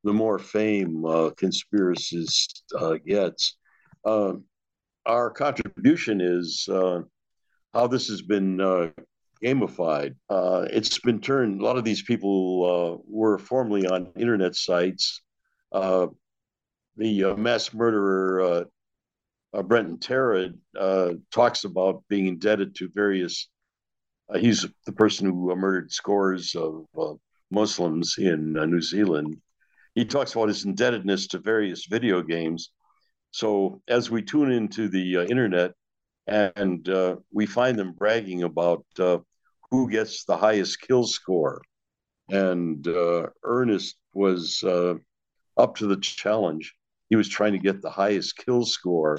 the 0.05 0.13
more 0.13 0.39
fame 0.39 1.03
conspiracist 1.03 2.63
gets. 3.07 3.57
our 4.05 5.31
contribution 5.31 6.21
is 6.21 6.69
how 7.75 7.87
this 7.87 8.09
has 8.09 8.23
been 8.23 8.61
uh, 8.61 8.91
gamified. 9.43 10.15
Uh, 10.29 10.67
it's 10.71 10.99
been 10.99 11.21
turned. 11.21 11.61
A 11.61 11.65
lot 11.65 11.79
of 11.79 11.85
these 11.85 12.03
people 12.03 12.65
uh, 12.65 13.03
were 13.07 13.39
formerly 13.39 13.87
on 13.87 14.13
internet 14.17 14.55
sites. 14.55 15.23
Uh, 15.73 16.09
the 16.97 17.25
uh, 17.25 17.37
mass 17.37 17.73
murderer 17.73 18.67
uh, 19.55 19.63
Brenton 19.63 19.99
Tarrant 19.99 20.57
talks 21.31 21.65
about 21.65 22.03
being 22.09 22.27
indebted 22.27 22.75
to 22.77 22.91
various. 22.95 23.49
he's 24.39 24.67
the 24.87 24.93
person 24.93 25.27
who 25.27 25.55
murdered 25.55 25.93
scores 25.93 26.55
of 26.55 26.87
Muslims 27.51 28.17
in 28.19 28.53
New 28.53 28.83
Zealand. 28.83 29.41
He 29.99 30.05
talks 30.05 30.33
about 30.33 30.47
his 30.47 30.65
indebtedness 30.65 31.27
to 31.27 31.41
various 31.41 31.87
video 31.87 32.23
games. 32.23 32.71
So 33.33 33.83
as 33.89 34.13
we 34.13 34.23
tune 34.23 34.53
into 34.53 34.89
the 34.89 35.27
internet, 35.29 35.73
and 36.29 36.89
uh, 36.89 37.17
we 37.33 37.47
find 37.47 37.77
them 37.77 37.95
bragging 37.99 38.45
about 38.45 38.85
uh, 39.01 39.19
who 39.73 39.91
gets 39.91 40.25
the 40.25 40.37
highest 40.37 40.83
kill 40.83 41.05
score. 41.05 41.63
And 42.29 42.87
uh, 42.87 43.27
Earnest 43.43 43.97
was 44.13 44.63
uh, 44.63 44.95
up 45.57 45.75
to 45.79 45.89
the 45.89 45.97
challenge. 45.97 46.77
He 47.11 47.17
was 47.17 47.29
trying 47.29 47.55
to 47.55 47.59
get 47.59 47.83
the 47.83 47.91
highest 47.91 48.37
kill 48.37 48.65
score. 48.67 49.19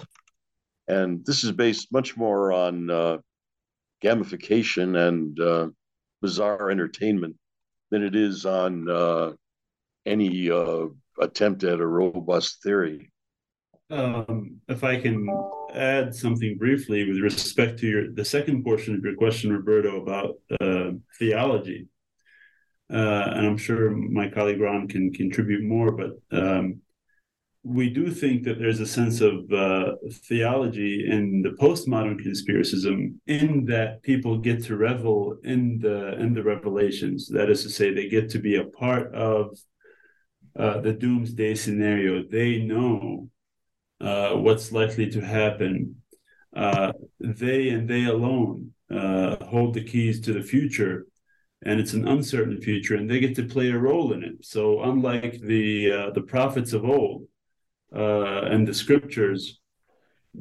And 0.87 1.25
this 1.25 1.43
is 1.43 1.51
based 1.51 1.91
much 1.91 2.15
more 2.15 2.53
on 2.53 2.89
uh, 2.89 3.17
gamification 4.01 4.95
and 5.09 5.37
uh, 5.41 5.67
bizarre 6.21 6.71
entertainment 6.71 7.35
than 7.91 8.01
it 8.01 8.15
is 8.15 8.45
on 8.45 9.35
any 10.05 10.49
attempt 11.19 11.63
at 11.63 11.79
a 11.79 11.87
robust 11.87 12.63
theory. 12.63 13.11
Um, 13.91 14.57
if 14.67 14.83
I 14.83 14.99
can 15.01 15.27
add 15.73 16.13
something 16.13 16.57
briefly 16.57 17.07
with 17.07 17.17
respect 17.17 17.79
to 17.79 17.87
your 17.87 18.11
the 18.11 18.25
second 18.25 18.63
portion 18.63 18.95
of 18.95 19.03
your 19.03 19.15
question, 19.15 19.51
Roberto, 19.51 20.01
about 20.01 20.35
uh, 20.61 20.91
theology, 21.17 21.87
uh, 22.93 23.25
and 23.35 23.47
I'm 23.47 23.57
sure 23.57 23.89
my 23.91 24.29
colleague 24.29 24.61
Ron 24.61 24.87
can 24.87 25.11
contribute 25.11 25.63
more, 25.63 25.91
but 25.91 26.11
um, 26.31 26.81
we 27.63 27.89
do 27.89 28.09
think 28.11 28.43
that 28.43 28.57
there's 28.57 28.79
a 28.79 28.85
sense 28.85 29.21
of 29.21 29.51
uh, 29.51 29.95
theology 30.27 31.07
in 31.09 31.41
the 31.41 31.49
postmodern 31.59 32.23
conspiracism, 32.23 33.15
in 33.25 33.65
that 33.65 34.01
people 34.03 34.37
get 34.37 34.63
to 34.65 34.77
revel 34.77 35.37
in 35.43 35.79
the 35.79 36.13
in 36.19 36.35
the 36.35 36.43
revelations. 36.43 37.27
That 37.27 37.49
is 37.49 37.63
to 37.63 37.69
say, 37.69 37.91
they 37.91 38.07
get 38.07 38.29
to 38.29 38.39
be 38.39 38.57
a 38.57 38.65
part 38.65 39.13
of 39.15 39.57
uh, 40.57 40.79
the 40.81 40.93
doomsday 40.93 41.55
scenario. 41.55 42.23
They 42.23 42.59
know 42.59 43.29
uh, 44.01 44.31
what's 44.35 44.71
likely 44.71 45.09
to 45.11 45.21
happen. 45.21 45.95
Uh, 46.55 46.93
they 47.19 47.69
and 47.69 47.87
they 47.87 48.05
alone 48.05 48.73
uh, 48.91 49.43
hold 49.45 49.73
the 49.73 49.83
keys 49.83 50.19
to 50.21 50.33
the 50.33 50.41
future, 50.41 51.05
and 51.63 51.79
it's 51.79 51.93
an 51.93 52.07
uncertain 52.07 52.59
future, 52.59 52.95
and 52.95 53.09
they 53.09 53.19
get 53.19 53.35
to 53.35 53.43
play 53.43 53.69
a 53.69 53.77
role 53.77 54.13
in 54.13 54.23
it. 54.23 54.43
So, 54.43 54.81
unlike 54.83 55.39
the 55.41 55.91
uh, 55.91 56.09
the 56.11 56.21
prophets 56.21 56.73
of 56.73 56.85
old 56.85 57.27
uh, 57.95 58.41
and 58.43 58.67
the 58.67 58.73
scriptures, 58.73 59.58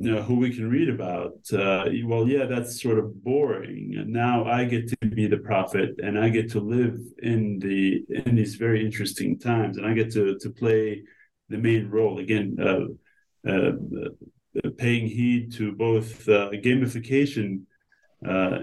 you 0.00 0.14
know, 0.14 0.22
who 0.22 0.36
we 0.36 0.54
can 0.54 0.70
read 0.70 0.88
about, 0.88 1.32
well, 1.52 2.28
yeah, 2.28 2.46
that's 2.46 2.80
sort 2.80 2.98
of 2.98 3.22
boring. 3.24 3.94
And 3.98 4.12
now 4.12 4.44
I 4.44 4.64
get 4.64 4.88
to 4.88 4.96
be 5.06 5.26
the 5.26 5.38
prophet, 5.38 5.98
and 6.02 6.18
I 6.18 6.28
get 6.28 6.50
to 6.52 6.60
live 6.60 6.98
in 7.22 7.58
the 7.58 8.04
in 8.24 8.36
these 8.36 8.54
very 8.54 8.84
interesting 8.84 9.38
times, 9.38 9.76
and 9.76 9.86
I 9.86 9.94
get 9.94 10.12
to 10.12 10.38
to 10.38 10.50
play 10.50 11.02
the 11.48 11.58
main 11.58 11.88
role 11.90 12.18
again 12.18 12.56
uh, 12.60 13.50
uh, 13.50 13.72
paying 14.76 15.06
heed 15.06 15.52
to 15.54 15.72
both 15.72 16.28
uh, 16.28 16.50
gamification 16.50 17.62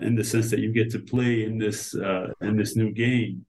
in 0.02 0.15
the 0.15 0.24
sense 0.24 0.50
that 0.52 0.60
you 0.60 0.71
get 0.71 0.91
to 0.91 1.00
play 1.00 1.43
in 1.43 1.58
this 1.58 1.93
in 2.41 2.58
this 2.58 2.76
new 2.76 2.91
game. 2.91 3.45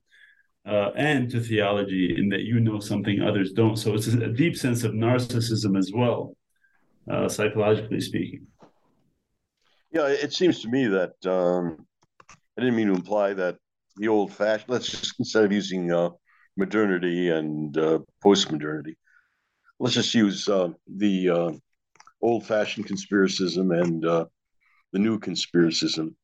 Uh, 0.66 0.90
and 0.96 1.30
to 1.30 1.38
theology 1.40 2.16
in 2.18 2.28
that 2.28 2.40
you 2.40 2.58
know 2.58 2.80
something 2.80 3.22
others 3.22 3.52
don't. 3.52 3.76
So 3.76 3.94
it's 3.94 4.08
a 4.08 4.26
deep 4.26 4.56
sense 4.56 4.82
of 4.82 4.92
narcissism 4.94 5.78
as 5.78 5.92
well, 5.94 6.36
uh, 7.10 7.28
psychologically 7.28 8.00
speaking. 8.00 8.46
Yeah, 9.92 10.08
it 10.08 10.32
seems 10.32 10.60
to 10.62 10.68
me 10.68 10.86
that 10.88 11.14
um, 11.26 11.86
I 12.56 12.60
didn't 12.60 12.76
mean 12.76 12.88
to 12.88 12.94
imply 12.94 13.34
that 13.34 13.56
the 13.96 14.08
old 14.08 14.32
fashioned, 14.32 14.68
let's 14.68 14.90
just 14.90 15.14
instead 15.18 15.44
of 15.44 15.52
using 15.52 15.92
uh, 15.92 16.10
modernity 16.56 17.30
and 17.30 17.76
post 18.22 18.50
modernity, 18.50 18.96
let's 19.78 19.94
just 19.94 20.14
use 20.14 20.48
uh, 20.48 20.68
the 20.86 21.30
uh, 21.30 21.52
old-fashioned 22.22 22.86
conspiracism 22.86 23.78
and 23.82 24.04
uh, 24.04 24.24
the 24.92 24.98
new 24.98 25.18
conspiracism. 25.18 26.14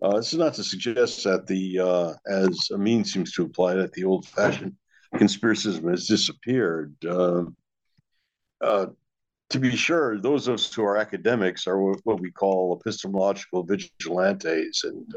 Uh, 0.00 0.16
this 0.16 0.32
is 0.32 0.38
not 0.38 0.54
to 0.54 0.64
suggest 0.64 1.22
that 1.24 1.46
the, 1.46 1.78
uh, 1.78 2.12
as 2.26 2.68
Amin 2.72 3.04
seems 3.04 3.32
to 3.32 3.42
imply, 3.42 3.74
that 3.74 3.92
the 3.92 4.04
old-fashioned 4.04 4.74
conspiracism 5.14 5.90
has 5.90 6.06
disappeared. 6.06 6.94
Uh, 9.52 9.58
to 9.58 9.58
be 9.58 9.76
sure, 9.76 10.18
those 10.18 10.48
of 10.48 10.54
us 10.54 10.72
who 10.72 10.82
are 10.82 10.96
academics 10.96 11.66
are 11.66 11.78
what 11.78 12.20
we 12.20 12.30
call 12.30 12.78
epistemological 12.80 13.62
vigilantes, 13.64 14.84
and 14.84 15.14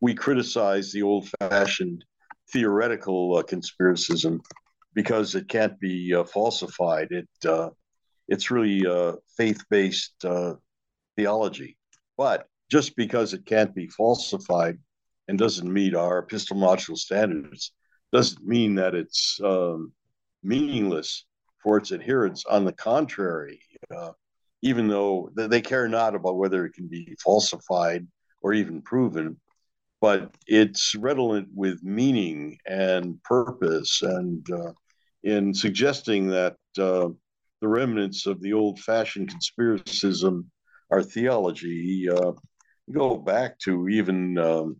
we 0.00 0.14
criticize 0.14 0.90
the 0.90 1.02
old-fashioned 1.02 2.04
theoretical 2.50 3.42
conspiracism 3.42 4.40
because 4.94 5.34
it 5.34 5.48
can't 5.48 5.78
be 5.80 6.14
uh, 6.14 6.24
falsified. 6.24 7.08
It 7.10 7.28
uh, 7.46 7.70
it's 8.26 8.50
really 8.50 8.86
uh, 8.86 9.16
faith-based 9.36 10.24
uh, 10.24 10.54
theology, 11.16 11.76
but 12.16 12.48
just 12.70 12.96
because 12.96 13.34
it 13.34 13.44
can't 13.44 13.74
be 13.74 13.88
falsified 13.88 14.78
and 15.28 15.38
doesn't 15.38 15.70
meet 15.70 15.94
our 15.94 16.18
epistemological 16.20 16.96
standards 16.96 17.72
doesn't 18.12 18.46
mean 18.46 18.76
that 18.76 18.94
it's 18.94 19.38
um, 19.44 19.92
meaningless 20.42 21.26
for 21.62 21.76
its 21.76 21.92
adherents. 21.92 22.44
On 22.46 22.64
the 22.64 22.72
contrary, 22.72 23.60
uh, 23.94 24.12
even 24.62 24.88
though 24.88 25.30
they 25.34 25.60
care 25.60 25.88
not 25.88 26.14
about 26.14 26.36
whether 26.36 26.64
it 26.64 26.72
can 26.72 26.88
be 26.88 27.16
falsified 27.22 28.06
or 28.42 28.52
even 28.52 28.82
proven, 28.82 29.36
but 30.00 30.34
it's 30.46 30.94
redolent 30.94 31.48
with 31.54 31.82
meaning 31.82 32.58
and 32.66 33.22
purpose 33.22 34.02
and 34.02 34.46
uh, 34.50 34.72
in 35.22 35.54
suggesting 35.54 36.28
that 36.28 36.56
uh, 36.78 37.08
the 37.60 37.68
remnants 37.68 38.26
of 38.26 38.40
the 38.40 38.52
old 38.52 38.78
fashioned 38.80 39.30
conspiracism 39.30 40.44
are 40.90 41.02
theology. 41.02 42.08
Uh, 42.08 42.32
go 42.92 43.16
back 43.16 43.58
to 43.58 43.88
even 43.88 44.36
um, 44.38 44.76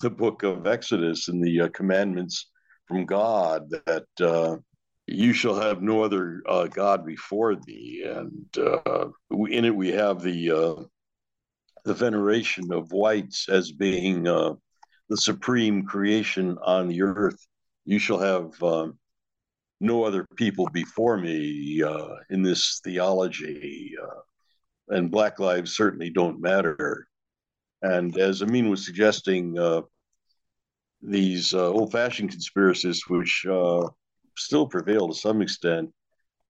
the 0.00 0.10
book 0.10 0.42
of 0.42 0.66
Exodus 0.66 1.28
and 1.28 1.42
the 1.42 1.62
uh, 1.62 1.68
commandments 1.68 2.50
from 2.86 3.06
God 3.06 3.70
that 3.86 4.06
uh, 4.20 4.56
you 5.06 5.32
shall 5.32 5.58
have 5.58 5.82
no 5.82 6.02
other 6.02 6.42
uh, 6.48 6.66
God 6.66 7.04
before 7.04 7.54
thee. 7.54 8.04
And 8.06 8.46
uh, 8.58 9.08
in 9.30 9.64
it, 9.64 9.74
we 9.74 9.92
have 9.92 10.22
the 10.22 10.88
the 11.84 11.94
veneration 11.94 12.72
of 12.72 12.90
whites 12.90 13.48
as 13.48 13.70
being 13.70 14.24
the 14.24 15.16
supreme 15.16 15.86
creation 15.86 16.58
on 16.64 16.88
the 16.88 17.02
earth. 17.02 17.46
You 17.84 17.98
shall 17.98 18.18
have 18.18 18.60
um, 18.62 18.98
no 19.80 20.04
other 20.04 20.26
people 20.36 20.68
before 20.72 21.16
me 21.16 21.82
uh, 21.82 22.16
in 22.30 22.42
this 22.42 22.80
theology, 22.82 23.94
uh, 24.02 24.94
and 24.94 25.10
Black 25.10 25.38
lives 25.38 25.76
certainly 25.76 26.10
don't 26.10 26.40
matter. 26.40 27.06
And 27.82 28.16
as 28.18 28.42
Amin 28.42 28.70
was 28.70 28.84
suggesting, 28.84 29.58
uh, 29.58 29.82
these 31.02 31.52
uh, 31.54 31.68
old 31.68 31.92
fashioned 31.92 32.32
conspiracists, 32.32 33.08
which 33.08 33.44
uh, 33.48 33.86
still 34.36 34.66
prevail 34.66 35.08
to 35.08 35.14
some 35.14 35.42
extent, 35.42 35.90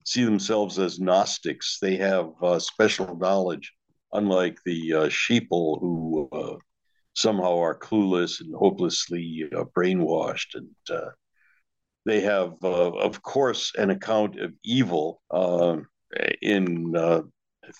see 0.04 0.24
themselves 0.24 0.78
as 0.78 1.00
Gnostics. 1.00 1.78
They 1.80 1.96
have 1.96 2.30
uh, 2.42 2.58
special 2.58 3.16
knowledge, 3.16 3.72
unlike 4.12 4.58
the 4.64 4.90
sheeple 5.08 5.80
who 5.80 6.58
somehow 7.14 7.58
are 7.58 7.78
clueless 7.78 8.40
and 8.40 8.54
hopelessly 8.54 9.48
brainwashed 9.74 10.54
and 10.54 10.68
they 12.06 12.20
have, 12.20 12.54
uh, 12.62 12.92
of 12.92 13.20
course, 13.20 13.72
an 13.76 13.90
account 13.90 14.38
of 14.38 14.52
evil 14.64 15.20
uh, 15.30 15.78
in 16.40 16.96
uh, 16.96 17.22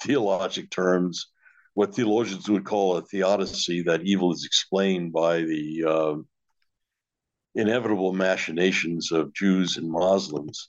theologic 0.03 0.69
terms, 0.71 1.29
what 1.75 1.95
theologians 1.95 2.51
would 2.51 2.65
call 2.65 2.97
a 2.97 3.03
theodicy, 3.03 3.83
that 3.83 4.03
evil 4.03 4.33
is 4.33 4.45
explained 4.45 5.13
by 5.13 5.43
the 5.43 5.85
uh, 5.89 6.15
inevitable 7.57 8.13
machinations 8.13 9.11
of 9.11 9.35
Jews 9.35 9.79
and 9.79 9.91
Muslims. 9.91 10.69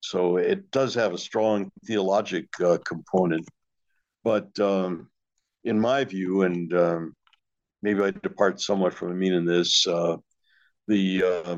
So 0.00 0.38
it 0.38 0.70
does 0.70 0.94
have 0.94 1.12
a 1.12 1.18
strong 1.18 1.70
theologic 1.86 2.46
uh, 2.60 2.78
component. 2.84 3.46
But 4.24 4.58
um, 4.58 5.08
in 5.62 5.78
my 5.78 6.04
view, 6.04 6.42
and 6.42 6.72
um, 6.74 7.14
maybe 7.82 8.02
I 8.02 8.10
depart 8.10 8.60
somewhat 8.60 8.94
from 8.94 9.10
Amin 9.10 9.34
in 9.34 9.44
this, 9.44 9.86
uh, 9.86 10.16
the 10.88 11.22
uh, 11.22 11.56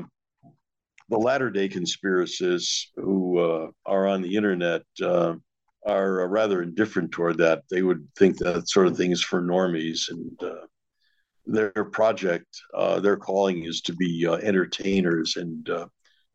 the 1.09 1.17
latter 1.17 1.49
day 1.49 1.67
conspiracists 1.67 2.87
who 2.95 3.39
uh, 3.39 3.67
are 3.85 4.07
on 4.07 4.21
the 4.21 4.35
internet 4.35 4.83
uh, 5.01 5.33
are 5.87 6.27
rather 6.27 6.61
indifferent 6.61 7.11
toward 7.11 7.37
that. 7.37 7.63
They 7.71 7.81
would 7.81 8.07
think 8.17 8.37
that 8.37 8.69
sort 8.69 8.87
of 8.87 8.95
thing 8.95 9.11
is 9.11 9.23
for 9.23 9.41
normies, 9.41 10.09
and 10.09 10.43
uh, 10.43 10.65
their 11.51 11.85
project, 11.85 12.47
uh, 12.73 12.99
their 12.99 13.17
calling 13.17 13.63
is 13.63 13.81
to 13.81 13.93
be 13.93 14.25
uh, 14.27 14.35
entertainers 14.35 15.35
and 15.35 15.69
uh, 15.69 15.87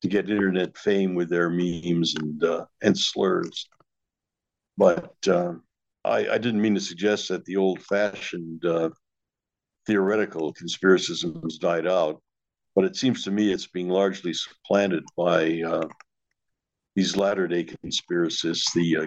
to 0.02 0.08
get 0.08 0.28
internet 0.28 0.76
fame 0.76 1.14
with 1.14 1.28
their 1.30 1.50
memes 1.50 2.14
and 2.16 2.42
and 2.82 2.98
slurs. 2.98 3.68
But 4.76 5.14
I, 5.26 5.58
I, 6.04 6.38
didn't 6.38 6.60
mean 6.60 6.74
to 6.74 6.80
suggest 6.80 7.28
that 7.28 7.44
the 7.44 7.56
old-fashioned 7.56 8.64
theoretical 9.86 10.52
conspiracism 10.52 11.42
has 11.44 11.58
died 11.58 11.86
out 11.86 12.20
but 12.74 12.84
it 12.84 12.96
seems 12.96 13.22
to 13.24 13.30
me 13.30 13.52
it's 13.52 13.66
being 13.66 13.88
largely 13.88 14.32
supplanted 14.34 15.04
by 15.16 15.62
uh, 15.66 15.86
these 16.96 17.16
latter 17.16 17.46
day 17.46 17.64
conspiracists, 17.64 18.72
the 18.74 18.96
uh, 18.96 19.06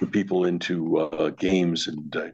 the 0.00 0.06
people 0.06 0.44
into 0.46 0.98
uh, 0.98 1.30
games 1.30 1.88
and 1.88 2.16
uh, 2.16 2.28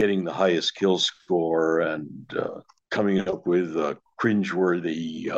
getting 0.00 0.24
the 0.24 0.32
highest 0.32 0.74
kill 0.76 0.98
score 0.98 1.80
and 1.80 2.26
uh, 2.34 2.60
coming 2.90 3.18
up 3.28 3.46
with 3.46 3.76
uh, 3.76 3.94
cringeworthy 4.18 5.30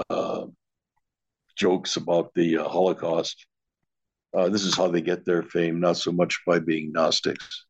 jokes 1.57 1.97
about 1.97 2.33
the 2.35 2.55
Holocaust. 2.55 3.47
this 4.55 4.65
is 4.65 4.77
how 4.77 4.89
they 4.89 5.01
get 5.01 5.25
their 5.25 5.43
fame, 5.43 5.81
not 5.81 5.97
so 5.97 6.13
much 6.13 6.41
by 6.47 6.61
being 6.61 6.93
Gnostics. 6.93 7.67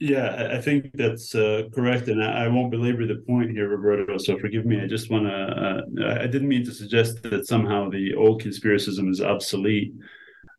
Yeah, 0.00 0.50
I 0.52 0.60
think 0.60 0.92
that's 0.94 1.34
uh, 1.34 1.62
correct, 1.74 2.06
and 2.08 2.22
I, 2.22 2.46
won't 2.46 2.70
belabor 2.70 3.04
the 3.04 3.22
point 3.26 3.50
here, 3.50 3.68
Roberto. 3.68 4.16
So 4.18 4.38
forgive 4.38 4.64
me. 4.64 4.80
I 4.80 4.86
just 4.86 5.10
want 5.10 5.26
to. 5.26 5.34
Uh, 5.34 6.20
I 6.22 6.26
didn't 6.28 6.46
mean 6.46 6.64
to 6.66 6.72
suggest 6.72 7.20
that 7.24 7.48
somehow 7.48 7.90
the 7.90 8.14
old 8.14 8.40
conspiracism 8.40 9.10
is 9.10 9.20
obsolete, 9.20 9.92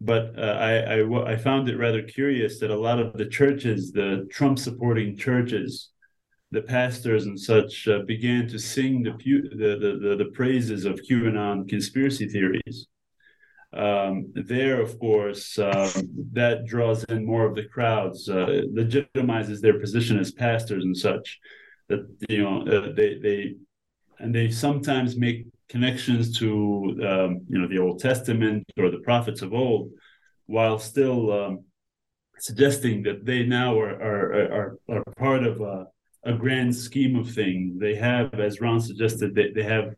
but 0.01 0.37
uh, 0.37 0.41
I, 0.41 0.99
I, 0.99 1.33
I 1.33 1.37
found 1.37 1.69
it 1.69 1.77
rather 1.77 2.01
curious 2.01 2.59
that 2.59 2.71
a 2.71 2.79
lot 2.79 2.99
of 2.99 3.13
the 3.13 3.25
churches, 3.25 3.91
the 3.91 4.27
Trump-supporting 4.31 5.17
churches, 5.17 5.89
the 6.51 6.61
pastors 6.61 7.25
and 7.25 7.39
such, 7.39 7.87
uh, 7.87 7.99
began 8.07 8.47
to 8.47 8.57
sing 8.57 9.03
the, 9.03 9.11
the 9.11 9.99
the 10.01 10.15
the 10.15 10.31
praises 10.33 10.85
of 10.85 11.01
QAnon 11.07 11.67
conspiracy 11.67 12.27
theories 12.27 12.87
um, 13.71 14.31
there, 14.33 14.81
of 14.81 14.97
course, 14.99 15.59
um, 15.59 15.91
that 16.33 16.65
draws 16.65 17.03
in 17.05 17.25
more 17.25 17.45
of 17.45 17.55
the 17.55 17.65
crowds, 17.65 18.27
uh, 18.27 18.63
legitimizes 18.73 19.61
their 19.61 19.79
position 19.79 20.17
as 20.17 20.31
pastors 20.31 20.83
and 20.83 20.97
such. 20.97 21.39
That 21.87 22.07
you 22.29 22.43
know, 22.43 22.61
uh, 22.61 22.93
they 22.95 23.19
they 23.19 23.55
and 24.19 24.33
they 24.33 24.49
sometimes 24.49 25.17
make 25.17 25.45
connections 25.69 26.37
to 26.39 26.47
um, 27.07 27.41
you 27.47 27.59
know 27.59 27.67
the 27.67 27.79
Old 27.79 27.99
Testament 27.99 28.65
or 28.77 28.89
the 28.89 28.99
prophets 28.99 29.41
of 29.41 29.53
old, 29.53 29.91
while 30.47 30.79
still 30.79 31.31
um, 31.31 31.63
suggesting 32.39 33.03
that 33.03 33.25
they 33.25 33.43
now 33.43 33.79
are 33.79 33.95
are 34.01 34.33
are, 34.51 34.79
are 34.89 35.03
part 35.17 35.43
of 35.43 35.61
a, 35.61 35.87
a 36.23 36.33
grand 36.33 36.75
scheme 36.75 37.15
of 37.15 37.31
things. 37.31 37.79
They 37.79 37.95
have, 37.95 38.33
as 38.33 38.59
Ron 38.59 38.81
suggested, 38.81 39.35
they, 39.35 39.51
they 39.51 39.63
have 39.63 39.93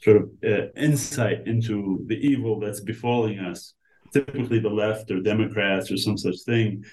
sort 0.00 0.16
of 0.18 0.30
uh, 0.44 0.66
insight 0.76 1.46
into 1.46 2.04
the 2.06 2.16
evil 2.16 2.60
that's 2.60 2.80
befalling 2.80 3.38
us, 3.40 3.74
typically 4.12 4.60
the 4.60 4.68
left 4.68 5.10
or 5.10 5.20
Democrats 5.20 5.90
or 5.90 5.96
some 5.96 6.16
such 6.16 6.40
thing, 6.46 6.84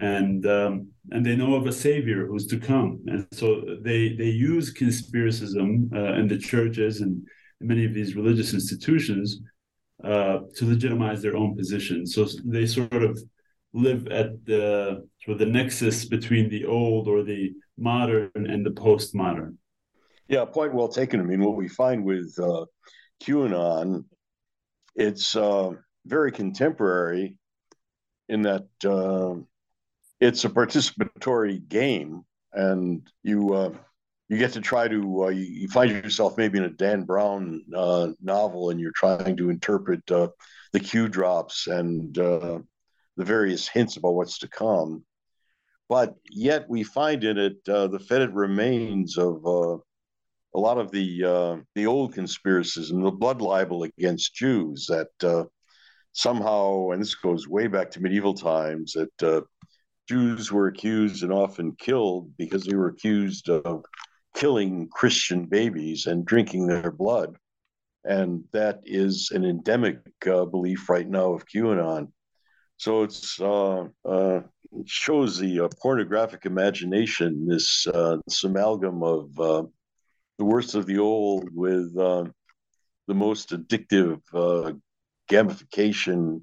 and 0.00 0.46
um, 0.46 0.88
and 1.10 1.24
they 1.24 1.36
know 1.36 1.54
of 1.54 1.66
a 1.66 1.72
savior 1.72 2.26
who's 2.26 2.46
to 2.46 2.58
come, 2.58 3.00
and 3.08 3.26
so 3.32 3.62
they 3.82 4.14
they 4.16 4.30
use 4.30 4.72
conspiracism 4.72 5.92
uh, 5.94 6.14
in 6.14 6.28
the 6.28 6.38
churches 6.38 7.02
and 7.02 7.26
many 7.60 7.84
of 7.84 7.94
these 7.94 8.16
religious 8.16 8.54
institutions 8.54 9.40
uh, 10.02 10.40
to 10.56 10.66
legitimize 10.66 11.22
their 11.22 11.36
own 11.36 11.56
position. 11.56 12.06
So 12.06 12.26
they 12.44 12.66
sort 12.66 12.92
of 12.92 13.18
live 13.72 14.06
at 14.08 14.44
the 14.44 15.06
sort 15.24 15.34
of 15.34 15.38
the 15.38 15.46
nexus 15.46 16.04
between 16.04 16.48
the 16.48 16.64
old 16.64 17.08
or 17.08 17.22
the 17.22 17.52
modern 17.76 18.30
and 18.34 18.64
the 18.64 18.70
postmodern. 18.70 19.56
Yeah, 20.28 20.44
point 20.44 20.74
well 20.74 20.88
taken. 20.88 21.20
I 21.20 21.24
mean, 21.24 21.40
what 21.40 21.56
we 21.56 21.68
find 21.68 22.04
with 22.04 22.34
uh, 22.38 22.64
QAnon, 23.22 24.04
it's 24.94 25.36
uh, 25.36 25.70
very 26.06 26.32
contemporary 26.32 27.36
in 28.28 28.42
that 28.42 28.66
uh, 28.84 29.34
it's 30.20 30.44
a 30.44 30.48
participatory 30.48 31.66
game, 31.68 32.22
and 32.52 33.06
you 33.22 33.54
uh, 33.54 33.70
you 34.28 34.38
get 34.38 34.52
to 34.54 34.60
try 34.60 34.88
to 34.88 35.24
uh, 35.24 35.28
you, 35.28 35.44
you, 35.44 35.68
find 35.68 35.90
yourself 35.90 36.36
maybe 36.38 36.58
in 36.58 36.64
a 36.64 36.70
Dan 36.70 37.04
Brown 37.04 37.62
uh, 37.74 38.08
novel, 38.22 38.70
and 38.70 38.80
you're 38.80 38.92
trying 38.94 39.36
to 39.36 39.50
interpret 39.50 40.04
the 40.06 40.30
Q 40.80 41.08
drops 41.08 41.66
and 41.66 42.14
the 42.14 42.64
various 43.16 43.68
hints 43.68 43.96
about 43.96 44.14
what's 44.14 44.38
to 44.38 44.48
come. 44.48 45.04
But 45.88 46.14
yet, 46.30 46.68
we 46.68 46.82
find 46.82 47.22
in 47.24 47.38
it 47.38 47.64
the 47.64 48.04
fetid 48.08 48.34
remains 48.34 49.18
of 49.18 49.44
a 50.54 50.58
lot 50.58 50.78
of 50.78 50.90
the 50.90 51.24
uh, 51.24 51.56
the 51.74 51.86
old 51.86 52.14
conspiracies 52.14 52.90
and 52.90 53.04
the 53.04 53.10
blood 53.10 53.42
libel 53.42 53.82
against 53.82 54.34
Jews 54.34 54.86
that 54.86 55.08
uh, 55.22 55.44
somehow, 56.12 56.90
and 56.90 57.02
this 57.02 57.14
goes 57.14 57.48
way 57.48 57.66
back 57.66 57.90
to 57.92 58.00
medieval 58.00 58.34
times, 58.34 58.92
that 58.92 59.22
uh, 59.22 59.42
Jews 60.08 60.52
were 60.52 60.68
accused 60.68 61.22
and 61.22 61.32
often 61.32 61.74
killed 61.76 62.36
because 62.36 62.64
they 62.64 62.76
were 62.76 62.88
accused 62.88 63.48
of 63.48 63.84
killing 64.34 64.88
Christian 64.88 65.46
babies 65.46 66.06
and 66.06 66.24
drinking 66.24 66.66
their 66.66 66.90
blood, 66.90 67.36
and 68.04 68.44
that 68.52 68.80
is 68.84 69.30
an 69.32 69.44
endemic 69.44 70.00
uh, 70.26 70.44
belief 70.44 70.88
right 70.88 71.08
now 71.08 71.32
of 71.32 71.46
QAnon. 71.46 72.08
So 72.76 73.04
it's 73.04 73.40
uh, 73.40 73.84
uh, 74.04 74.40
it 74.72 74.88
shows 74.88 75.38
the 75.38 75.68
pornographic 75.80 76.44
imagination, 76.46 77.46
this 77.46 77.86
this 78.26 78.44
amalgam 78.44 79.02
of 79.02 79.34
the 80.38 80.44
worst 80.44 80.74
of 80.74 80.86
the 80.86 80.98
old 80.98 81.48
with 81.52 81.96
uh, 81.96 82.24
the 83.06 83.14
most 83.14 83.50
addictive 83.50 84.20
uh, 84.32 84.72
gamification 85.30 86.42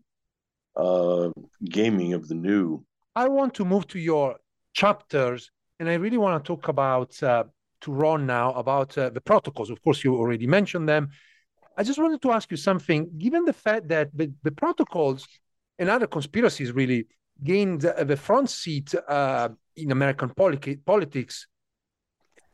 uh, 0.76 1.30
gaming 1.64 2.14
of 2.14 2.28
the 2.28 2.36
new. 2.36 2.84
I 3.16 3.28
want 3.28 3.54
to 3.56 3.66
move 3.66 3.88
to 3.88 4.00
your 4.00 4.38
chapters, 4.74 5.52
and 5.80 5.90
I 5.90 5.96
really 5.96 6.18
want 6.18 6.44
to 6.44 6.48
talk 6.48 6.68
about 6.70 7.22
uh, 7.22 7.44
to 7.82 7.92
Ron 7.92 8.26
now 8.26 8.54
about 8.54 8.98
uh, 8.98 9.10
the 9.10 9.22
protocols. 9.22 9.70
Of 9.70 9.82
course, 9.84 10.04
you 10.04 10.16
already 10.16 10.48
mentioned 10.48 10.88
them. 10.88 11.10
I 11.78 11.84
just 11.84 12.00
wanted 12.00 12.22
to 12.22 12.32
ask 12.32 12.50
you 12.52 12.58
something. 12.58 13.10
Given 13.18 13.46
the 13.46 13.54
fact 13.54 13.88
that 13.90 14.10
the, 14.14 14.32
the 14.44 14.52
protocols 14.52 15.28
and 15.80 15.90
other 15.90 16.08
conspiracies 16.08 16.72
really 16.72 17.08
gained 17.44 17.82
the 17.82 18.18
front 18.18 18.50
seat 18.50 18.94
uh, 19.08 19.50
in 19.76 19.92
American 19.92 20.30
politics 20.86 21.48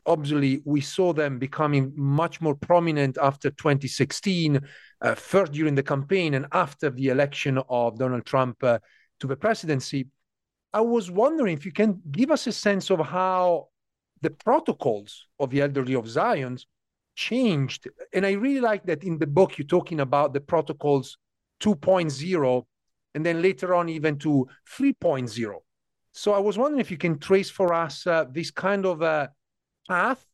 obviously 0.08 0.62
we 0.64 0.80
saw 0.80 1.12
them 1.12 1.38
becoming 1.38 1.92
much 1.94 2.40
more 2.40 2.54
prominent 2.54 3.18
after 3.18 3.50
2016 3.50 4.60
uh, 5.00 5.14
first 5.14 5.52
during 5.52 5.74
the 5.74 5.82
campaign 5.82 6.34
and 6.34 6.46
after 6.52 6.90
the 6.90 7.08
election 7.08 7.60
of 7.68 7.98
donald 7.98 8.24
trump 8.24 8.62
uh, 8.64 8.78
to 9.20 9.26
the 9.26 9.36
presidency 9.36 10.08
i 10.72 10.80
was 10.80 11.10
wondering 11.10 11.56
if 11.56 11.64
you 11.66 11.72
can 11.72 12.00
give 12.10 12.30
us 12.30 12.46
a 12.46 12.52
sense 12.52 12.90
of 12.90 13.00
how 13.00 13.68
the 14.22 14.30
protocols 14.30 15.26
of 15.38 15.50
the 15.50 15.60
elderly 15.60 15.94
of 15.94 16.08
zion 16.08 16.58
changed 17.14 17.88
and 18.12 18.24
i 18.24 18.32
really 18.32 18.60
like 18.60 18.84
that 18.84 19.02
in 19.04 19.18
the 19.18 19.26
book 19.26 19.58
you're 19.58 19.66
talking 19.66 20.00
about 20.00 20.32
the 20.32 20.40
protocols 20.40 21.18
2.0 21.60 22.64
and 23.14 23.26
then 23.26 23.42
later 23.42 23.74
on 23.74 23.88
even 23.88 24.16
to 24.18 24.46
3.0 24.78 25.54
so 26.12 26.32
i 26.32 26.38
was 26.38 26.56
wondering 26.56 26.80
if 26.80 26.90
you 26.90 26.98
can 26.98 27.18
trace 27.18 27.50
for 27.50 27.74
us 27.74 28.06
uh, 28.06 28.24
this 28.30 28.50
kind 28.50 28.86
of 28.86 29.02
uh, 29.02 29.26
path 29.88 30.24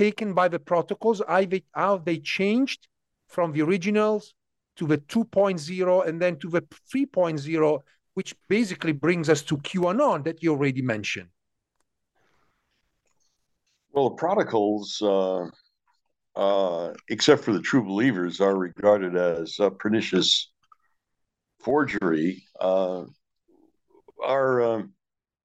taken 0.00 0.32
by 0.32 0.48
the 0.48 0.58
protocols, 0.58 1.20
how 1.28 1.44
they, 1.44 1.62
how 1.74 1.98
they 1.98 2.18
changed 2.18 2.88
from 3.28 3.52
the 3.52 3.60
originals 3.60 4.32
to 4.76 4.86
the 4.86 4.96
2.0 4.96 6.08
and 6.08 6.22
then 6.22 6.36
to 6.38 6.48
the 6.48 6.62
3.0, 6.94 7.78
which 8.14 8.34
basically 8.48 8.92
brings 8.92 9.28
us 9.28 9.42
to 9.42 9.58
QAnon 9.58 10.24
that 10.24 10.42
you 10.42 10.52
already 10.52 10.80
mentioned. 10.80 11.28
Well, 13.92 14.10
the 14.10 14.16
protocols, 14.16 15.02
uh, 15.02 15.46
uh, 16.36 16.94
except 17.08 17.42
for 17.42 17.52
the 17.52 17.60
true 17.60 17.82
believers, 17.82 18.40
are 18.40 18.56
regarded 18.56 19.16
as 19.16 19.58
pernicious 19.78 20.50
forgery. 21.60 22.44
Uh, 22.60 23.04
are 24.22 24.62
um, 24.62 24.92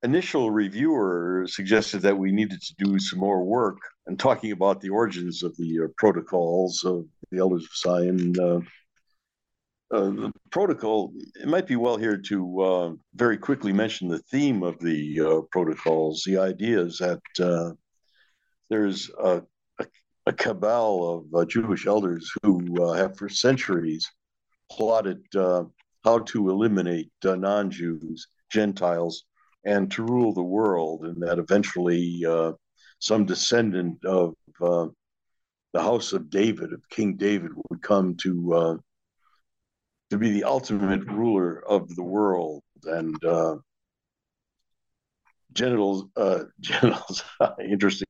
initial 0.03 0.51
reviewer 0.51 1.45
suggested 1.47 2.01
that 2.01 2.17
we 2.17 2.31
needed 2.31 2.61
to 2.61 2.75
do 2.77 2.99
some 2.99 3.19
more 3.19 3.43
work 3.43 3.77
and 4.05 4.19
talking 4.19 4.51
about 4.51 4.81
the 4.81 4.89
origins 4.89 5.41
of 5.43 5.55
the 5.57 5.81
uh, 5.83 5.87
protocols 5.97 6.83
of 6.83 7.05
the 7.31 7.39
Elders 7.39 7.63
of 7.63 7.75
Zion. 7.75 8.33
Uh, 8.39 8.59
uh, 9.91 10.09
the 10.09 10.31
protocol, 10.51 11.11
it 11.41 11.47
might 11.47 11.67
be 11.67 11.75
well 11.75 11.97
here 11.97 12.17
to 12.17 12.61
uh, 12.61 12.91
very 13.15 13.37
quickly 13.37 13.71
mention 13.71 14.07
the 14.07 14.19
theme 14.19 14.63
of 14.63 14.77
the 14.79 15.19
uh, 15.19 15.41
protocols. 15.51 16.23
The 16.25 16.37
idea 16.37 16.81
is 16.81 16.97
that 16.99 17.21
there's 18.69 19.09
a, 19.19 19.41
a, 19.79 19.85
a, 20.25 20.33
cabal 20.33 21.25
of 21.31 21.47
Jewish 21.47 21.85
elders 21.85 22.31
who 22.43 22.93
have 22.93 23.17
for 23.17 23.29
centuries 23.29 24.09
plotted 24.71 25.21
how 26.05 26.19
to 26.19 26.49
eliminate 26.49 27.11
non 27.23 27.71
Jews, 27.71 28.27
Gentiles, 28.49 29.25
and 29.65 29.91
to 29.91 30.03
rule 30.03 30.31
the 30.31 30.43
world, 30.43 31.05
and 31.05 31.21
that 31.23 31.39
eventually 31.39 32.23
uh, 32.25 32.53
some 32.99 33.25
descendant 33.25 34.05
of 34.05 34.35
uh, 34.61 34.87
the 35.73 35.81
house 35.81 36.13
of 36.13 36.29
David, 36.29 36.71
of 36.71 36.87
King 36.89 37.15
David, 37.15 37.51
would 37.69 37.81
come 37.81 38.15
to 38.17 38.53
uh, 38.53 38.77
to 40.11 40.17
be 40.17 40.31
the 40.31 40.43
ultimate 40.43 41.03
ruler 41.05 41.63
of 41.67 41.93
the 41.95 42.03
world, 42.03 42.61
and 42.83 43.21
uh, 43.25 43.55
genitals, 45.53 46.05
uh, 46.15 46.43
genitals, 46.59 47.23
interesting 47.59 48.04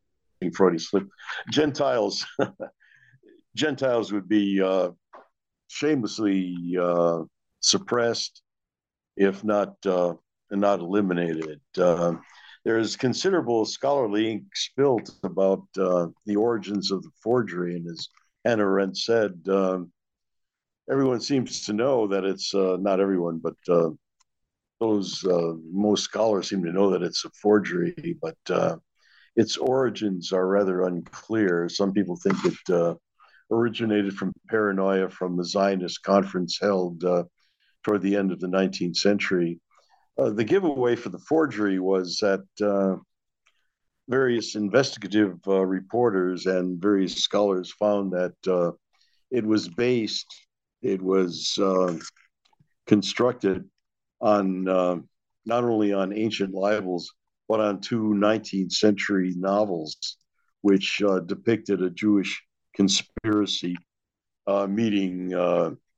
Freudian 0.52 0.80
slip, 0.80 1.08
Gentiles, 1.52 2.26
Gentiles 3.56 4.12
would 4.12 4.28
be 4.28 4.62
uh, 4.62 4.90
shamelessly 5.68 6.78
suppressed, 7.60 8.42
if 9.18 9.44
not 9.44 9.76
and 10.52 10.62
not 10.62 10.80
eliminated. 10.80 11.60
Uh, 11.78 12.16
there's 12.64 12.96
considerable 12.96 13.66
scholarly 13.66 14.32
ink 14.32 14.44
spilt 14.56 15.12
about 15.24 15.64
uh, 15.78 16.08
the 16.26 16.36
origins 16.36 16.92
of 16.92 17.04
the 17.04 17.12
forgery, 17.22 17.76
and 17.76 17.88
as 17.88 18.10
Hannah 18.44 18.64
Arendt 18.64 18.98
said, 18.98 19.40
um, 19.50 19.92
everyone 20.90 21.22
seems 21.22 21.66
to 21.66 21.74
know 21.74 22.08
that 22.08 22.26
it's 22.26 22.54
uh, 22.54 22.78
not 22.80 23.00
everyone, 23.00 23.38
but 23.38 23.56
uh, 23.70 23.90
those 24.80 25.24
uh, 25.26 25.54
most 25.72 26.04
scholars 26.04 26.50
seem 26.50 26.64
to 26.64 26.72
know 26.72 26.90
that 26.90 27.04
it's 27.04 27.26
a 27.26 27.30
forgery, 27.30 28.18
but 28.22 28.38
uh, 28.50 28.78
its 29.36 29.58
origins 29.58 30.32
are 30.32 30.48
rather 30.48 30.84
unclear. 30.84 31.68
Some 31.70 31.94
people 31.94 32.16
think 32.16 32.38
it 32.46 32.98
originated 33.52 34.16
from 34.16 34.34
paranoia 34.50 35.10
from 35.10 35.38
the 35.38 35.46
Zionist 35.46 36.02
conference 36.04 36.58
held 36.60 37.04
toward 37.84 38.02
the 38.02 38.16
end 38.16 38.32
of 38.32 38.40
the 38.40 38.48
19th 38.48 38.98
century 38.98 39.60
uh, 40.18 40.30
the 40.30 40.44
giveaway 40.44 40.96
for 40.96 41.10
the 41.10 41.20
forgery 41.20 41.80
was 41.80 42.20
that 42.20 42.46
uh, 42.62 42.96
various 44.08 44.56
investigative 44.56 45.38
uh, 45.48 45.66
reporters 45.66 46.46
and 46.46 46.82
various 46.82 47.16
scholars 47.16 47.74
found 47.74 48.14
that 48.14 48.36
uh, 48.48 48.72
it 49.32 49.46
was 49.46 49.68
based, 49.68 50.28
it 50.82 51.02
was 51.02 51.58
uh, 51.62 51.98
constructed 52.88 53.70
on 54.22 54.68
uh, 54.68 54.96
not 55.46 55.64
only 55.64 55.92
on 55.92 56.14
ancient 56.14 56.54
libels, 56.54 57.14
but 57.48 57.60
on 57.60 57.82
two 57.82 58.16
19th 58.16 58.72
century 58.72 59.34
novels, 59.36 60.18
which 60.62 61.02
depicted 61.28 61.82
a 61.82 61.90
Jewish 61.90 62.44
conspiracy 62.76 63.76
meeting 64.68 65.32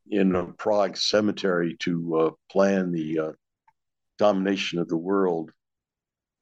in 0.10 0.36
a 0.36 0.46
Prague 0.54 0.98
cemetery 0.98 1.76
to 1.82 2.38
plan 2.50 2.92
the 2.92 3.36
domination 4.18 4.80
of 4.80 4.88
the 4.88 4.98
world. 4.98 5.52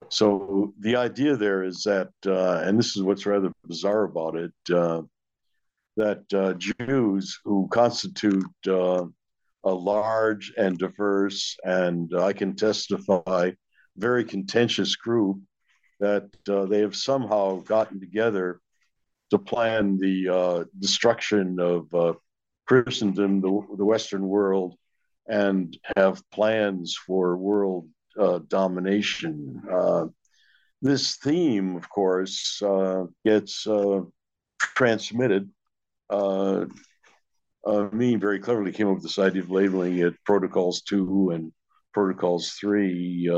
So 0.10 0.74
the 0.80 0.96
idea 0.96 1.36
there 1.36 1.64
is 1.64 1.84
that, 1.84 2.10
uh, 2.26 2.62
and 2.64 2.78
this 2.78 2.96
is 2.96 3.04
what's 3.04 3.26
rather 3.26 3.52
bizarre 3.66 4.04
about 4.04 4.36
it, 4.36 4.54
uh, 4.74 5.02
that 5.98 6.24
uh, 6.34 6.54
Jews 6.54 7.40
who 7.44 7.68
constitute 7.72 8.46
uh, 8.68 9.06
a 9.64 9.74
large 9.74 10.54
and 10.58 10.78
diverse, 10.78 11.58
and 11.64 12.12
I 12.18 12.34
can 12.34 12.56
testify, 12.56 13.52
very 13.98 14.24
contentious 14.24 14.96
group, 14.96 15.40
that 16.00 16.30
uh, 16.50 16.66
they 16.66 16.80
have 16.80 16.96
somehow 16.96 17.62
gotten 17.62 18.00
together 18.00 18.60
to 19.32 19.38
plan 19.38 19.98
the 19.98 20.30
uh, 20.30 20.64
destruction 20.80 21.60
of 21.60 22.18
Christendom, 22.68 23.42
the, 23.42 23.76
the 23.78 23.86
Western 23.86 24.28
world, 24.28 24.76
and 25.28 25.78
have 25.96 26.22
plans 26.32 26.96
for 26.96 27.38
world 27.38 27.88
uh, 28.20 28.40
domination. 28.48 29.62
Uh, 29.72 30.06
this 30.82 31.16
theme, 31.16 31.76
of 31.76 31.90
course, 31.90 32.62
uh, 32.62 33.06
gets 33.24 33.66
uh, 33.68 34.02
transmitted. 34.60 35.50
Uh, 36.10 36.66
uh, 37.66 37.90
me 37.92 38.16
very 38.16 38.40
cleverly 38.40 38.72
came 38.72 38.88
up 38.88 38.96
with 38.96 39.04
this 39.04 39.18
idea 39.18 39.42
of 39.42 39.50
labeling 39.50 39.98
it 39.98 40.14
Protocols 40.24 40.82
2 40.84 41.32
and 41.34 41.52
Protocols 41.94 42.52
3. 42.52 43.30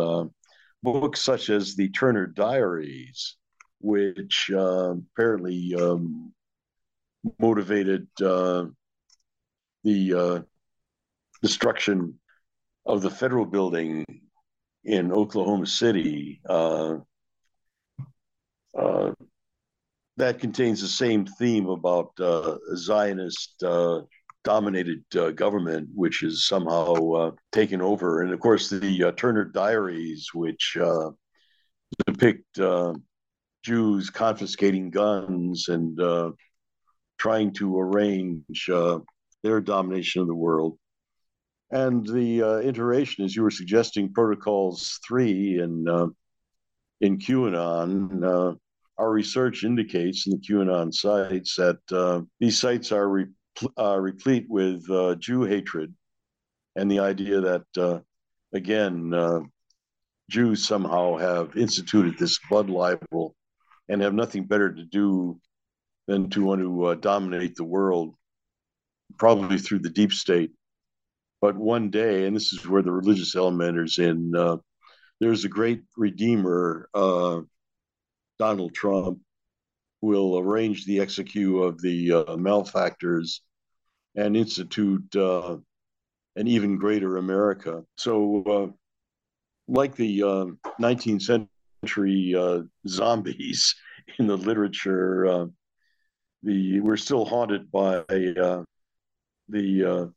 Books 0.83 1.21
such 1.21 1.49
as 1.49 1.75
the 1.75 1.89
Turner 1.89 2.27
Diaries, 2.27 3.35
which 3.79 4.49
apparently 4.53 5.75
um, 5.75 6.33
motivated 7.39 8.07
the 8.17 8.73
destruction 11.41 12.19
of 12.85 13.01
the 13.01 13.09
federal 13.09 13.45
building 13.45 14.05
in 14.83 15.11
Oklahoma 15.11 15.67
City. 15.67 16.41
Uh, 16.47 16.97
uh, 18.77 19.11
that 20.15 20.39
contains 20.39 20.81
the 20.81 20.87
same 20.87 21.25
theme 21.25 21.67
about 21.67 22.11
uh, 22.19 22.57
Zionist 22.75 23.61
uh, 23.63 24.01
dominated 24.47 25.03
uh, 25.15 25.31
government, 25.31 25.89
which 25.93 26.23
is 26.23 26.47
somehow 26.47 26.93
uh, 27.21 27.31
taken 27.51 27.81
over. 27.81 28.21
And 28.21 28.31
of 28.33 28.39
course, 28.39 28.69
the 28.69 29.13
Turner 29.17 29.43
Diaries, 29.43 30.29
which 30.33 30.77
depict 32.05 32.59
Jews 33.63 34.09
confiscating 34.09 34.89
guns 34.89 35.67
and 35.67 35.99
trying 37.17 37.51
to 37.53 37.77
arrange 37.77 38.69
their 39.43 39.61
domination 39.61 40.21
of 40.21 40.27
the 40.27 40.35
world. 40.35 40.77
And 41.71 42.07
the 42.07 42.41
uh, 42.41 42.57
iteration, 42.59 43.25
as 43.25 43.35
you 43.35 43.43
were 43.43 43.51
suggesting, 43.51 44.13
protocols 44.13 44.99
three 45.05 45.59
in 45.59 45.87
uh, 45.87 46.07
in 47.01 47.19
QAnon, 47.19 48.23
uh, 48.23 48.55
our 48.97 49.11
research 49.11 49.63
indicates 49.63 50.25
in 50.25 50.31
the 50.31 50.39
QAnon 50.39 50.93
sites 50.93 51.55
that 51.57 51.79
uh, 51.91 52.21
these 52.39 52.57
sites 52.57 52.91
are 52.91 53.07
re- 53.07 53.33
uh, 53.77 53.97
replete 53.97 54.45
with 54.49 54.89
uh, 54.89 55.15
Jew 55.15 55.43
hatred, 55.43 55.93
and 56.75 56.89
the 56.89 56.99
idea 56.99 57.41
that 57.41 58.03
again 58.53 59.49
Jews 60.29 60.65
somehow 60.65 61.17
have 61.17 61.55
instituted 61.55 62.17
this 62.17 62.39
blood 62.49 62.69
libel 62.69 63.35
and 63.87 64.01
have 64.01 64.13
nothing 64.13 64.43
better 64.43 64.73
to 64.73 64.83
do 64.83 65.39
than 66.07 66.29
to 66.31 66.43
want 66.43 66.61
to 66.61 66.95
dominate 66.95 67.55
the 67.55 67.63
world, 67.63 68.15
probably 69.17 69.57
through 69.57 69.79
the 69.79 69.89
deep 69.89 70.11
state. 70.11 70.51
But 71.41 71.55
one 71.55 71.89
day, 71.89 72.25
and 72.25 72.35
this 72.35 72.51
is 72.51 72.67
where 72.67 72.81
the 72.81 72.91
religious 72.91 73.35
element 73.35 73.77
is 73.77 73.99
in, 73.99 74.33
uh, 74.35 74.57
there's 75.19 75.45
a 75.45 75.49
great 75.49 75.83
redeemer, 75.95 76.89
uh, 76.93 77.41
Donald 78.39 78.73
Trump, 78.73 79.19
will 80.01 80.37
arrange 80.39 80.85
the 80.85 80.99
execute 80.99 81.61
of 81.63 81.81
the 81.81 82.13
uh, 82.13 82.37
malefactors 82.37 83.41
and 84.15 84.37
institute 84.37 85.15
uh, 85.15 85.57
an 86.35 86.47
even 86.47 86.77
greater 86.77 87.17
America. 87.17 87.83
So, 87.97 88.43
uh, 88.43 88.67
like 89.67 89.95
the 89.95 90.19
19th 90.79 91.29
uh, 91.29 91.45
century 91.83 92.65
zombies 92.87 93.75
in 94.19 94.27
the 94.27 94.37
literature, 94.37 95.49
the 96.43 96.79
we're 96.79 96.97
still 96.97 97.25
haunted 97.25 97.71
by 97.71 98.03
the 99.49 100.13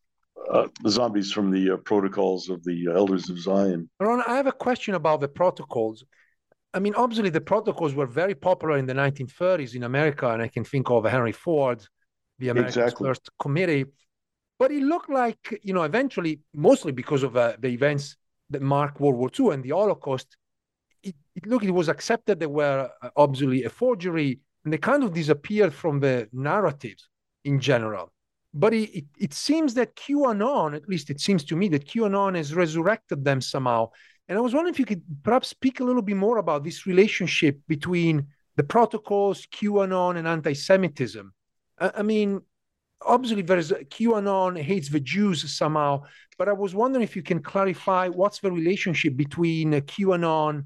uh, 0.51 0.67
the 0.83 0.91
zombies 0.91 1.31
from 1.33 1.51
the 1.51 1.73
uh, 1.73 1.77
protocols 1.79 2.49
of 2.49 2.65
the 2.65 2.89
uh, 2.89 2.93
elders 2.93 3.31
of 3.31 3.39
Zion. 3.39 3.89
Ron, 4.01 4.23
I 4.27 4.37
have 4.37 4.47
a 4.47 4.53
question 4.53 4.95
about 4.95 5.21
the 5.21 5.29
protocols. 5.29 6.05
I 6.73 6.79
mean, 6.79 6.95
obviously, 6.95 7.31
the 7.31 7.41
protocols 7.41 7.95
were 7.95 8.07
very 8.07 8.35
popular 8.35 8.77
in 8.77 8.87
the 8.87 8.95
1930s 8.95 9.75
in 9.75 9.83
America, 9.83 10.29
and 10.29 10.41
I 10.41 10.49
can 10.49 10.65
think 10.65 10.91
of 10.91 11.05
Henry 11.05 11.33
Ford, 11.33 11.85
the 12.39 12.51
America's 12.51 12.77
exactly. 12.77 13.09
first 13.09 13.29
committee. 13.41 13.87
But 14.59 14.71
it 14.71 14.83
looked 14.83 15.11
like, 15.11 15.61
you 15.63 15.73
know, 15.73 15.83
eventually, 15.83 16.41
mostly 16.55 16.93
because 16.93 17.23
of 17.23 17.37
uh, 17.37 17.55
the 17.59 17.69
events 17.69 18.17
that 18.51 18.63
marked 18.63 19.01
World 19.01 19.17
War 19.17 19.31
II 19.39 19.55
and 19.55 19.65
the 19.65 19.71
Holocaust, 19.71 20.37
it, 21.03 21.15
it 21.35 21.47
looked 21.47 21.65
it 21.65 21.71
was 21.71 21.89
accepted 21.89 22.39
they 22.39 22.47
were 22.47 22.91
uh, 23.03 23.11
obviously 23.17 23.65
a 23.65 23.71
forgery, 23.71 24.39
and 24.65 24.73
they 24.73 24.79
kind 24.79 25.03
of 25.03 25.13
disappeared 25.13 25.75
from 25.75 25.99
the 25.99 26.29
narratives 26.33 27.09
in 27.45 27.59
general. 27.59 28.13
But 28.53 28.75
it, 28.75 28.91
it, 28.97 29.05
it, 29.19 29.33
seems 29.33 29.75
that 29.75 29.97
QAnon, 29.97 30.75
at 30.75 30.89
least 30.89 31.09
it 31.09 31.21
seems 31.21 31.45
to 31.45 31.57
me, 31.57 31.69
that 31.69 31.87
QAnon 31.87 32.37
has 32.37 32.55
resurrected 32.55 33.25
them 33.25 33.41
somehow. 33.41 33.91
And 34.31 34.39
I 34.39 34.43
was 34.43 34.55
wondering 34.55 34.73
if 34.73 34.79
you 34.79 34.87
could 34.87 35.03
perhaps 35.25 35.49
speak 35.49 35.81
a 35.81 35.85
little 35.85 36.03
bit 36.03 36.15
more 36.15 36.39
about 36.39 36.63
this 36.63 36.87
relationship 36.87 37.59
between 37.67 38.29
the 38.55 38.63
protocols, 38.63 39.45
QAnon, 39.53 40.19
and 40.19 40.29
anti 40.29 40.55
Semitism. 40.55 41.35
I 41.81 42.03
mean, 42.03 42.41
obviously, 43.05 43.43
there's 43.43 43.73
QAnon 43.73 44.57
hates 44.63 44.89
the 44.89 45.01
Jews 45.01 45.53
somehow, 45.53 46.05
but 46.39 46.49
I 46.49 46.53
was 46.53 46.77
wondering 46.77 47.03
if 47.03 47.17
you 47.17 47.25
can 47.25 47.43
clarify 47.43 48.07
what's 48.07 48.39
the 48.39 48.53
relationship 48.53 49.17
between 49.17 49.73
QAnon, 49.73 50.65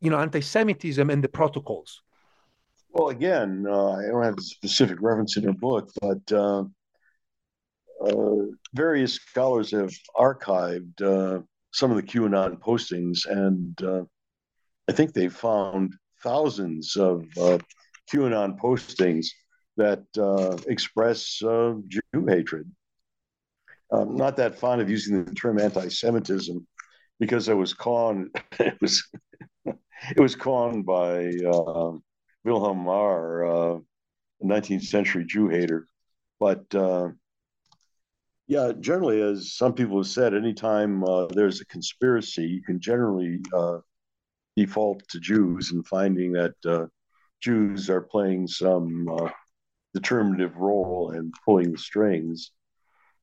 you 0.00 0.08
know, 0.08 0.18
anti 0.18 0.40
Semitism, 0.40 1.10
and 1.10 1.22
the 1.22 1.28
protocols. 1.28 2.00
Well, 2.92 3.10
again, 3.10 3.66
uh, 3.68 3.90
I 3.90 4.06
don't 4.06 4.24
have 4.24 4.38
a 4.38 4.40
specific 4.40 5.02
reference 5.02 5.36
in 5.36 5.42
your 5.42 5.52
book, 5.52 5.90
but 6.00 6.32
uh, 6.32 6.64
uh, 8.02 8.46
various 8.72 9.16
scholars 9.16 9.70
have 9.72 9.92
archived 10.16 11.02
uh, 11.02 11.42
some 11.76 11.90
of 11.90 11.98
the 11.98 12.02
QAnon 12.02 12.58
postings, 12.58 13.26
and 13.26 13.82
uh, 13.82 14.02
I 14.88 14.92
think 14.92 15.12
they 15.12 15.28
found 15.28 15.92
thousands 16.22 16.96
of 16.96 17.26
uh, 17.38 17.58
QAnon 18.10 18.58
postings 18.58 19.26
that 19.76 20.02
uh, 20.16 20.56
express 20.68 21.42
uh, 21.42 21.74
Jew 21.86 22.26
hatred. 22.26 22.70
I'm 23.92 24.16
not 24.16 24.38
that 24.38 24.58
fond 24.58 24.80
of 24.80 24.88
using 24.88 25.22
the 25.22 25.34
term 25.34 25.60
anti-Semitism 25.60 26.66
because 27.20 27.50
it 27.50 27.54
was 27.54 27.74
coined. 27.74 28.34
It 28.58 28.80
was 28.80 29.06
it 29.66 30.20
was 30.20 30.34
coined 30.34 30.86
by 30.86 31.26
uh, 31.26 31.92
Wilhelm 32.44 32.84
Marr, 32.84 33.42
a 33.42 33.80
19th 34.42 34.84
century 34.84 35.24
Jew 35.26 35.48
hater, 35.48 35.86
but 36.40 36.64
yeah, 38.48 38.72
generally, 38.78 39.20
as 39.20 39.54
some 39.54 39.72
people 39.74 39.98
have 39.98 40.06
said, 40.06 40.32
anytime 40.32 41.02
uh, 41.02 41.26
there's 41.26 41.60
a 41.60 41.66
conspiracy, 41.66 42.46
you 42.46 42.62
can 42.62 42.78
generally 42.78 43.40
uh, 43.52 43.78
default 44.56 45.06
to 45.08 45.18
Jews 45.18 45.72
and 45.72 45.84
finding 45.86 46.32
that 46.32 46.54
uh, 46.64 46.86
Jews 47.40 47.90
are 47.90 48.02
playing 48.02 48.46
some 48.46 49.08
uh, 49.08 49.30
determinative 49.94 50.56
role 50.56 51.10
and 51.10 51.34
pulling 51.44 51.72
the 51.72 51.78
strings. 51.78 52.52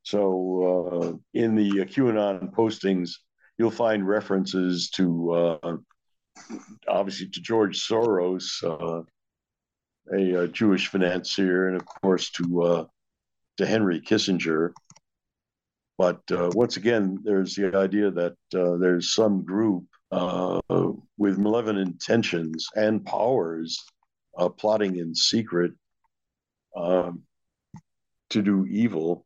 So, 0.03 0.99
uh, 1.01 1.17
in 1.33 1.55
the 1.55 1.69
QAnon 1.85 2.53
postings, 2.53 3.11
you'll 3.57 3.71
find 3.71 4.05
references 4.05 4.89
to 4.91 5.31
uh, 5.31 5.77
obviously 6.89 7.29
to 7.29 7.41
George 7.41 7.79
Soros, 7.79 8.61
a, 10.11 10.43
a, 10.43 10.47
Jewish 10.49 10.87
financier, 10.87 11.69
and 11.69 11.77
of 11.77 11.85
course 11.85 12.29
to 12.31 12.89
to 13.57 13.65
Henry 13.65 14.01
Kissinger. 14.01 14.73
But 15.97 16.21
uh, 16.31 16.49
once 16.53 16.77
again, 16.77 17.19
there's 17.23 17.55
the 17.55 17.75
idea 17.75 18.09
that 18.11 18.35
uh, 18.55 18.77
there's 18.77 19.13
some 19.13 19.45
group 19.45 19.85
uh, 20.11 20.59
with 21.17 21.37
malevolent 21.37 21.79
intentions 21.79 22.67
and 22.75 23.05
powers 23.05 23.79
uh, 24.37 24.49
plotting 24.49 24.97
in 24.97 25.13
secret 25.13 25.73
um, 26.75 27.23
to 28.31 28.41
do 28.41 28.65
evil, 28.65 29.25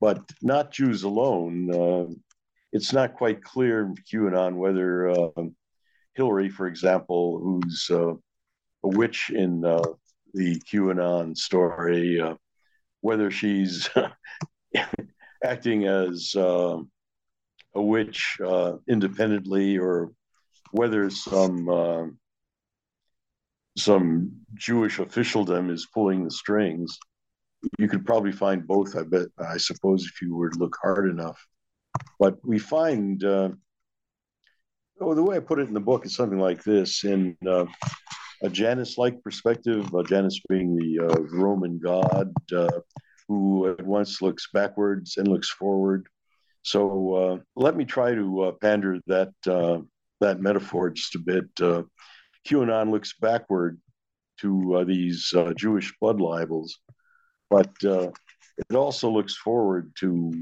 but 0.00 0.20
not 0.42 0.70
Jews 0.72 1.02
alone. 1.02 1.70
Uh, 1.70 2.12
it's 2.72 2.92
not 2.92 3.14
quite 3.14 3.42
clear 3.42 3.82
in 3.82 3.94
QAnon 3.94 4.56
whether 4.56 5.10
um, 5.10 5.54
Hillary, 6.14 6.50
for 6.50 6.66
example, 6.66 7.40
who's 7.40 7.88
uh, 7.90 8.12
a 8.12 8.88
witch 8.88 9.30
in 9.30 9.60
the 9.62 10.60
QAnon 10.70 11.36
story, 11.36 12.20
whether 13.00 13.30
she's 13.30 13.88
acting 15.44 15.84
as 15.84 16.34
uh, 16.36 16.78
a 17.74 17.82
witch 17.82 18.38
uh, 18.44 18.72
independently 18.88 19.78
or 19.78 20.10
whether 20.72 21.10
some 21.10 21.68
uh, 21.68 22.04
some 23.76 24.32
Jewish 24.54 24.98
officialdom 24.98 25.70
is 25.70 25.86
pulling 25.92 26.24
the 26.24 26.30
strings. 26.30 26.98
You 27.78 27.88
could 27.88 28.04
probably 28.04 28.32
find 28.32 28.66
both. 28.66 28.96
I 28.96 29.02
bet. 29.02 29.28
I 29.38 29.56
suppose 29.56 30.04
if 30.04 30.20
you 30.22 30.34
were 30.34 30.50
to 30.50 30.58
look 30.58 30.76
hard 30.82 31.08
enough. 31.08 31.40
But 32.18 32.36
we 32.44 32.58
find. 32.58 33.22
Uh, 33.22 33.50
oh, 35.00 35.14
the 35.14 35.22
way 35.22 35.36
I 35.36 35.40
put 35.40 35.58
it 35.58 35.68
in 35.68 35.74
the 35.74 35.80
book 35.80 36.06
is 36.06 36.14
something 36.14 36.38
like 36.38 36.62
this: 36.64 37.04
in 37.04 37.36
uh, 37.46 37.66
a 38.42 38.48
Janus-like 38.48 39.22
perspective, 39.22 39.90
Janus 40.06 40.40
being 40.48 40.76
the 40.76 41.06
uh, 41.06 41.20
Roman 41.32 41.78
god, 41.78 42.32
uh, 42.54 42.80
who 43.28 43.68
at 43.70 43.84
once 43.84 44.20
looks 44.20 44.48
backwards 44.52 45.16
and 45.16 45.28
looks 45.28 45.50
forward. 45.50 46.06
So 46.62 47.14
uh, 47.14 47.38
let 47.56 47.76
me 47.76 47.84
try 47.84 48.14
to 48.14 48.42
uh, 48.44 48.52
pander 48.52 48.98
that 49.06 49.32
uh, 49.46 49.80
that 50.20 50.40
metaphor 50.40 50.90
just 50.90 51.14
a 51.14 51.18
bit. 51.18 51.44
Uh, 51.60 51.82
QAnon 52.46 52.90
looks 52.90 53.14
backward 53.20 53.78
to 54.40 54.76
uh, 54.76 54.84
these 54.84 55.32
uh, 55.36 55.52
Jewish 55.54 55.94
blood 56.00 56.20
libels, 56.20 56.78
but 57.50 57.70
it 57.82 58.74
also 58.74 59.10
looks 59.10 59.36
forward 59.36 59.92
to 60.00 60.32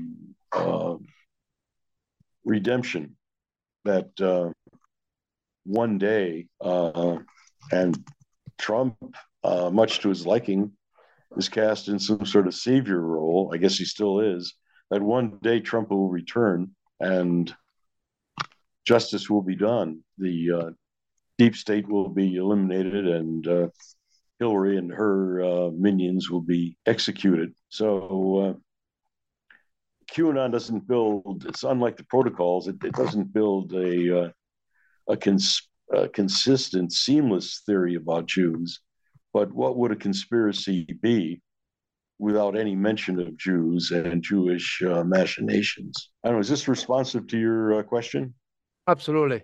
redemption. 2.44 3.16
That 3.84 4.54
one 5.64 5.98
day, 5.98 6.46
and 6.60 8.04
Trump, 8.58 8.96
much 9.44 10.00
to 10.00 10.08
his 10.08 10.24
liking, 10.24 10.72
is 11.36 11.48
cast 11.48 11.88
in 11.88 11.98
some 11.98 12.24
sort 12.26 12.46
of 12.46 12.54
savior 12.54 13.00
role. 13.00 13.50
I 13.52 13.56
guess 13.56 13.76
he 13.76 13.84
still 13.84 14.20
is. 14.20 14.54
That 14.90 15.02
one 15.02 15.38
day 15.42 15.60
Trump 15.60 15.90
will 15.90 16.08
return 16.08 16.70
and 17.00 17.54
justice 18.86 19.30
will 19.30 19.42
be 19.42 19.56
done. 19.56 20.00
The 20.18 20.50
uh, 20.52 20.70
deep 21.38 21.56
state 21.56 21.88
will 21.88 22.08
be 22.08 22.36
eliminated 22.36 23.06
and 23.06 23.46
uh, 23.46 23.68
Hillary 24.38 24.76
and 24.76 24.92
her 24.92 25.42
uh, 25.42 25.70
minions 25.70 26.30
will 26.30 26.40
be 26.40 26.76
executed. 26.86 27.54
So 27.68 28.38
uh, 28.38 28.54
QAnon 30.12 30.52
doesn't 30.52 30.86
build. 30.86 31.46
It's 31.48 31.62
unlike 31.62 31.96
the 31.96 32.04
protocols. 32.04 32.68
It, 32.68 32.76
it 32.84 32.92
doesn't 32.92 33.32
build 33.32 33.72
a 33.72 34.24
uh, 34.24 34.30
a, 35.08 35.16
cons- 35.16 35.68
a 35.92 36.08
consistent, 36.08 36.92
seamless 36.92 37.62
theory 37.66 37.94
about 37.94 38.26
Jews 38.26 38.80
but 39.32 39.52
what 39.52 39.76
would 39.76 39.92
a 39.92 39.96
conspiracy 39.96 40.86
be 41.00 41.40
without 42.18 42.56
any 42.56 42.76
mention 42.76 43.18
of 43.18 43.36
Jews 43.36 43.90
and 43.90 44.22
Jewish 44.22 44.82
uh, 44.82 45.02
machinations? 45.04 46.10
I 46.22 46.28
don't 46.28 46.36
know. 46.36 46.40
Is 46.40 46.48
this 46.48 46.68
responsive 46.68 47.26
to 47.28 47.38
your 47.38 47.80
uh, 47.80 47.82
question? 47.82 48.34
Absolutely. 48.86 49.42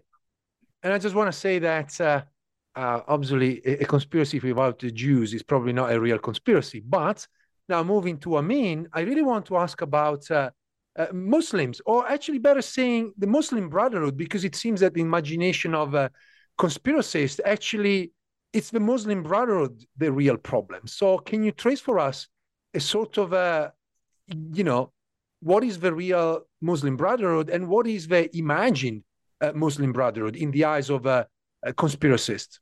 And 0.83 0.93
I 0.93 0.99
just 0.99 1.15
want 1.15 1.33
to 1.33 1.39
say 1.39 1.59
that 1.59 2.01
uh, 2.01 2.23
uh 2.77 3.01
obviously 3.09 3.61
a, 3.65 3.83
a, 3.83 3.85
conspiracy 3.85 4.39
without 4.39 4.79
the 4.79 4.93
Jews 4.93 5.35
is 5.35 5.43
probably 5.43 5.73
not 5.73 5.93
a 5.93 6.01
real 6.01 6.19
conspiracy. 6.19 6.81
But 6.81 7.27
now 7.69 7.83
moving 7.83 8.19
to 8.19 8.37
Amin, 8.37 8.89
I 8.93 9.01
really 9.01 9.23
want 9.23 9.47
to 9.47 9.57
ask 9.57 9.81
about 9.81 10.31
uh, 10.31 10.51
uh, 10.97 11.07
Muslims, 11.13 11.81
or 11.87 12.09
actually 12.09 12.39
better 12.39 12.63
saying 12.63 13.13
the 13.19 13.27
Muslim 13.27 13.69
Brotherhood, 13.69 14.17
because 14.17 14.45
it 14.45 14.55
seems 14.55 14.81
that 14.81 14.95
the 14.95 15.01
imagination 15.01 15.75
of 15.75 15.95
conspiracists 16.59 17.41
actually 17.45 18.13
it's 18.53 18.71
the 18.71 18.81
Muslim 18.81 19.23
Brotherhood 19.23 19.85
the 19.97 20.11
real 20.11 20.37
problem. 20.37 20.87
So 20.87 21.19
can 21.19 21.43
you 21.43 21.53
trace 21.53 21.81
for 21.81 21.99
us 21.99 22.29
a 22.75 22.81
sort 22.81 23.19
of 23.19 23.33
a, 23.33 23.73
you 24.53 24.65
know, 24.65 24.93
what 25.41 25.65
is 25.65 25.79
the 25.79 25.93
real 25.93 26.43
Muslim 26.61 26.97
Brotherhood 26.97 27.51
and 27.51 27.69
what 27.69 27.87
is 27.87 28.09
the 28.09 28.35
imagined 28.37 29.05
uh, 29.41 29.53
Muslim 29.55 29.93
Brotherhood 29.93 30.37
in 30.37 30.51
the 30.51 30.65
eyes 30.65 30.91
of 30.91 31.07
a, 31.07 31.27
a 31.63 31.73
conspiracist? 31.73 32.59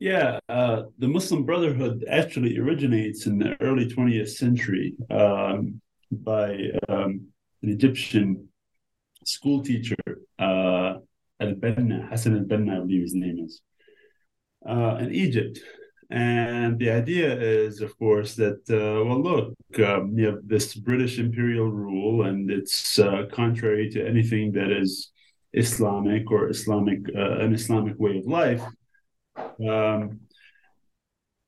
Yeah, 0.00 0.38
uh, 0.48 0.82
the 0.98 1.08
Muslim 1.08 1.44
Brotherhood 1.44 2.04
actually 2.08 2.56
originates 2.58 3.26
in 3.26 3.38
the 3.38 3.56
early 3.60 3.86
20th 3.86 4.28
century 4.28 4.94
um, 5.10 5.80
by 6.12 6.70
um, 6.88 7.26
an 7.62 7.68
Egyptian 7.70 8.48
school 9.24 9.62
teacher, 9.62 9.96
uh, 10.38 10.94
Al-Banna, 11.40 12.08
Hassan 12.08 12.36
al-Banna, 12.36 12.76
I 12.76 12.80
believe 12.80 13.02
his 13.02 13.14
name 13.14 13.38
is 13.44 13.60
in 14.66 15.10
Egypt. 15.12 15.58
And 16.10 16.78
the 16.78 16.90
idea 16.90 17.38
is, 17.38 17.82
of 17.82 17.98
course, 17.98 18.34
that, 18.36 18.60
uh, 18.70 19.04
well, 19.04 19.22
look, 19.22 19.54
um, 19.86 20.16
you 20.16 20.26
have 20.26 20.46
this 20.46 20.74
British 20.74 21.18
imperial 21.18 21.70
rule, 21.70 22.24
and 22.24 22.50
it's 22.50 22.98
uh, 22.98 23.26
contrary 23.30 23.90
to 23.90 24.06
anything 24.06 24.52
that 24.52 24.70
is 24.70 25.12
Islamic 25.52 26.30
or 26.30 26.48
Islamic, 26.48 27.00
uh, 27.14 27.38
an 27.40 27.52
Islamic 27.52 27.98
way 27.98 28.18
of 28.18 28.26
life. 28.26 28.62
Um, 29.68 30.20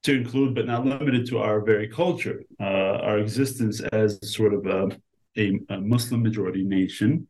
to 0.02 0.16
include, 0.16 0.54
but 0.54 0.66
not 0.66 0.86
limited 0.86 1.26
to, 1.26 1.38
our 1.38 1.61
very 1.61 1.88
culture, 1.88 2.42
uh, 2.58 2.64
our 3.08 3.18
existence 3.18 3.80
as 3.92 4.18
sort 4.22 4.54
of 4.54 4.66
a, 4.66 4.88
a, 5.36 5.58
a 5.68 5.80
Muslim 5.80 6.22
majority 6.22 6.64
nation, 6.64 7.26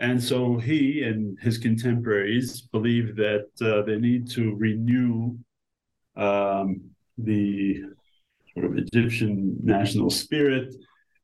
and 0.00 0.22
so 0.22 0.56
he 0.56 1.02
and 1.02 1.38
his 1.40 1.58
contemporaries 1.58 2.62
believe 2.62 3.16
that 3.16 3.48
uh, 3.60 3.82
they 3.82 3.98
need 3.98 4.30
to 4.30 4.54
renew 4.56 5.36
um, 6.16 6.80
the 7.18 7.82
sort 8.54 8.64
of 8.64 8.78
Egyptian 8.78 9.56
national 9.62 10.10
spirit 10.10 10.74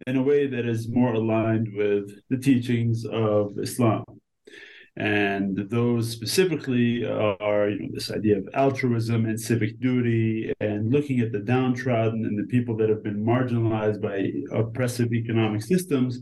in 0.06 0.16
a 0.16 0.22
way 0.22 0.46
that 0.46 0.66
is 0.66 0.88
more 0.88 1.14
aligned 1.14 1.74
with 1.74 2.20
the 2.28 2.36
teachings 2.36 3.06
of 3.06 3.58
Islam. 3.58 4.04
And 4.96 5.68
those 5.70 6.10
specifically 6.10 7.04
are, 7.04 7.68
you 7.68 7.80
know, 7.80 7.88
this 7.92 8.10
idea 8.10 8.38
of 8.38 8.48
altruism 8.54 9.26
and 9.26 9.38
civic 9.38 9.78
duty, 9.78 10.52
and 10.60 10.90
looking 10.90 11.20
at 11.20 11.32
the 11.32 11.40
downtrodden 11.40 12.24
and 12.24 12.38
the 12.38 12.46
people 12.46 12.76
that 12.78 12.88
have 12.88 13.02
been 13.02 13.24
marginalized 13.24 14.00
by 14.00 14.32
oppressive 14.56 15.12
economic 15.12 15.62
systems. 15.62 16.20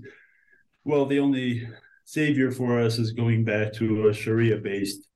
Well, 0.84 1.06
the 1.06 1.20
only 1.20 1.68
savior 2.04 2.50
for 2.50 2.80
us 2.80 2.98
is 2.98 3.12
going 3.12 3.44
back 3.44 3.72
to 3.74 4.08
a 4.08 4.14
Sharia-based 4.14 5.08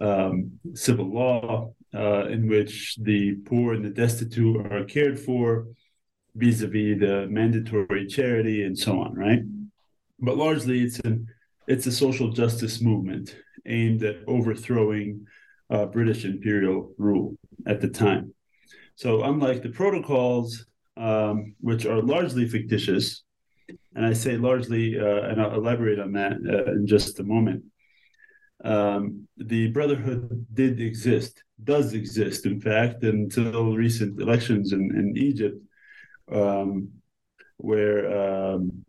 um, 0.00 0.52
civil 0.74 1.12
law 1.12 1.72
uh, 1.94 2.26
in 2.26 2.48
which 2.48 2.96
the 3.00 3.36
poor 3.46 3.74
and 3.74 3.84
the 3.84 3.90
destitute 3.90 4.66
are 4.72 4.84
cared 4.84 5.18
for 5.18 5.66
vis-a-vis 6.34 6.98
the 6.98 7.26
mandatory 7.30 8.06
charity 8.06 8.64
and 8.64 8.76
so 8.76 9.00
on, 9.00 9.14
right? 9.14 9.40
But 10.18 10.36
largely, 10.36 10.82
it's 10.82 10.98
an 11.00 11.26
it's 11.66 11.86
a 11.86 11.92
social 11.92 12.30
justice 12.30 12.82
movement 12.82 13.34
aimed 13.66 14.02
at 14.02 14.16
overthrowing 14.26 15.26
uh, 15.70 15.86
British 15.86 16.24
imperial 16.24 16.92
rule 16.98 17.36
at 17.66 17.80
the 17.80 17.88
time. 17.88 18.34
So, 18.96 19.22
unlike 19.24 19.62
the 19.62 19.70
protocols, 19.70 20.66
um, 20.96 21.54
which 21.60 21.86
are 21.86 22.02
largely 22.02 22.48
fictitious, 22.48 23.23
and 23.94 24.04
I 24.04 24.12
say 24.12 24.36
largely, 24.36 24.98
uh, 24.98 25.22
and 25.28 25.40
I'll 25.40 25.54
elaborate 25.54 26.00
on 26.00 26.12
that 26.12 26.32
uh, 26.32 26.72
in 26.72 26.86
just 26.86 27.20
a 27.20 27.24
moment. 27.24 27.64
Um, 28.64 29.28
the 29.36 29.68
Brotherhood 29.68 30.46
did 30.52 30.80
exist, 30.80 31.42
does 31.62 31.92
exist, 31.92 32.46
in 32.46 32.60
fact, 32.60 33.02
until 33.04 33.74
recent 33.74 34.20
elections 34.20 34.72
in, 34.72 34.80
in 34.96 35.14
Egypt, 35.16 35.60
um, 36.32 36.88
where 37.58 38.52
um, 38.54 38.84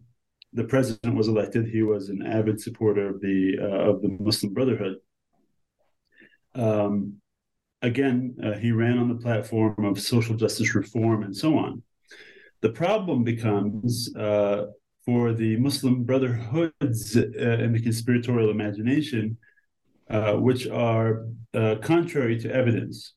the 0.54 0.64
president 0.64 1.16
was 1.16 1.28
elected. 1.28 1.68
He 1.68 1.84
was 1.84 2.10
an 2.10 2.26
avid 2.26 2.62
supporter 2.62 3.10
of 3.10 3.22
the 3.22 3.58
uh, 3.62 3.90
of 3.90 4.02
the 4.02 4.10
Muslim 4.20 4.54
Brotherhood. 4.54 4.96
Um, 6.56 7.18
again, 7.82 8.38
uh, 8.44 8.54
he 8.54 8.72
ran 8.72 8.98
on 8.98 9.10
the 9.10 9.22
platform 9.22 9.84
of 9.84 10.00
social 10.00 10.36
justice 10.36 10.74
reform 10.74 11.24
and 11.24 11.36
so 11.36 11.58
on. 11.58 11.84
The 12.62 12.70
problem 12.70 13.24
becomes 13.24 14.16
uh, 14.16 14.68
for 15.06 15.34
the 15.34 15.56
Muslim 15.58 16.04
Brotherhoods 16.04 17.16
uh, 17.16 17.22
and 17.40 17.76
the 17.76 17.82
conspiratorial 17.82 18.50
imagination, 18.50 19.38
uh, 20.10 20.34
which 20.34 20.68
are 20.68 21.26
uh, 21.54 21.76
contrary 21.82 22.40
to 22.40 22.54
evidence. 22.54 23.14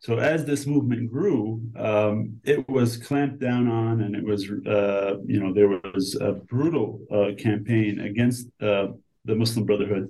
So 0.00 0.18
as 0.18 0.44
this 0.44 0.66
movement 0.66 1.10
grew, 1.10 1.62
um, 1.76 2.38
it 2.44 2.68
was 2.68 2.98
clamped 2.98 3.40
down 3.40 3.68
on, 3.68 4.02
and 4.02 4.14
it 4.14 4.24
was, 4.24 4.50
uh, 4.66 5.14
you 5.24 5.40
know, 5.40 5.54
there 5.54 5.68
was 5.68 6.14
a 6.20 6.32
brutal 6.32 7.00
uh, 7.10 7.34
campaign 7.38 8.00
against 8.00 8.48
uh, 8.60 8.88
the 9.24 9.34
Muslim 9.34 9.64
Brotherhood 9.64 10.08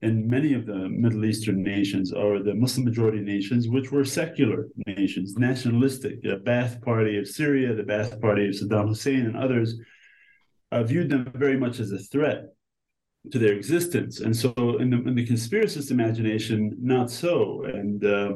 in 0.00 0.26
many 0.26 0.54
of 0.54 0.66
the 0.66 0.88
Middle 0.88 1.24
Eastern 1.24 1.62
nations, 1.62 2.12
or 2.12 2.42
the 2.42 2.54
Muslim 2.54 2.84
majority 2.84 3.20
nations, 3.20 3.68
which 3.68 3.90
were 3.90 4.04
secular 4.04 4.68
nations, 4.86 5.36
nationalistic. 5.36 6.22
The 6.22 6.36
Ba'ath 6.36 6.82
Party 6.82 7.18
of 7.18 7.26
Syria, 7.26 7.74
the 7.74 7.82
Ba'ath 7.82 8.20
Party 8.20 8.48
of 8.48 8.54
Saddam 8.54 8.88
Hussein, 8.88 9.26
and 9.26 9.36
others 9.36 9.76
uh, 10.72 10.82
viewed 10.82 11.10
them 11.10 11.30
very 11.34 11.58
much 11.58 11.80
as 11.80 11.92
a 11.92 11.98
threat 11.98 12.44
to 13.32 13.38
their 13.38 13.54
existence. 13.54 14.20
And 14.20 14.36
so, 14.36 14.52
in 14.78 14.90
the, 14.90 15.02
in 15.08 15.14
the 15.14 15.26
conspiracist 15.26 15.90
imagination, 15.90 16.76
not 16.80 17.10
so. 17.10 17.64
And 17.64 18.04
uh, 18.04 18.32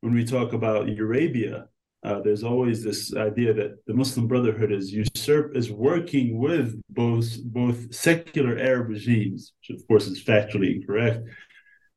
when 0.00 0.14
we 0.14 0.24
talk 0.24 0.52
about 0.52 0.86
Eurabia, 0.86 1.66
uh, 2.04 2.20
there's 2.20 2.42
always 2.42 2.82
this 2.82 3.14
idea 3.14 3.54
that 3.54 3.84
the 3.86 3.94
Muslim 3.94 4.26
Brotherhood 4.26 4.72
is 4.72 4.92
usurp 4.92 5.56
is 5.56 5.70
working 5.70 6.38
with 6.38 6.80
both 6.90 7.40
both 7.44 7.94
secular 7.94 8.58
Arab 8.58 8.88
regimes, 8.88 9.52
which 9.60 9.78
of 9.78 9.86
course 9.86 10.08
is 10.08 10.22
factually 10.22 10.74
incorrect, 10.74 11.28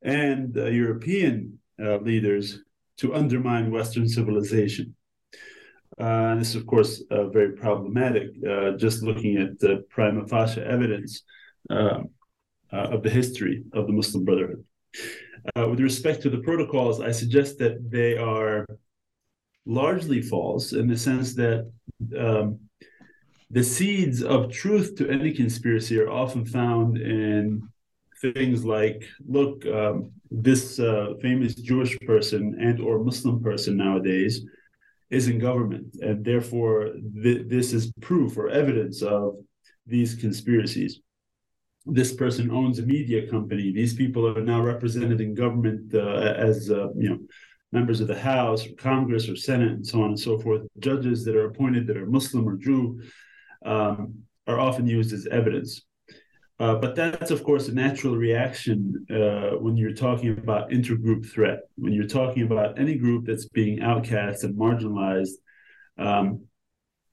and 0.03 0.55
uh, 0.57 0.65
European 0.65 1.57
uh, 1.81 1.97
leaders 1.97 2.59
to 2.97 3.15
undermine 3.15 3.71
Western 3.71 4.07
civilization. 4.07 4.95
Uh, 5.99 6.31
and 6.31 6.41
this 6.41 6.49
is, 6.49 6.55
of 6.55 6.65
course, 6.65 7.01
uh, 7.09 7.27
very 7.29 7.53
problematic. 7.53 8.29
Uh, 8.47 8.71
just 8.71 9.01
looking 9.01 9.37
at 9.37 9.57
the 9.59 9.83
prima 9.89 10.27
facie 10.27 10.61
evidence 10.61 11.23
of 11.69 13.03
the 13.03 13.09
history 13.09 13.63
of 13.73 13.87
the 13.87 13.93
Muslim 13.93 14.25
Brotherhood. 14.25 14.63
With 15.55 15.79
respect 15.79 16.21
to 16.23 16.29
the 16.29 16.39
protocols, 16.39 16.99
I 16.99 17.11
suggest 17.11 17.57
that 17.59 17.89
they 17.89 18.17
are 18.17 18.65
largely 19.65 20.21
false 20.21 20.73
in 20.73 20.87
the 20.87 20.97
sense 20.97 21.33
that 21.35 21.71
um, 22.17 22.59
the 23.49 23.63
seeds 23.63 24.23
of 24.23 24.51
truth 24.51 24.95
to 24.97 25.09
any 25.09 25.31
conspiracy 25.33 25.99
are 25.99 26.09
often 26.09 26.45
found 26.45 26.97
in 26.97 27.61
things 28.21 28.65
like 28.65 29.03
look 29.27 29.65
um, 29.65 30.11
this 30.31 30.79
uh, 30.79 31.13
famous 31.21 31.55
jewish 31.55 31.97
person 32.05 32.55
and 32.59 32.79
or 32.79 33.03
muslim 33.03 33.41
person 33.41 33.77
nowadays 33.77 34.41
is 35.09 35.27
in 35.27 35.39
government 35.39 35.95
and 36.01 36.25
therefore 36.25 36.91
th- 37.23 37.47
this 37.47 37.73
is 37.73 37.93
proof 38.01 38.37
or 38.37 38.49
evidence 38.49 39.01
of 39.01 39.35
these 39.85 40.15
conspiracies 40.15 40.99
this 41.85 42.13
person 42.13 42.49
owns 42.51 42.79
a 42.79 42.85
media 42.85 43.29
company. 43.29 43.71
These 43.71 43.95
people 43.95 44.27
are 44.27 44.41
now 44.41 44.61
represented 44.61 45.21
in 45.21 45.35
government 45.35 45.93
uh, 45.93 45.99
as 45.99 46.71
uh, 46.71 46.89
you 46.95 47.09
know 47.09 47.19
members 47.71 48.01
of 48.01 48.07
the 48.07 48.19
House 48.19 48.65
or 48.65 48.73
Congress 48.75 49.29
or 49.29 49.35
Senate 49.35 49.71
and 49.71 49.85
so 49.85 50.01
on 50.01 50.09
and 50.09 50.19
so 50.19 50.39
forth. 50.39 50.63
Judges 50.79 51.23
that 51.25 51.35
are 51.35 51.45
appointed 51.45 51.87
that 51.87 51.97
are 51.97 52.05
Muslim 52.05 52.47
or 52.47 52.55
Jew 52.55 53.01
um, 53.65 54.15
are 54.47 54.59
often 54.59 54.87
used 54.87 55.13
as 55.13 55.27
evidence. 55.27 55.81
Uh, 56.57 56.75
but 56.75 56.95
that's, 56.95 57.31
of 57.31 57.43
course, 57.43 57.67
a 57.67 57.73
natural 57.73 58.15
reaction 58.15 59.05
uh, 59.09 59.57
when 59.57 59.75
you're 59.75 59.93
talking 59.93 60.29
about 60.29 60.69
intergroup 60.69 61.25
threat. 61.25 61.59
When 61.75 61.91
you're 61.91 62.07
talking 62.07 62.43
about 62.43 62.79
any 62.79 62.95
group 62.95 63.25
that's 63.25 63.45
being 63.45 63.81
outcast 63.81 64.45
and 64.45 64.55
marginalized, 64.55 65.33
um, 65.97 66.45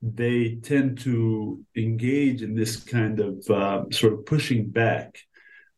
they 0.00 0.56
tend 0.62 0.98
to 0.98 1.60
engage 1.76 2.42
in 2.42 2.54
this 2.54 2.76
kind 2.76 3.20
of 3.20 3.50
uh, 3.50 3.84
sort 3.90 4.12
of 4.12 4.26
pushing 4.26 4.70
back 4.70 5.18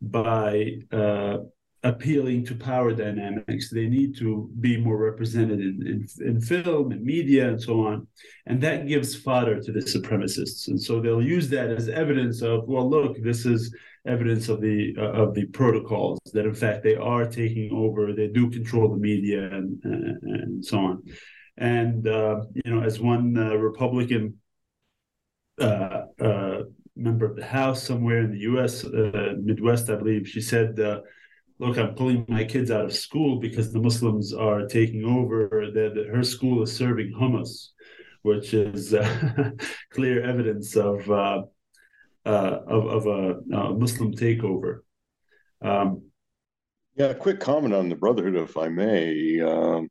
by 0.01 0.79
uh, 0.93 1.39
appealing 1.85 2.45
to 2.47 2.55
power 2.57 2.93
dynamics. 2.93 3.71
They 3.71 3.87
need 3.87 4.17
to 4.19 4.51
be 4.61 4.77
more 4.77 4.97
represented 4.97 5.61
in, 5.61 5.87
in, 5.87 6.27
in, 6.27 6.41
film 6.41 6.91
and 6.91 7.03
media 7.03 7.49
and 7.49 7.63
so 7.63 7.87
on. 7.87 8.07
And 8.47 8.61
that 8.63 8.89
gives 8.89 9.15
fodder 9.15 9.61
to 9.61 9.73
the 9.73 9.81
supremacists. 9.81 10.67
And 10.69 10.81
so 10.81 11.01
they'll 11.01 11.23
use 11.23 11.49
that 11.51 11.71
as 11.71 11.89
evidence 11.89 12.43
of, 12.43 12.67
well, 12.67 12.89
look, 12.89 13.17
this 13.23 13.47
is 13.47 13.73
evidence 14.07 14.49
of 14.49 14.61
the 14.61 14.95
uh, 14.99 15.13
of 15.13 15.35
the 15.35 15.47
protocols 15.47 16.19
that 16.35 16.45
in 16.45 16.53
fact 16.53 16.83
they 16.83 16.95
are 16.95 17.25
taking 17.25 17.73
over 17.73 18.13
they 18.13 18.29
do 18.29 18.51
control 18.51 18.91
the 18.91 18.99
media 18.99 19.45
and 19.45 19.81
and, 19.83 20.23
and 20.23 20.63
so 20.63 20.77
on 20.77 21.03
and 21.57 22.07
uh, 22.07 22.41
you 22.55 22.73
know, 22.73 22.83
as 22.83 23.01
one 23.01 23.37
uh, 23.37 23.55
Republican 23.55 24.39
uh, 25.61 26.03
uh, 26.21 26.63
member 26.97 27.27
of 27.27 27.37
the 27.37 27.45
House 27.45 27.83
somewhere 27.83 28.21
in 28.21 28.33
the 28.33 28.41
U.S. 28.41 28.85
Uh, 28.85 29.35
Midwest, 29.41 29.89
I 29.89 29.97
believe, 29.97 30.29
she 30.29 30.41
said, 30.41 30.77
"Look, 31.59 31.79
I'm 31.79 31.95
pulling 31.95 32.25
my 32.29 32.45
kids 32.45 32.71
out 32.71 32.85
of 32.85 32.95
school 32.95 33.39
because 33.41 33.73
the 33.73 33.81
Muslims 33.81 34.33
are 34.33 34.67
taking 34.67 35.05
over. 35.05 35.71
That 35.73 36.07
her 36.13 36.23
school 36.23 36.63
is 36.63 36.75
serving 36.77 37.13
hummus." 37.15 37.71
Which 38.23 38.55
is 38.55 38.95
clear 39.91 40.25
evidence 40.25 40.77
of 40.77 41.11
of, 42.25 42.87
of 42.87 43.07
a, 43.07 43.75
Muslim 43.75 44.15
takeover. 44.15 44.79
Um, 45.61 46.11
yeah, 46.97 47.07
a 47.07 47.15
quick 47.15 47.41
comment 47.41 47.75
on 47.75 47.89
the 47.89 47.97
Brotherhood, 47.97 48.37
if 48.37 48.57
I 48.57 48.69
may. 48.69 49.41
Um, 49.41 49.91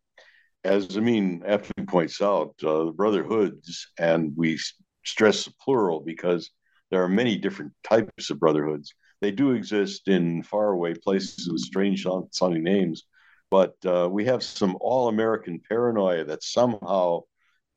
as 0.64 0.98
Amin 0.98 1.44
aptly 1.46 1.86
points 1.86 2.22
out, 2.22 2.56
uh, 2.64 2.86
the 2.86 2.94
brotherhoods, 2.96 3.88
and 3.98 4.32
we 4.36 4.58
stress 5.04 5.46
the 5.46 5.54
plural 5.62 6.00
because 6.00 6.52
there 6.90 7.04
are 7.04 7.10
many 7.10 7.38
different 7.38 7.74
types 7.84 8.30
of 8.30 8.40
brotherhoods. 8.40 8.94
They 9.24 9.32
do 9.32 9.52
exist 9.52 10.10
in 10.10 10.44
faraway 10.44 10.96
places 10.96 11.50
with 11.50 11.62
strange 11.62 12.06
sounding 12.32 12.62
names, 12.62 13.04
but 13.50 13.74
uh, 13.86 14.10
we 14.12 14.26
have 14.26 14.44
some 14.44 14.76
all 14.82 15.08
American 15.08 15.62
paranoia 15.70 16.26
that 16.26 16.44
somehow 16.44 17.22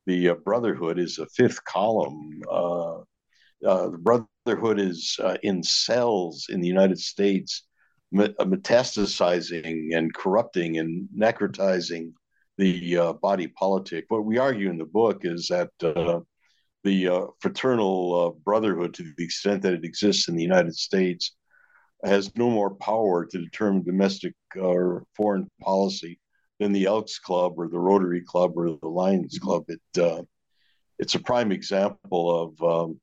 the 0.06 0.30
uh, 0.30 0.34
brotherhood 0.34 0.98
is 0.98 1.20
a 1.20 1.26
fifth 1.26 1.62
column. 1.62 2.42
Uh, 2.50 2.96
uh, 3.64 3.90
the 3.90 4.26
brotherhood 4.44 4.80
is 4.80 5.16
uh, 5.22 5.36
in 5.44 5.62
cells 5.62 6.46
in 6.48 6.60
the 6.60 6.66
United 6.66 6.98
States, 6.98 7.62
metastasizing 8.12 9.96
and 9.96 10.12
corrupting 10.14 10.78
and 10.78 11.08
necrotizing 11.16 12.12
the 12.58 12.98
uh, 12.98 13.12
body 13.12 13.46
politic. 13.46 14.06
What 14.08 14.24
we 14.24 14.38
argue 14.38 14.68
in 14.68 14.78
the 14.78 14.84
book 14.84 15.20
is 15.22 15.46
that 15.46 15.70
uh, 15.80 16.18
the 16.86 17.08
uh, 17.08 17.26
fraternal 17.40 17.98
uh, 18.14 18.30
brotherhood, 18.44 18.94
to 18.94 19.12
the 19.16 19.24
extent 19.24 19.60
that 19.62 19.74
it 19.74 19.84
exists 19.84 20.28
in 20.28 20.36
the 20.36 20.42
United 20.42 20.74
States, 20.74 21.34
has 22.04 22.34
no 22.36 22.48
more 22.48 22.74
power 22.76 23.26
to 23.26 23.38
determine 23.38 23.82
domestic 23.82 24.34
or 24.54 25.04
foreign 25.16 25.48
policy 25.60 26.20
than 26.60 26.72
the 26.72 26.86
Elks 26.86 27.18
Club 27.18 27.54
or 27.56 27.68
the 27.68 27.78
Rotary 27.78 28.22
Club 28.22 28.52
or 28.56 28.78
the 28.80 28.88
Lions 28.88 29.36
Club. 29.38 29.64
It 29.68 30.00
uh, 30.00 30.22
it's 30.98 31.16
a 31.16 31.20
prime 31.20 31.50
example 31.52 32.24
of 32.42 32.62
um, 32.62 33.00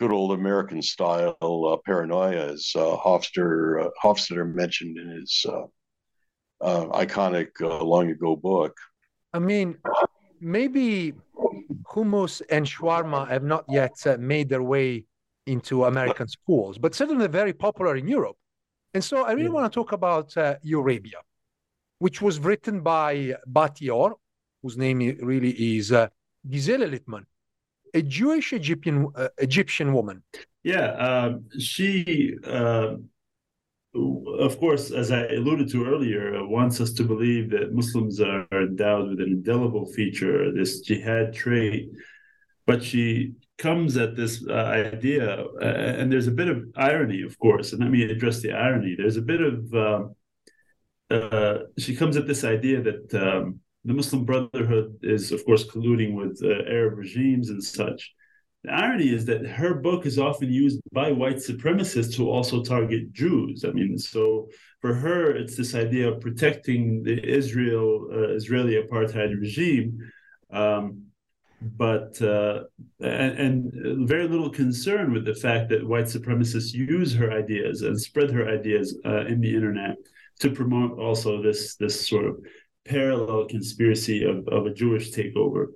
good 0.00 0.10
old 0.10 0.32
American 0.32 0.80
style 0.82 1.36
uh, 1.40 1.76
paranoia, 1.84 2.52
as 2.52 2.72
uh, 2.74 2.96
Hofstadter, 2.96 3.84
uh, 3.84 3.90
Hofstadter 4.02 4.52
mentioned 4.52 4.96
in 4.98 5.08
his 5.10 5.46
uh, 5.48 5.66
uh, 6.60 6.86
iconic 7.04 7.50
uh, 7.60 7.84
long 7.84 8.10
ago 8.10 8.34
book. 8.34 8.76
I 9.32 9.38
mean, 9.38 9.76
maybe 10.40 11.14
hummus 11.94 12.42
and 12.50 12.66
shawarma 12.66 13.28
have 13.28 13.44
not 13.44 13.64
yet 13.68 13.96
made 14.18 14.48
their 14.48 14.62
way 14.62 15.04
into 15.46 15.84
American 15.84 16.28
schools, 16.28 16.78
but 16.78 16.94
certainly 16.94 17.28
very 17.28 17.52
popular 17.52 17.96
in 17.96 18.08
Europe. 18.08 18.36
And 18.94 19.02
so 19.02 19.24
I 19.24 19.32
really 19.32 19.44
yeah. 19.44 19.50
want 19.50 19.72
to 19.72 19.74
talk 19.74 19.92
about 19.92 20.30
Eurabia, 20.64 21.20
which 21.98 22.22
was 22.22 22.38
written 22.40 22.80
by 22.80 23.34
Bat 23.46 23.80
Ye'or, 23.80 24.14
whose 24.62 24.76
name 24.76 24.98
really 25.20 25.50
is 25.76 25.92
Gisela 26.48 26.86
Littman 26.86 27.24
a 27.94 28.02
Jewish 28.02 28.52
Egyptian 28.52 29.08
uh, 29.14 29.28
Egyptian 29.38 29.94
woman. 29.94 30.22
Yeah, 30.62 30.90
um, 31.08 31.44
she, 31.58 32.36
uh, 32.44 32.96
of 33.94 34.58
course, 34.58 34.90
as 34.90 35.10
I 35.12 35.26
alluded 35.26 35.70
to 35.70 35.86
earlier, 35.86 36.46
wants 36.46 36.80
us 36.80 36.92
to 36.94 37.04
believe 37.04 37.50
that 37.50 37.74
Muslims 37.74 38.20
are 38.20 38.46
endowed 38.52 39.10
with 39.10 39.20
an 39.20 39.28
indelible 39.28 39.86
feature, 39.86 40.52
this 40.52 40.80
jihad 40.80 41.32
trait. 41.32 41.90
But 42.66 42.82
she 42.82 43.34
comes 43.58 43.96
at 43.96 44.16
this 44.16 44.44
uh, 44.48 44.52
idea, 44.52 45.44
uh, 45.44 45.64
and 45.64 46.10
there's 46.10 46.26
a 46.26 46.32
bit 46.32 46.48
of 46.48 46.64
irony, 46.76 47.22
of 47.22 47.38
course. 47.38 47.72
And 47.72 47.80
let 47.82 47.90
me 47.90 48.02
address 48.04 48.40
the 48.40 48.52
irony. 48.52 48.94
There's 48.96 49.16
a 49.16 49.22
bit 49.22 49.40
of 49.40 49.74
um, 49.74 50.16
uh, 51.10 51.58
she 51.78 51.94
comes 51.94 52.16
at 52.16 52.26
this 52.26 52.44
idea 52.44 52.82
that. 52.82 53.14
Um, 53.14 53.60
the 53.86 53.92
Muslim 53.92 54.24
Brotherhood 54.24 54.98
is, 55.02 55.30
of 55.30 55.44
course, 55.44 55.64
colluding 55.64 56.14
with 56.14 56.40
uh, 56.42 56.70
Arab 56.70 56.96
regimes 56.96 57.50
and 57.50 57.62
such. 57.62 58.14
The 58.64 58.72
irony 58.72 59.10
is 59.10 59.26
that 59.26 59.46
her 59.46 59.74
book 59.74 60.06
is 60.06 60.18
often 60.18 60.50
used 60.50 60.80
by 60.90 61.12
white 61.12 61.36
supremacists 61.36 62.14
who 62.14 62.30
also 62.30 62.62
target 62.62 63.12
Jews. 63.12 63.62
I 63.62 63.72
mean, 63.72 63.98
so 63.98 64.48
for 64.80 64.94
her, 64.94 65.36
it's 65.36 65.54
this 65.54 65.74
idea 65.74 66.10
of 66.10 66.22
protecting 66.22 67.02
the 67.02 67.22
Israel 67.22 68.08
uh, 68.10 68.28
Israeli 68.34 68.82
apartheid 68.82 69.38
regime, 69.38 69.98
um, 70.50 71.02
but 71.60 72.20
uh, 72.22 72.64
and, 73.00 73.38
and, 73.38 74.08
very 74.08 74.26
little 74.26 74.50
concern 74.50 75.12
with 75.12 75.26
the 75.26 75.34
fact 75.34 75.68
that 75.68 75.86
white 75.86 76.06
supremacists 76.06 76.72
use 76.72 77.14
her 77.14 77.30
ideas 77.32 77.82
and 77.82 78.00
spread 78.00 78.30
her 78.30 78.48
ideas 78.48 78.98
uh, 79.04 79.26
in 79.26 79.42
the 79.42 79.54
internet 79.54 79.96
to 80.40 80.50
promote 80.50 80.98
also 80.98 81.42
this 81.42 81.76
this 81.76 82.08
sort 82.08 82.24
of 82.24 82.38
parallel 82.86 83.46
conspiracy 83.46 84.24
of, 84.24 84.48
of 84.48 84.64
a 84.64 84.72
Jewish 84.72 85.12
takeover. 85.12 85.66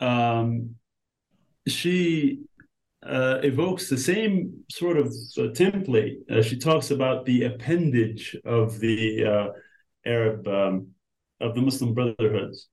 Um, 0.00 0.76
she 1.70 2.40
uh, 3.02 3.38
evokes 3.42 3.88
the 3.88 3.98
same 3.98 4.64
sort 4.70 4.98
of 4.98 5.06
uh, 5.06 5.52
template. 5.52 6.16
Uh, 6.30 6.42
she 6.42 6.58
talks 6.58 6.90
about 6.90 7.24
the 7.24 7.44
appendage 7.44 8.36
of 8.44 8.78
the 8.80 9.24
uh, 9.24 9.46
Arab 10.04 10.46
um, 10.48 10.88
of 11.40 11.54
the 11.54 11.62
Muslim 11.62 11.94
Brotherhoods. 11.94 12.68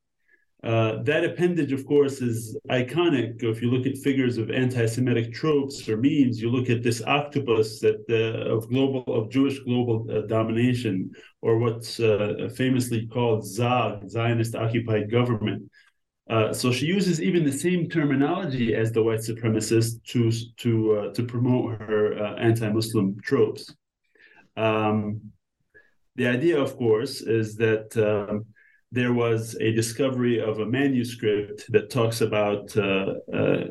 Uh, 0.63 1.03
that 1.03 1.23
appendage, 1.23 1.71
of 1.71 1.85
course, 1.85 2.21
is 2.21 2.57
iconic. 2.71 3.43
If 3.43 3.61
you 3.61 3.69
look 3.69 3.85
at 3.85 3.97
figures 3.97 4.39
of 4.39 4.49
anti-Semitic 4.49 5.31
tropes 5.31 5.87
or 5.87 5.95
memes, 5.97 6.41
you 6.41 6.49
look 6.49 6.71
at 6.71 6.81
this 6.81 7.03
octopus 7.03 7.79
that 7.81 8.03
uh, 8.09 8.51
of 8.51 8.67
global 8.69 9.03
of 9.05 9.29
Jewish 9.29 9.59
global 9.59 10.05
domination, 10.25 11.11
or 11.43 11.59
what's 11.59 11.97
famously 12.57 13.05
called 13.05 13.43
ZOG, 13.43 14.09
Zionist 14.09 14.55
occupied 14.55 15.11
government. 15.11 15.69
Uh, 16.27 16.51
so 16.51 16.71
she 16.71 16.87
uses 16.87 17.21
even 17.21 17.43
the 17.43 17.51
same 17.51 17.87
terminology 17.87 18.73
as 18.73 18.91
the 18.91 19.03
white 19.03 19.19
supremacist 19.19 20.03
to 20.05 20.31
to 20.57 21.11
to 21.13 21.23
promote 21.23 21.79
her 21.81 22.17
anti-Muslim 22.37 23.19
tropes. 23.21 23.73
Um, 24.57 25.31
the 26.15 26.27
idea, 26.27 26.59
of 26.59 26.77
course, 26.77 27.21
is 27.21 27.55
that. 27.57 27.95
Um, 27.97 28.45
there 28.91 29.13
was 29.13 29.55
a 29.59 29.73
discovery 29.73 30.39
of 30.39 30.59
a 30.59 30.65
manuscript 30.65 31.65
that 31.69 31.89
talks 31.89 32.21
about 32.21 32.75
uh, 32.77 33.15
uh, 33.33 33.63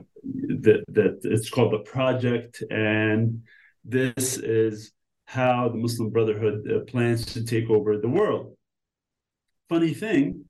that, 0.64 0.84
that 0.88 1.20
it's 1.22 1.48
called 1.48 1.72
the 1.72 1.78
project 1.78 2.62
and 2.70 3.42
this 3.84 4.36
is 4.36 4.92
how 5.26 5.68
the 5.68 5.76
muslim 5.76 6.11
brotherhood 6.11 6.70
uh, 6.70 6.80
plans 6.90 7.24
to 7.24 7.42
take 7.44 7.70
over 7.70 7.96
the 7.96 8.09
world 8.09 8.55
funny 9.68 9.94
thing 9.94 10.44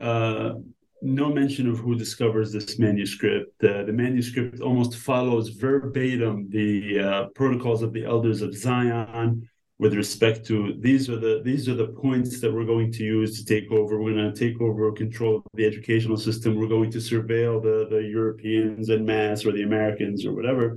uh, 0.00 0.54
no 1.02 1.32
mention 1.32 1.68
of 1.68 1.78
who 1.78 1.94
discovers 1.94 2.52
this 2.52 2.78
manuscript 2.78 3.52
uh, 3.64 3.84
the 3.84 3.92
manuscript 3.92 4.60
almost 4.60 4.96
follows 4.96 5.48
verbatim 5.50 6.48
the 6.50 6.98
uh, 7.00 7.24
protocols 7.34 7.82
of 7.82 7.92
the 7.92 8.04
elders 8.04 8.42
of 8.42 8.54
zion 8.54 9.48
with 9.78 9.94
respect 9.94 10.44
to 10.46 10.74
these 10.80 11.08
are 11.08 11.18
the 11.18 11.40
these 11.44 11.68
are 11.68 11.74
the 11.74 11.86
points 11.86 12.40
that 12.40 12.52
we're 12.52 12.64
going 12.64 12.90
to 12.92 13.04
use 13.04 13.38
to 13.38 13.44
take 13.44 13.70
over. 13.70 14.00
We're 14.00 14.14
going 14.14 14.32
to 14.32 14.38
take 14.38 14.60
over 14.60 14.90
control 14.92 15.36
of 15.36 15.44
the 15.54 15.66
educational 15.66 16.16
system. 16.16 16.56
We're 16.56 16.66
going 16.66 16.90
to 16.92 16.98
surveil 16.98 17.62
the 17.62 17.86
the 17.88 18.02
Europeans 18.02 18.88
and 18.88 19.06
mass 19.06 19.44
or 19.44 19.52
the 19.52 19.62
Americans 19.62 20.26
or 20.26 20.32
whatever. 20.32 20.76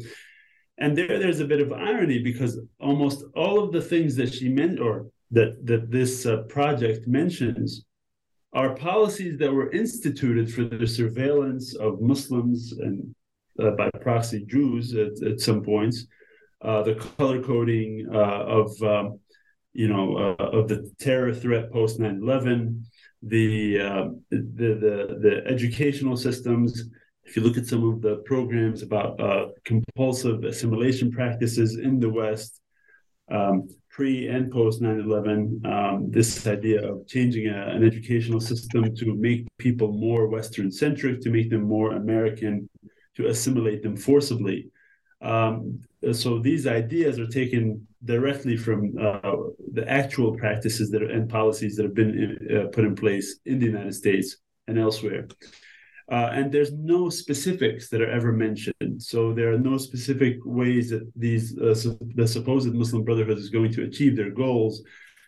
And 0.77 0.97
there, 0.97 1.19
there's 1.19 1.39
a 1.39 1.45
bit 1.45 1.61
of 1.61 1.73
irony 1.73 2.19
because 2.19 2.59
almost 2.79 3.23
all 3.35 3.63
of 3.63 3.71
the 3.71 3.81
things 3.81 4.15
that 4.15 4.33
she 4.33 4.49
meant 4.49 4.79
or 4.79 5.07
that 5.31 5.65
that 5.65 5.89
this 5.89 6.25
uh, 6.25 6.43
project 6.43 7.07
mentions 7.07 7.85
are 8.53 8.75
policies 8.75 9.37
that 9.37 9.51
were 9.51 9.71
instituted 9.71 10.53
for 10.53 10.63
the 10.65 10.87
surveillance 10.87 11.75
of 11.75 12.01
Muslims 12.01 12.73
and 12.73 13.15
uh, 13.59 13.71
by 13.71 13.89
proxy 14.01 14.45
Jews 14.45 14.93
at, 14.95 15.21
at 15.25 15.39
some 15.39 15.61
points 15.61 16.07
uh, 16.61 16.83
the 16.83 16.95
color 17.17 17.41
coding 17.41 18.07
uh, 18.13 18.43
of 18.45 18.81
um, 18.83 19.19
you 19.73 19.87
know 19.87 20.35
uh, 20.39 20.43
of 20.43 20.67
the 20.67 20.91
terror 20.99 21.33
threat 21.33 21.71
post 21.71 21.99
9/11, 21.99 22.83
the, 23.23 23.79
um, 23.81 24.21
the 24.29 24.37
the 24.37 25.19
the 25.21 25.43
educational 25.47 26.15
systems. 26.15 26.89
If 27.23 27.35
you 27.35 27.43
look 27.43 27.57
at 27.57 27.67
some 27.67 27.87
of 27.87 28.01
the 28.01 28.17
programs 28.25 28.81
about 28.81 29.19
uh, 29.19 29.47
compulsive 29.63 30.43
assimilation 30.43 31.11
practices 31.11 31.77
in 31.77 31.99
the 31.99 32.09
West, 32.09 32.59
um, 33.31 33.69
pre 33.91 34.27
and 34.27 34.51
post 34.51 34.81
9-11 34.81 35.65
um, 35.65 36.11
this 36.11 36.47
idea 36.47 36.81
of 36.89 37.07
changing 37.07 37.47
a, 37.47 37.67
an 37.75 37.83
educational 37.83 38.39
system 38.39 38.95
to 38.95 39.15
make 39.15 39.45
people 39.57 39.91
more 39.91 40.27
western 40.27 40.71
centric 40.71 41.21
to 41.21 41.29
make 41.29 41.49
them 41.49 41.63
more 41.63 41.91
american 41.93 42.69
to 43.15 43.27
assimilate 43.27 43.83
them 43.83 43.95
forcibly 43.95 44.71
um, 45.21 45.79
so 46.11 46.39
these 46.39 46.65
ideas 46.65 47.19
are 47.19 47.27
taken 47.27 47.85
directly 48.03 48.57
from 48.57 48.93
uh, 48.99 49.35
the 49.73 49.87
actual 49.87 50.35
practices 50.35 50.89
that 50.89 51.03
are, 51.03 51.09
and 51.09 51.29
policies 51.29 51.75
that 51.75 51.83
have 51.83 51.93
been 51.93 52.39
uh, 52.51 52.67
put 52.73 52.85
in 52.85 52.95
place 52.95 53.39
in 53.45 53.59
the 53.59 53.67
United 53.67 53.93
States 53.93 54.37
and 54.67 54.79
elsewhere. 54.79 55.27
Uh, 56.11 56.29
and 56.33 56.51
there's 56.51 56.73
no 56.73 57.09
specifics 57.09 57.87
that 57.89 58.01
are 58.01 58.11
ever 58.11 58.33
mentioned. 58.33 59.01
So 59.01 59.33
there 59.33 59.53
are 59.53 59.57
no 59.57 59.77
specific 59.77 60.35
ways 60.43 60.89
that 60.89 61.09
these 61.15 61.57
uh, 61.57 61.73
the 62.15 62.27
supposed 62.27 62.73
Muslim 62.73 63.03
Brotherhood 63.05 63.37
is 63.37 63.49
going 63.49 63.71
to 63.73 63.83
achieve 63.83 64.17
their 64.17 64.29
goals. 64.29 64.83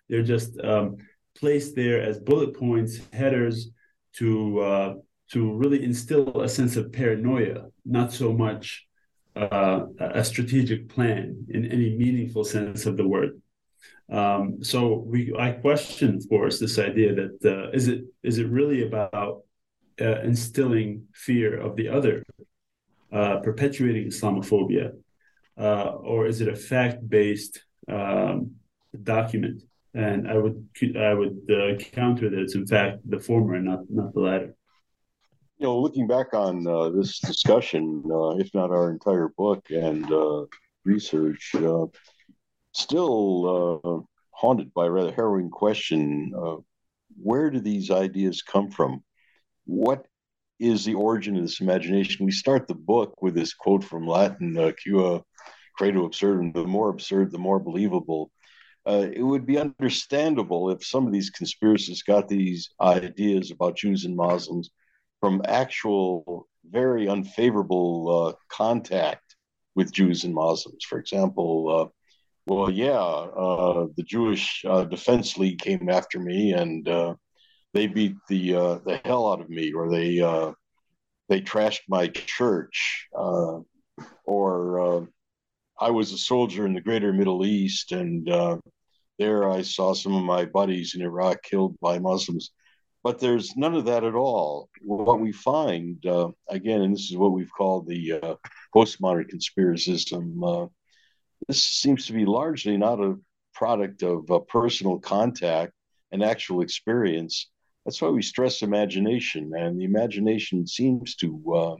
They're 0.09 0.29
just 0.35 0.59
um, 0.59 0.97
placed 1.39 1.73
there 1.75 2.01
as 2.01 2.19
bullet 2.19 2.53
points, 2.53 2.99
headers 3.13 3.69
to 4.17 4.59
uh, 4.59 4.93
to 5.31 5.53
really 5.53 5.83
instill 5.83 6.41
a 6.41 6.49
sense 6.49 6.75
of 6.75 6.91
paranoia, 6.91 7.67
not 7.85 8.11
so 8.11 8.33
much 8.33 8.85
uh, 9.37 9.85
a 9.99 10.23
strategic 10.23 10.89
plan 10.89 11.45
in 11.49 11.65
any 11.71 11.95
meaningful 11.95 12.43
sense 12.43 12.85
of 12.85 12.97
the 12.97 13.07
word. 13.07 13.41
Um, 14.11 14.61
so 14.61 15.03
we, 15.07 15.33
I 15.39 15.51
question, 15.51 16.17
of 16.17 16.27
course, 16.27 16.59
this 16.59 16.77
idea 16.77 17.15
that 17.15 17.37
uh, 17.45 17.71
is 17.71 17.87
it 17.87 18.01
is 18.21 18.37
it 18.37 18.49
really 18.49 18.85
about 18.85 19.43
uh, 20.01 20.21
instilling 20.21 21.07
fear 21.13 21.59
of 21.59 21.75
the 21.75 21.89
other, 21.89 22.23
uh, 23.11 23.37
perpetuating 23.37 24.07
Islamophobia, 24.07 24.93
uh, 25.57 25.89
or 25.89 26.25
is 26.25 26.41
it 26.41 26.47
a 26.47 26.55
fact-based 26.55 27.63
um, 27.87 28.55
document? 29.03 29.61
And 29.93 30.27
I 30.27 30.37
would 30.37 30.67
I 30.97 31.13
would 31.13 31.39
uh, 31.49 31.77
counter 31.91 32.29
that 32.29 32.39
it's 32.39 32.55
in 32.55 32.65
fact 32.65 33.07
the 33.07 33.19
former 33.19 33.53
and 33.53 33.65
not 33.65 33.81
not 33.89 34.13
the 34.13 34.21
latter 34.21 34.55
you 35.59 35.67
know, 35.67 35.79
looking 35.79 36.07
back 36.07 36.33
on 36.33 36.65
uh, 36.67 36.89
this 36.89 37.19
discussion, 37.19 38.03
uh, 38.11 38.31
if 38.31 38.53
not 38.53 38.71
our 38.71 38.91
entire 38.91 39.29
book 39.37 39.63
and 39.69 40.11
research, 40.83 41.55
still 42.73 44.07
haunted 44.31 44.73
by 44.73 44.87
a 44.87 44.91
rather 44.91 45.13
harrowing 45.13 45.51
question: 45.51 46.33
where 47.21 47.51
do 47.51 47.59
these 47.59 47.91
ideas 47.91 48.41
come 48.41 48.71
from? 48.71 49.03
What 49.65 50.05
is 50.59 50.85
the 50.85 50.95
origin 50.95 51.35
of 51.35 51.43
this 51.43 51.61
imagination? 51.61 52.25
We 52.25 52.31
start 52.31 52.67
the 52.67 52.75
book 52.75 53.21
with 53.21 53.35
this 53.35 53.53
quote 53.53 53.83
from 53.83 54.07
Latin, 54.07 54.57
uh, 54.57 54.71
"Quia 54.81 55.21
credo 55.77 56.05
absurdum." 56.05 56.51
The 56.51 56.65
more 56.65 56.89
absurd, 56.89 57.31
the 57.31 57.37
more 57.37 57.59
believable. 57.59 58.31
Uh, 58.85 59.07
it 59.13 59.23
would 59.23 59.45
be 59.45 59.57
understandable 59.57 60.69
if 60.69 60.85
some 60.85 61.07
of 61.07 61.13
these 61.13 61.31
conspiracists 61.31 62.05
got 62.05 62.27
these 62.27 62.69
ideas 62.81 63.49
about 63.51 63.77
Jews 63.77 64.03
and 64.03 64.15
Muslims 64.15 64.69
from 65.21 65.41
actual 65.45 66.47
very 66.69 67.07
unfavorable 67.07 68.27
uh, 68.27 68.33
contact 68.49 69.35
with 69.75 69.93
Jews 69.93 70.23
and 70.23 70.33
Muslims. 70.33 70.83
For 70.83 70.99
example, 70.99 71.69
uh, 71.69 71.89
well, 72.45 72.69
yeah, 72.69 72.99
uh, 72.99 73.87
the 73.95 74.03
Jewish 74.03 74.63
uh, 74.67 74.83
Defense 74.83 75.37
League 75.37 75.59
came 75.59 75.89
after 75.89 76.19
me 76.19 76.51
and 76.51 76.87
uh, 76.87 77.15
they 77.73 77.87
beat 77.87 78.15
the 78.29 78.55
uh, 78.55 78.75
the 78.85 79.01
hell 79.03 79.31
out 79.31 79.41
of 79.41 79.49
me, 79.49 79.73
or 79.73 79.89
they 79.89 80.17
they 81.29 81.41
trashed 81.41 81.81
my 81.87 82.07
church, 82.07 83.07
or 84.25 85.07
I 85.79 85.89
was 85.89 86.11
a 86.11 86.17
soldier 86.17 86.65
in 86.65 86.73
the 86.73 86.81
Greater 86.81 87.13
Middle 87.13 87.45
East, 87.45 87.91
and 87.91 88.27
there 89.19 89.49
I 89.49 89.61
saw 89.61 89.93
some 89.93 90.15
of 90.15 90.23
my 90.23 90.45
buddies 90.45 90.95
in 90.95 91.01
Iraq 91.01 91.43
killed 91.43 91.75
by 91.79 91.99
Muslims 91.99 92.51
but 93.03 93.19
there's 93.19 93.55
none 93.57 93.75
of 93.75 93.85
that 93.85 94.05
at 94.05 94.15
all. 94.15 94.69
What 94.81 95.19
we 95.19 95.33
find, 95.33 96.03
uh, 96.05 96.29
again, 96.49 96.81
and 96.81 96.95
this 96.95 97.11
is 97.11 97.17
what 97.17 97.33
we've 97.33 97.51
called 97.55 97.85
the 97.85 98.13
uh, 98.13 98.35
postmodern 98.73 99.29
conspiracism, 99.29 100.41
uh, 100.41 100.67
this 101.47 101.61
seems 101.61 102.05
to 102.07 102.13
be 102.13 102.25
largely 102.25 102.77
not 102.77 103.01
a 103.01 103.19
product 103.53 104.03
of 104.03 104.31
uh, 104.31 104.39
personal 104.39 104.99
contact 104.99 105.73
and 106.13 106.23
actual 106.23 106.61
experience. 106.61 107.51
That's 107.85 108.01
why 108.01 108.09
we 108.09 108.21
stress 108.21 108.61
imagination, 108.61 109.51
and 109.57 109.79
the 109.79 109.85
imagination 109.85 110.65
seems 110.65 111.15
to 111.17 111.53
uh, 111.53 111.75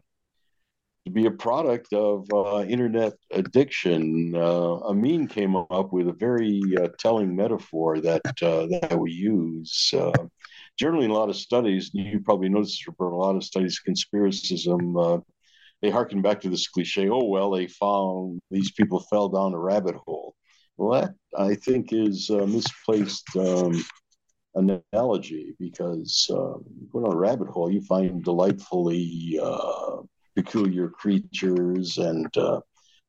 to 1.05 1.11
be 1.11 1.25
a 1.25 1.31
product 1.31 1.91
of 1.93 2.25
uh, 2.33 2.63
internet 2.63 3.13
addiction. 3.31 4.33
Amin 4.35 5.27
came 5.27 5.55
up 5.55 5.91
with 5.93 6.07
a 6.07 6.13
very 6.13 6.61
telling 6.99 7.35
metaphor 7.35 7.99
that 8.01 8.21
that 8.39 8.97
we 8.99 9.11
use 9.11 9.93
generally 10.77 11.05
in 11.05 11.11
a 11.11 11.13
lot 11.13 11.29
of 11.29 11.35
studies, 11.35 11.91
you 11.93 12.19
probably 12.19 12.49
noticed, 12.49 12.85
Roberto, 12.87 13.15
a 13.15 13.17
lot 13.17 13.35
of 13.35 13.43
studies, 13.43 13.79
conspiracism, 13.87 15.17
uh, 15.17 15.21
they 15.81 15.89
harken 15.89 16.21
back 16.21 16.41
to 16.41 16.49
this 16.49 16.67
cliche, 16.67 17.09
oh, 17.09 17.25
well, 17.25 17.51
they 17.51 17.67
found 17.67 18.39
these 18.49 18.71
people 18.71 19.01
fell 19.01 19.29
down 19.29 19.53
a 19.53 19.59
rabbit 19.59 19.95
hole. 19.95 20.33
Well, 20.77 21.01
that 21.01 21.13
I 21.37 21.55
think 21.55 21.93
is 21.93 22.29
misplaced 22.29 23.27
um, 23.35 23.83
analogy 24.55 25.55
because 25.59 26.27
uh, 26.29 26.57
you 26.57 26.87
go 26.91 27.01
down 27.03 27.13
a 27.13 27.17
rabbit 27.17 27.47
hole, 27.47 27.71
you 27.71 27.81
find 27.81 28.23
delightfully 28.23 29.39
uh, 29.41 29.97
peculiar 30.35 30.89
creatures, 30.89 31.97
and 31.97 32.35
uh, 32.37 32.59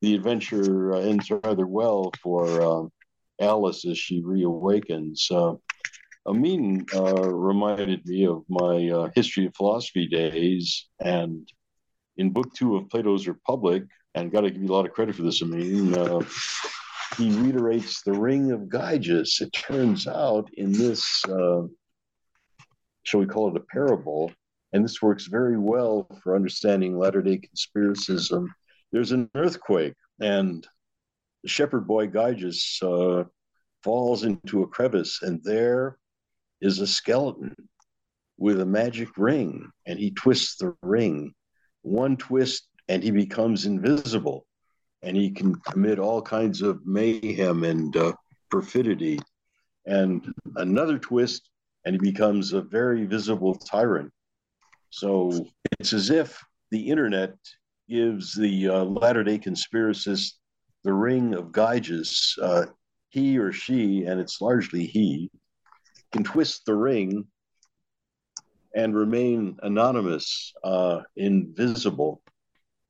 the 0.00 0.14
adventure 0.14 0.94
ends 0.94 1.30
rather 1.30 1.66
well 1.66 2.10
for 2.22 2.46
uh, 2.62 2.88
Alice 3.40 3.84
as 3.86 3.98
she 3.98 4.22
reawakens. 4.22 5.30
Uh, 5.30 5.56
Amin 6.26 6.86
uh, 6.94 7.28
reminded 7.30 8.06
me 8.06 8.26
of 8.26 8.44
my 8.48 8.88
uh, 8.88 9.10
history 9.14 9.46
of 9.46 9.54
philosophy 9.54 10.06
days. 10.06 10.86
And 11.00 11.46
in 12.16 12.30
book 12.30 12.54
two 12.54 12.76
of 12.76 12.88
Plato's 12.88 13.28
Republic, 13.28 13.84
and 14.14 14.30
got 14.30 14.42
to 14.42 14.50
give 14.50 14.62
you 14.62 14.68
a 14.68 14.72
lot 14.72 14.86
of 14.86 14.92
credit 14.92 15.16
for 15.16 15.22
this, 15.22 15.42
Amin, 15.42 15.94
uh, 15.94 16.20
he 17.16 17.30
reiterates 17.30 18.02
the 18.02 18.12
ring 18.12 18.52
of 18.52 18.68
Gyges. 18.68 19.40
It 19.40 19.52
turns 19.52 20.06
out 20.06 20.48
in 20.54 20.72
this, 20.72 21.24
uh, 21.26 21.62
shall 23.02 23.20
we 23.20 23.26
call 23.26 23.48
it 23.48 23.60
a 23.60 23.64
parable, 23.72 24.32
and 24.72 24.84
this 24.84 25.00
works 25.00 25.26
very 25.26 25.58
well 25.58 26.08
for 26.22 26.34
understanding 26.34 26.98
latter 26.98 27.22
day 27.22 27.38
conspiracism. 27.38 28.48
There's 28.92 29.12
an 29.12 29.30
earthquake, 29.34 29.94
and 30.20 30.66
the 31.42 31.48
shepherd 31.48 31.86
boy 31.86 32.08
Gyges 32.08 32.82
uh, 32.82 33.24
falls 33.82 34.24
into 34.24 34.62
a 34.62 34.68
crevice, 34.68 35.20
and 35.22 35.42
there 35.44 35.98
is 36.60 36.80
a 36.80 36.86
skeleton 36.86 37.54
with 38.38 38.60
a 38.60 38.66
magic 38.66 39.10
ring, 39.16 39.70
and 39.86 39.98
he 39.98 40.10
twists 40.10 40.56
the 40.56 40.74
ring. 40.82 41.34
One 41.82 42.16
twist, 42.16 42.66
and 42.88 43.02
he 43.02 43.10
becomes 43.10 43.66
invisible, 43.66 44.46
and 45.04 45.16
he 45.16 45.30
can 45.30 45.54
commit 45.56 45.98
all 45.98 46.22
kinds 46.22 46.62
of 46.62 46.84
mayhem 46.86 47.64
and 47.64 47.96
uh, 47.96 48.12
perfidy. 48.50 49.20
And 49.86 50.32
another 50.56 50.98
twist, 50.98 51.50
and 51.84 51.94
he 51.94 51.98
becomes 51.98 52.52
a 52.52 52.62
very 52.62 53.04
visible 53.04 53.54
tyrant. 53.54 54.10
So 54.90 55.46
it's 55.78 55.92
as 55.92 56.10
if 56.10 56.42
the 56.70 56.88
internet 56.88 57.34
gives 57.88 58.34
the 58.34 58.68
uh, 58.68 58.84
latter 58.84 59.22
day 59.22 59.38
conspiracist 59.38 60.32
the 60.84 60.92
ring 60.92 61.34
of 61.34 61.52
Gyges. 61.52 62.38
Uh, 62.40 62.66
he 63.10 63.38
or 63.38 63.52
she, 63.52 64.04
and 64.04 64.20
it's 64.20 64.40
largely 64.40 64.86
he, 64.86 65.30
can 66.12 66.24
twist 66.24 66.64
the 66.64 66.74
ring 66.74 67.26
and 68.74 68.96
remain 68.96 69.56
anonymous, 69.62 70.52
uh, 70.64 71.00
invisible. 71.16 72.22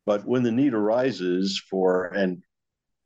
But 0.06 0.24
when 0.26 0.42
the 0.42 0.52
need 0.52 0.74
arises 0.74 1.62
for, 1.70 2.06
and 2.06 2.42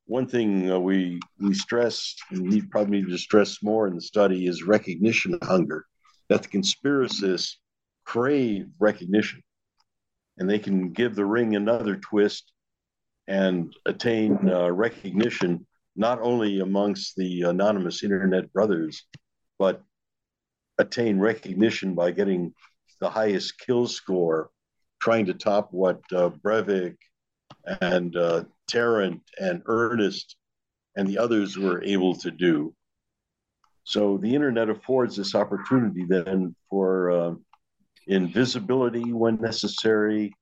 one 0.07 0.27
thing 0.27 0.71
uh, 0.71 0.79
we 0.79 1.21
we 1.41 1.55
stress, 1.55 2.17
and 2.31 2.49
we 2.49 2.63
probably 2.63 3.03
need 3.03 3.11
to 3.11 3.19
stress 3.19 3.63
more 3.63 3.87
in 3.87 3.95
the 3.95 4.01
study, 4.01 4.47
is 4.47 4.63
recognition 4.63 5.39
hunger. 5.43 5.85
That 6.29 6.43
the 6.43 6.49
conspiracists 6.49 7.55
crave 8.05 8.67
recognition, 8.79 9.43
and 10.39 10.49
they 10.49 10.59
can 10.59 10.93
give 10.93 11.15
the 11.15 11.25
ring 11.25 11.57
another 11.57 11.97
twist 11.97 12.53
and 13.27 13.75
attain 13.87 14.49
uh, 14.51 14.71
recognition 14.71 15.67
not 15.95 16.21
only 16.23 16.61
amongst 16.61 17.17
the 17.17 17.43
anonymous 17.43 18.03
internet 18.03 18.53
brothers, 18.53 19.05
but 19.59 19.83
attain 20.79 21.19
recognition 21.19 21.95
by 21.95 22.13
getting 22.13 22.55
the 23.01 23.11
highest 23.11 23.59
kill 23.59 23.87
score, 23.87 24.51
trying 25.01 25.27
to 25.27 25.35
top 25.35 25.69
what 25.73 26.01
uh, 26.13 26.31
Breivik 26.31 26.97
and 27.81 28.17
uh, 28.17 28.45
Tarrant 28.69 29.23
and 29.41 29.63
Earnest 29.67 30.37
and 30.97 31.07
the 31.07 31.19
others 31.19 31.57
were 31.57 31.83
able 31.85 32.15
to 32.17 32.31
do. 32.31 32.75
So 33.85 34.19
the 34.19 34.35
internet 34.35 34.69
affords 34.69 35.17
this 35.17 35.35
opportunity 35.35 36.05
then 36.05 36.55
for 36.69 37.11
uh, 37.11 37.35
invisibility 38.07 39.13
when 39.13 39.41
necessary 39.41 40.33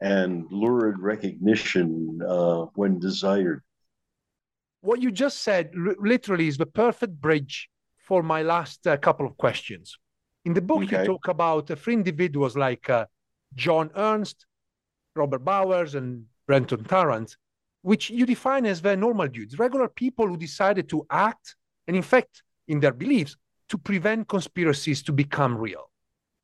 and 0.00 0.46
lurid 0.50 0.98
recognition 0.98 2.20
uh, 2.26 2.66
when 2.74 2.98
desired. 2.98 3.62
What 4.80 5.02
you 5.02 5.10
just 5.10 5.42
said 5.42 5.72
literally 5.74 6.46
is 6.46 6.56
the 6.56 6.66
perfect 6.66 7.20
bridge 7.20 7.68
for 7.98 8.22
my 8.22 8.42
last 8.42 8.86
uh, 8.86 8.96
couple 8.96 9.26
of 9.26 9.36
questions. 9.36 9.98
In 10.44 10.54
the 10.54 10.62
book, 10.62 10.84
okay. 10.84 11.00
you 11.00 11.04
talk 11.04 11.28
about 11.28 11.70
uh, 11.70 11.74
three 11.74 11.94
individuals 11.94 12.56
like 12.56 12.88
uh, 12.88 13.04
John 13.54 13.90
Earnest, 13.94 14.46
Robert 15.14 15.44
Bowers, 15.44 15.94
and 15.94 16.24
Brenton 16.46 16.84
Tarrant, 16.84 17.36
which 17.82 18.10
you 18.10 18.26
define 18.26 18.66
as 18.66 18.80
the 18.80 18.96
normal 18.96 19.28
dudes, 19.28 19.58
regular 19.58 19.88
people 19.88 20.26
who 20.26 20.36
decided 20.36 20.88
to 20.90 21.06
act 21.10 21.56
and, 21.86 21.96
in 21.96 22.02
fact, 22.02 22.42
in 22.66 22.80
their 22.80 22.92
beliefs, 22.92 23.36
to 23.68 23.78
prevent 23.78 24.28
conspiracies 24.28 25.02
to 25.02 25.12
become 25.12 25.56
real. 25.56 25.90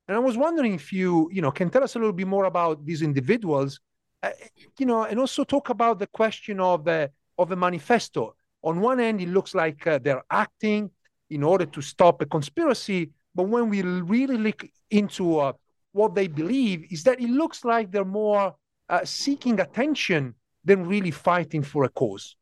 And 0.07 0.15
I 0.15 0.19
was 0.19 0.37
wondering 0.37 0.75
if 0.75 0.93
you, 0.93 1.29
you 1.31 1.41
know, 1.41 1.51
can 1.51 1.69
tell 1.69 1.83
us 1.83 1.95
a 1.95 1.99
little 1.99 2.13
bit 2.13 2.27
more 2.27 2.45
about 2.45 2.85
these 2.85 3.01
individuals, 3.01 3.79
uh, 4.21 4.29
you 4.77 4.85
know, 4.85 5.03
and 5.03 5.19
also 5.19 5.43
talk 5.43 5.69
about 5.69 5.99
the 5.99 6.07
question 6.07 6.59
of 6.59 6.85
the 6.85 7.11
of 7.37 7.49
the 7.49 7.55
manifesto. 7.55 8.35
On 8.63 8.79
one 8.79 8.99
end, 8.99 9.19
it 9.21 9.29
looks 9.29 9.53
like 9.53 9.85
uh, 9.87 9.99
they're 9.99 10.23
acting 10.29 10.91
in 11.29 11.43
order 11.43 11.65
to 11.65 11.81
stop 11.81 12.21
a 12.21 12.25
conspiracy. 12.25 13.11
But 13.33 13.43
when 13.43 13.69
we 13.69 13.81
really 13.81 14.37
look 14.37 14.65
into 14.89 15.39
uh, 15.39 15.53
what 15.95 16.13
they 16.13 16.27
believe, 16.27 16.85
is 16.91 17.03
that 17.03 17.21
it 17.21 17.29
looks 17.29 17.63
like 17.63 17.89
they're 17.89 18.03
more 18.03 18.53
uh, 18.89 19.05
seeking 19.05 19.59
attention 19.61 20.35
than 20.65 20.85
really 20.85 21.11
fighting 21.11 21.63
for 21.63 21.85
a 21.85 21.89
cause. 21.89 22.35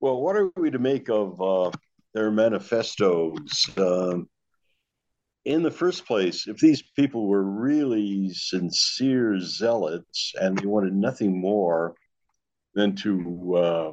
Well, 0.00 0.20
what 0.22 0.36
are 0.36 0.50
we 0.56 0.70
to 0.70 0.78
make 0.78 1.10
of 1.10 1.40
uh, 1.40 1.70
their 2.14 2.30
manifestos? 2.30 3.66
Um, 3.76 4.28
in 5.44 5.62
the 5.62 5.70
first 5.70 6.06
place, 6.06 6.46
if 6.48 6.56
these 6.58 6.82
people 6.96 7.26
were 7.26 7.44
really 7.44 8.30
sincere 8.32 9.38
zealots 9.38 10.32
and 10.40 10.56
they 10.56 10.66
wanted 10.66 10.94
nothing 10.94 11.38
more 11.38 11.94
than 12.74 12.96
to 12.96 13.56
uh, 13.56 13.92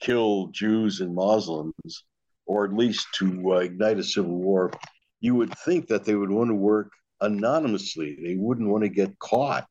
kill 0.00 0.46
Jews 0.52 1.00
and 1.00 1.14
Muslims, 1.14 2.04
or 2.46 2.64
at 2.64 2.72
least 2.72 3.06
to 3.16 3.52
uh, 3.52 3.58
ignite 3.58 3.98
a 3.98 4.04
civil 4.04 4.36
war, 4.36 4.72
you 5.20 5.34
would 5.34 5.56
think 5.58 5.88
that 5.88 6.04
they 6.04 6.14
would 6.14 6.30
want 6.30 6.48
to 6.48 6.54
work 6.54 6.90
anonymously. 7.20 8.18
They 8.22 8.36
wouldn't 8.36 8.68
want 8.68 8.84
to 8.84 8.88
get 8.88 9.18
caught. 9.18 9.70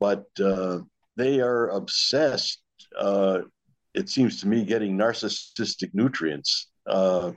But 0.00 0.24
uh, 0.42 0.80
they 1.16 1.40
are 1.40 1.68
obsessed, 1.68 2.60
uh, 2.98 3.40
it 3.94 4.08
seems 4.08 4.40
to 4.40 4.48
me, 4.48 4.64
getting 4.64 4.96
narcissistic 4.96 5.90
nutrients. 5.94 6.68
Uh, 6.86 7.32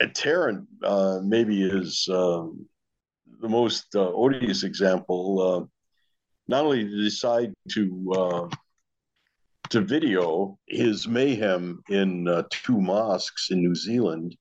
and 0.00 0.14
Tarrant 0.14 0.66
uh, 0.82 1.20
maybe 1.22 1.62
is 1.62 2.08
um, 2.10 2.66
the 3.40 3.48
most 3.48 3.94
uh, 3.94 4.00
odious 4.00 4.62
example. 4.62 5.68
not 6.48 6.64
only 6.64 6.84
to 6.84 7.02
decide 7.02 7.52
to 7.70 8.50
to 9.72 9.80
video 9.80 10.58
his 10.68 11.08
mayhem 11.08 11.82
in 11.88 12.28
uh, 12.28 12.42
two 12.50 12.78
mosques 12.78 13.50
in 13.50 13.62
New 13.62 13.74
Zealand. 13.74 14.36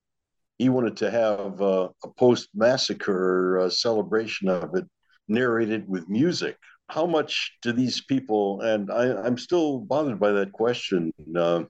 He 0.61 0.69
wanted 0.69 0.97
to 0.97 1.09
have 1.09 1.59
uh, 1.59 1.89
a 2.03 2.07
post 2.19 2.49
massacre 2.53 3.61
uh, 3.61 3.69
celebration 3.71 4.47
of 4.47 4.75
it 4.75 4.85
narrated 5.27 5.89
with 5.89 6.07
music. 6.07 6.55
How 6.87 7.07
much 7.07 7.57
do 7.63 7.71
these 7.71 8.03
people, 8.03 8.61
and 8.61 8.91
I, 8.91 9.25
am 9.25 9.39
still 9.39 9.79
bothered 9.79 10.19
by 10.19 10.33
that 10.33 10.51
question, 10.51 11.11
uh, 11.35 11.63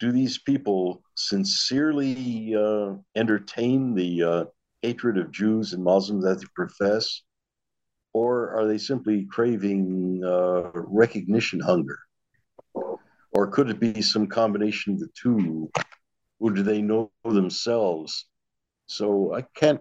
do 0.00 0.12
these 0.12 0.38
people 0.38 1.02
sincerely 1.14 2.54
uh, 2.56 2.94
entertain 3.14 3.94
the 3.94 4.22
uh, 4.22 4.44
hatred 4.80 5.18
of 5.18 5.30
Jews 5.30 5.74
and 5.74 5.84
Muslims 5.84 6.24
that 6.24 6.38
they 6.38 6.46
profess? 6.54 7.20
Or 8.14 8.56
are 8.58 8.66
they 8.66 8.78
simply 8.78 9.26
craving 9.26 10.22
uh, 10.24 10.70
recognition 10.72 11.60
hunger? 11.60 11.98
Or 12.72 13.48
could 13.50 13.68
it 13.68 13.78
be 13.78 14.00
some 14.00 14.26
combination 14.26 14.94
of 14.94 15.00
the 15.00 15.08
two? 15.22 15.70
Or 16.42 16.50
do 16.50 16.62
they 16.62 16.82
know 16.82 17.12
themselves? 17.24 18.26
So 18.86 19.32
I 19.32 19.42
can't 19.54 19.80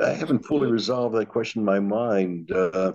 I 0.00 0.10
haven't 0.10 0.44
fully 0.44 0.70
resolved 0.70 1.14
that 1.16 1.28
question 1.28 1.60
in 1.60 1.66
my 1.66 1.80
mind. 1.80 2.50
Uh, 2.50 2.92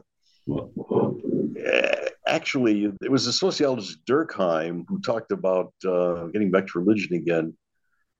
actually, 2.27 2.85
it 3.01 3.11
was 3.11 3.25
the 3.25 3.33
sociologist 3.33 3.99
Durkheim 4.05 4.85
who 4.87 4.99
talked 4.99 5.31
about 5.31 5.73
uh, 5.85 6.25
getting 6.27 6.51
back 6.51 6.67
to 6.67 6.79
religion 6.79 7.15
again. 7.15 7.55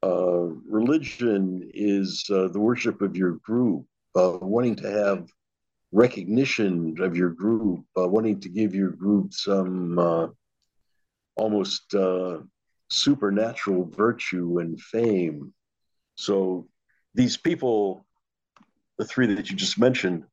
Uh, 0.04 0.50
religion 0.70 1.70
is 1.74 2.26
uh, 2.32 2.48
the 2.50 2.60
worship 2.60 3.02
of 3.02 3.18
your 3.18 3.34
group, 3.43 3.86
uh, 4.16 4.38
wanting 4.41 4.76
to 4.76 4.89
have 4.89 5.28
recognition 5.91 6.95
of 7.00 7.18
your 7.18 7.32
group, 7.32 7.84
uh, 8.00 8.08
wanting 8.08 8.39
to 8.41 8.50
give 8.50 8.76
your 8.76 8.91
group 8.91 9.34
some 9.34 10.34
almost 11.36 11.95
supernatural 12.89 13.85
virtue 13.85 14.59
and 14.59 14.79
fame. 14.79 15.53
So 16.15 16.67
these 17.13 17.38
people 17.38 18.05
the 18.97 19.05
three 19.05 19.33
that 19.35 19.49
you 19.49 19.55
just 19.55 19.79
mentioned 19.79 20.23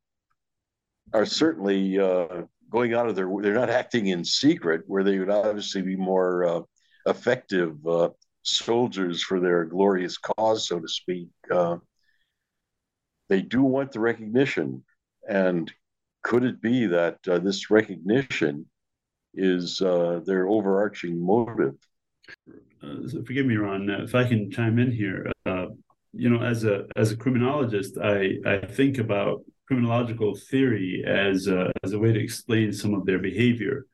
are 1.13 1.25
certainly 1.25 1.99
uh, 1.99 2.43
going 2.71 2.93
out 2.93 3.07
of 3.07 3.15
their 3.15 3.29
they're 3.41 3.53
not 3.53 3.69
acting 3.69 4.07
in 4.07 4.25
secret 4.25 4.83
where 4.87 5.03
they 5.03 5.19
would 5.19 5.29
obviously 5.29 5.81
be 5.81 5.95
more 5.95 6.45
uh, 6.45 6.61
effective 7.05 7.75
uh, 7.85 8.09
soldiers 8.41 9.21
for 9.23 9.39
their 9.39 9.65
glorious 9.65 10.17
cause 10.17 10.67
so 10.67 10.79
to 10.79 10.87
speak. 10.87 11.29
Uh, 11.51 11.77
they 13.29 13.41
do 13.41 13.63
want 13.63 13.91
the 13.91 13.99
recognition. 13.99 14.83
And 15.27 15.71
could 16.23 16.43
it 16.43 16.61
be 16.61 16.87
that 16.87 17.17
uh, 17.27 17.39
this 17.39 17.69
recognition 17.69 18.67
is 19.33 19.81
uh, 19.81 20.21
their 20.25 20.47
overarching 20.47 21.23
motive 21.23 21.75
Uh, 22.83 23.21
forgive 23.25 23.45
me 23.45 23.55
ron 23.55 23.89
uh, 23.89 24.03
if 24.03 24.13
i 24.13 24.23
can 24.23 24.51
chime 24.51 24.77
in 24.77 24.91
here 24.91 25.31
uh, 25.45 25.65
you 26.15 26.29
know, 26.29 26.41
as 26.41 26.63
a 26.63 26.85
as 26.95 27.11
a 27.11 27.17
criminologist, 27.17 27.97
I 27.97 28.37
I 28.45 28.57
think 28.65 28.97
about 28.97 29.41
criminological 29.67 30.35
theory 30.49 31.03
as 31.05 31.47
a, 31.47 31.71
as 31.83 31.93
a 31.93 31.99
way 31.99 32.13
to 32.13 32.19
explain 32.19 32.71
some 32.71 32.93
of 32.93 33.05
their 33.05 33.19
behavior, 33.19 33.85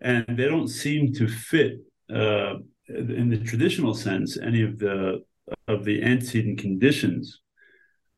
and 0.00 0.24
they 0.28 0.46
don't 0.46 0.68
seem 0.68 1.12
to 1.14 1.28
fit 1.28 1.74
uh, 2.10 2.54
in 2.88 3.28
the 3.28 3.38
traditional 3.44 3.94
sense 3.94 4.38
any 4.38 4.62
of 4.62 4.78
the 4.78 5.22
of 5.68 5.84
the 5.84 6.02
antecedent 6.02 6.58
conditions. 6.58 7.40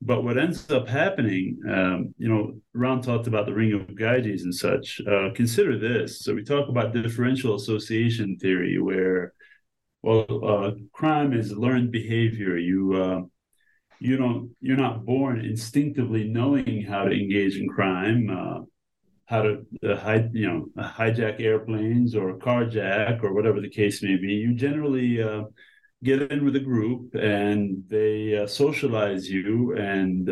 But 0.02 0.24
what 0.24 0.38
ends 0.38 0.70
up 0.70 0.86
happening, 0.86 1.58
um, 1.68 2.14
you 2.18 2.28
know, 2.28 2.60
Ron 2.74 3.00
talked 3.00 3.26
about 3.26 3.46
the 3.46 3.54
ring 3.54 3.72
of 3.72 3.86
Gyges 3.96 4.42
and 4.42 4.54
such. 4.54 5.00
Uh, 5.00 5.30
consider 5.34 5.78
this. 5.78 6.20
So 6.20 6.34
we 6.34 6.44
talk 6.44 6.68
about 6.68 6.92
differential 6.92 7.54
association 7.54 8.36
theory, 8.38 8.78
where 8.78 9.32
well, 10.02 10.26
uh, 10.44 10.70
crime 10.92 11.32
is 11.32 11.50
learned 11.52 11.90
behavior. 11.90 12.56
You 12.56 12.94
uh, 12.94 13.20
you 13.98 14.16
don't 14.16 14.54
you're 14.60 14.76
not 14.76 15.04
born 15.04 15.40
instinctively 15.40 16.24
knowing 16.24 16.82
how 16.82 17.04
to 17.04 17.10
engage 17.10 17.56
in 17.56 17.68
crime, 17.68 18.28
uh, 18.30 18.60
how 19.24 19.42
to 19.42 19.66
uh, 19.82 20.18
you 20.32 20.46
know 20.46 20.66
hijack 20.78 21.40
airplanes 21.40 22.14
or 22.14 22.38
carjack 22.38 23.22
or 23.24 23.32
whatever 23.32 23.60
the 23.60 23.70
case 23.70 24.02
may 24.02 24.16
be. 24.16 24.34
You 24.34 24.54
generally 24.54 25.22
uh, 25.22 25.44
get 26.04 26.30
in 26.30 26.44
with 26.44 26.56
a 26.56 26.60
group 26.60 27.14
and 27.14 27.82
they 27.88 28.36
uh, 28.36 28.46
socialize 28.46 29.28
you 29.28 29.76
and 29.76 30.28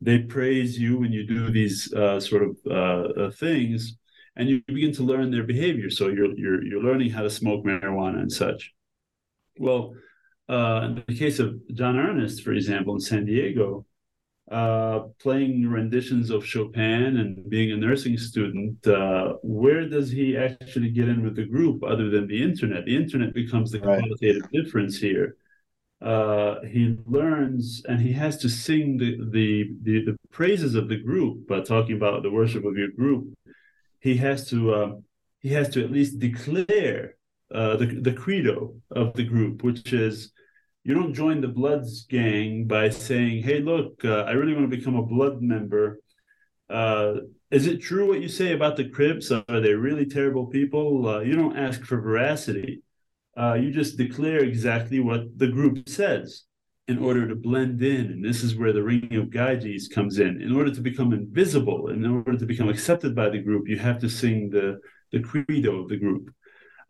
they 0.00 0.18
praise 0.20 0.78
you 0.78 0.98
when 0.98 1.12
you 1.12 1.26
do 1.26 1.50
these 1.50 1.90
sort 1.90 2.42
of 2.66 3.34
things 3.36 3.98
and 4.36 4.48
you 4.48 4.62
begin 4.66 4.92
to 4.92 5.02
learn 5.02 5.30
their 5.30 5.44
behavior. 5.44 5.90
So 5.90 6.08
you're 6.08 6.34
you're 6.36 6.64
you're 6.64 6.82
learning 6.82 7.10
how 7.10 7.22
to 7.22 7.30
smoke 7.30 7.64
marijuana 7.64 8.20
and 8.20 8.32
such. 8.32 8.72
Well, 9.58 9.94
uh, 10.48 10.80
in 10.86 11.04
the 11.06 11.14
case 11.14 11.38
of 11.38 11.60
John 11.74 11.98
Earnest, 11.98 12.42
for 12.42 12.52
example, 12.52 12.94
in 12.94 13.00
San 13.00 13.24
Diego, 13.26 13.86
uh, 14.50 15.00
playing 15.20 15.68
renditions 15.68 16.30
of 16.30 16.44
Chopin 16.44 17.18
and 17.18 17.48
being 17.48 17.72
a 17.72 17.76
nursing 17.76 18.18
student, 18.18 18.86
uh, 18.86 19.34
where 19.42 19.88
does 19.88 20.10
he 20.10 20.36
actually 20.36 20.90
get 20.90 21.08
in 21.08 21.22
with 21.22 21.36
the 21.36 21.44
group 21.44 21.82
other 21.84 22.10
than 22.10 22.26
the 22.26 22.42
internet? 22.42 22.84
The 22.84 22.96
internet 22.96 23.32
becomes 23.32 23.70
the 23.70 23.80
right. 23.80 24.00
qualitative 24.00 24.50
difference 24.50 24.98
here. 24.98 25.36
Uh, 26.02 26.60
he 26.62 26.96
learns 27.06 27.82
and 27.86 28.00
he 28.00 28.12
has 28.12 28.38
to 28.38 28.48
sing 28.48 28.96
the, 28.96 29.18
the, 29.30 29.70
the, 29.82 30.04
the 30.06 30.16
praises 30.30 30.74
of 30.74 30.88
the 30.88 30.96
group, 30.96 31.50
uh, 31.50 31.60
talking 31.60 31.96
about 31.96 32.22
the 32.22 32.30
worship 32.30 32.64
of 32.64 32.76
your 32.76 32.88
group 32.88 33.28
he 34.00 34.16
has 34.16 34.48
to 34.48 34.74
uh, 34.74 34.92
he 35.40 35.50
has 35.50 35.68
to 35.70 35.84
at 35.84 35.90
least 35.90 36.18
declare 36.18 37.16
uh, 37.54 37.76
the 37.76 37.86
the 37.86 38.12
credo 38.12 38.74
of 38.90 39.14
the 39.14 39.24
group, 39.24 39.62
which 39.62 39.92
is 39.92 40.32
you 40.84 40.94
don't 40.94 41.14
join 41.14 41.40
the 41.40 41.48
Bloods 41.48 42.06
gang 42.06 42.66
by 42.66 42.88
saying, 42.88 43.42
"Hey, 43.42 43.60
look, 43.60 44.04
uh, 44.04 44.22
I 44.22 44.32
really 44.32 44.54
want 44.54 44.70
to 44.70 44.76
become 44.76 44.96
a 44.96 45.06
Blood 45.06 45.42
member." 45.42 46.00
Uh, 46.68 47.14
is 47.50 47.66
it 47.66 47.82
true 47.82 48.08
what 48.08 48.22
you 48.22 48.28
say 48.28 48.52
about 48.52 48.76
the 48.76 48.88
Crips? 48.88 49.30
Are 49.30 49.60
they 49.60 49.74
really 49.74 50.06
terrible 50.06 50.46
people? 50.46 51.08
Uh, 51.08 51.20
you 51.20 51.34
don't 51.34 51.56
ask 51.56 51.82
for 51.82 52.00
veracity. 52.00 52.82
Uh, 53.36 53.54
you 53.54 53.70
just 53.72 53.96
declare 53.96 54.40
exactly 54.40 55.00
what 55.00 55.22
the 55.36 55.48
group 55.48 55.88
says 55.88 56.44
in 56.88 56.98
order 56.98 57.26
to 57.28 57.34
blend 57.36 57.82
in. 57.82 58.06
And 58.06 58.24
this 58.24 58.42
is 58.42 58.56
where 58.56 58.72
the 58.72 58.82
ringing 58.82 59.16
of 59.16 59.30
Gyges 59.30 59.88
comes 59.92 60.18
in. 60.18 60.40
In 60.42 60.54
order 60.54 60.72
to 60.74 60.80
become 60.80 61.12
invisible, 61.12 61.88
in 61.88 62.04
order 62.04 62.36
to 62.36 62.46
become 62.46 62.68
accepted 62.68 63.14
by 63.14 63.30
the 63.30 63.38
group, 63.38 63.68
you 63.68 63.78
have 63.78 64.00
to 64.00 64.08
sing 64.08 64.50
the, 64.50 64.78
the 65.12 65.20
credo 65.20 65.82
of 65.82 65.88
the 65.88 65.96
group. 65.96 66.30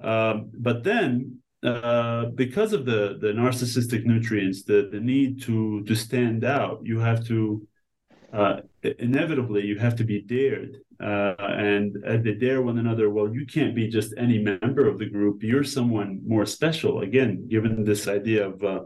Um, 0.02 0.50
but 0.58 0.84
then, 0.84 1.40
uh, 1.62 2.26
because 2.34 2.72
of 2.72 2.86
the, 2.86 3.18
the 3.20 3.28
narcissistic 3.28 4.04
nutrients, 4.04 4.64
the, 4.64 4.88
the 4.90 5.00
need 5.00 5.42
to, 5.42 5.84
to 5.84 5.94
stand 5.94 6.44
out, 6.44 6.80
you 6.82 6.98
have 6.98 7.26
to, 7.26 7.66
uh, 8.32 8.56
inevitably, 8.98 9.66
you 9.66 9.78
have 9.78 9.96
to 9.96 10.04
be 10.04 10.22
dared. 10.22 10.76
Uh, 11.02 11.34
and 11.38 11.96
they 12.24 12.34
dare 12.34 12.60
one 12.62 12.78
another, 12.78 13.10
well, 13.10 13.32
you 13.34 13.46
can't 13.46 13.74
be 13.74 13.88
just 13.88 14.14
any 14.16 14.38
member 14.38 14.86
of 14.86 14.98
the 14.98 15.06
group. 15.06 15.42
You're 15.42 15.64
someone 15.64 16.20
more 16.26 16.46
special. 16.46 17.00
Again, 17.00 17.48
given 17.48 17.84
this 17.84 18.06
idea 18.08 18.48
of 18.48 18.62
uh, 18.62 18.80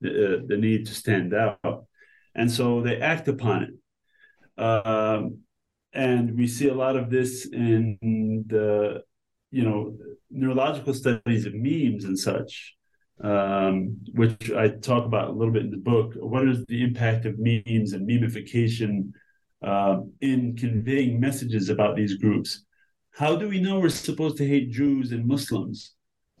the, 0.00 0.10
uh, 0.10 0.40
the 0.46 0.56
need 0.56 0.86
to 0.86 0.94
stand 0.94 1.34
out. 1.34 1.86
And 2.34 2.50
so 2.50 2.80
they 2.82 3.00
act 3.00 3.28
upon 3.28 3.62
it. 3.64 4.62
Um, 4.62 5.38
and 5.92 6.36
we 6.36 6.46
see 6.46 6.68
a 6.68 6.74
lot 6.74 6.96
of 6.96 7.10
this 7.10 7.46
in 7.46 7.98
the, 8.46 9.02
you 9.52 9.62
know, 9.62 9.96
neurological 10.30 10.94
studies 10.94 11.46
of 11.46 11.52
memes 11.54 12.04
and 12.04 12.18
such, 12.18 12.74
um, 13.22 13.98
which 14.14 14.50
I 14.50 14.68
talk 14.68 15.04
about 15.04 15.28
a 15.28 15.32
little 15.32 15.52
bit 15.52 15.64
in 15.64 15.70
the 15.70 15.76
book. 15.76 16.14
What 16.16 16.48
is 16.48 16.64
the 16.66 16.82
impact 16.82 17.26
of 17.26 17.38
memes 17.38 17.92
and 17.92 18.08
memification 18.08 19.12
uh, 19.62 20.00
in 20.20 20.56
conveying 20.56 21.20
messages 21.20 21.68
about 21.68 21.94
these 21.94 22.16
groups? 22.16 22.64
How 23.12 23.36
do 23.36 23.46
we 23.46 23.60
know 23.60 23.78
we're 23.78 23.90
supposed 23.90 24.38
to 24.38 24.48
hate 24.48 24.70
Jews 24.70 25.12
and 25.12 25.26
Muslims? 25.26 25.92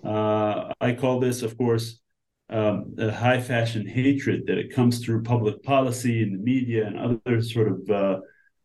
Uh, 0.02 0.72
I 0.80 0.94
call 0.94 1.20
this, 1.20 1.42
of 1.42 1.56
course, 1.56 2.00
um, 2.48 2.94
a 2.98 3.12
high 3.12 3.40
fashion 3.40 3.86
hatred 3.86 4.46
that 4.46 4.58
it 4.58 4.74
comes 4.74 5.04
through 5.04 5.22
public 5.22 5.62
policy 5.62 6.22
and 6.22 6.34
the 6.34 6.42
media 6.42 6.86
and 6.86 6.98
other 6.98 7.42
sort 7.42 7.68
of 7.68 7.90
uh, 7.90 8.20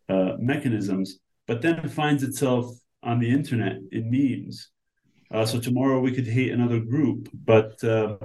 uh, 0.09 0.37
mechanisms, 0.39 1.19
but 1.47 1.61
then 1.61 1.87
finds 1.89 2.23
itself 2.23 2.65
on 3.03 3.19
the 3.19 3.29
internet 3.29 3.77
in 3.91 4.09
memes. 4.09 4.69
Uh, 5.31 5.45
so 5.45 5.59
tomorrow 5.59 5.99
we 5.99 6.13
could 6.13 6.27
hate 6.27 6.51
another 6.51 6.79
group, 6.79 7.29
but 7.45 7.83
uh, 7.83 8.17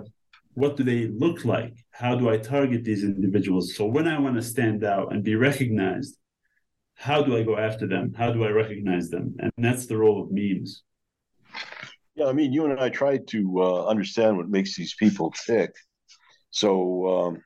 what 0.54 0.76
do 0.76 0.84
they 0.84 1.08
look 1.08 1.44
like? 1.44 1.74
How 1.90 2.14
do 2.14 2.28
I 2.28 2.36
target 2.36 2.84
these 2.84 3.04
individuals? 3.04 3.74
So 3.74 3.86
when 3.86 4.06
I 4.06 4.18
want 4.18 4.36
to 4.36 4.42
stand 4.42 4.84
out 4.84 5.12
and 5.12 5.24
be 5.24 5.34
recognized, 5.34 6.16
how 6.94 7.22
do 7.22 7.36
I 7.36 7.42
go 7.42 7.58
after 7.58 7.86
them? 7.86 8.14
How 8.16 8.32
do 8.32 8.44
I 8.44 8.50
recognize 8.50 9.08
them? 9.10 9.34
And 9.40 9.50
that's 9.58 9.86
the 9.86 9.96
role 9.96 10.22
of 10.22 10.30
memes. 10.30 10.82
Yeah, 12.14 12.26
I 12.26 12.32
mean, 12.32 12.52
you 12.52 12.66
and 12.66 12.78
I 12.78 12.90
tried 12.90 13.26
to 13.28 13.62
uh, 13.62 13.86
understand 13.86 14.36
what 14.36 14.50
makes 14.50 14.76
these 14.76 14.94
people 14.94 15.32
tick. 15.46 15.72
So, 16.50 17.06
um, 17.08 17.42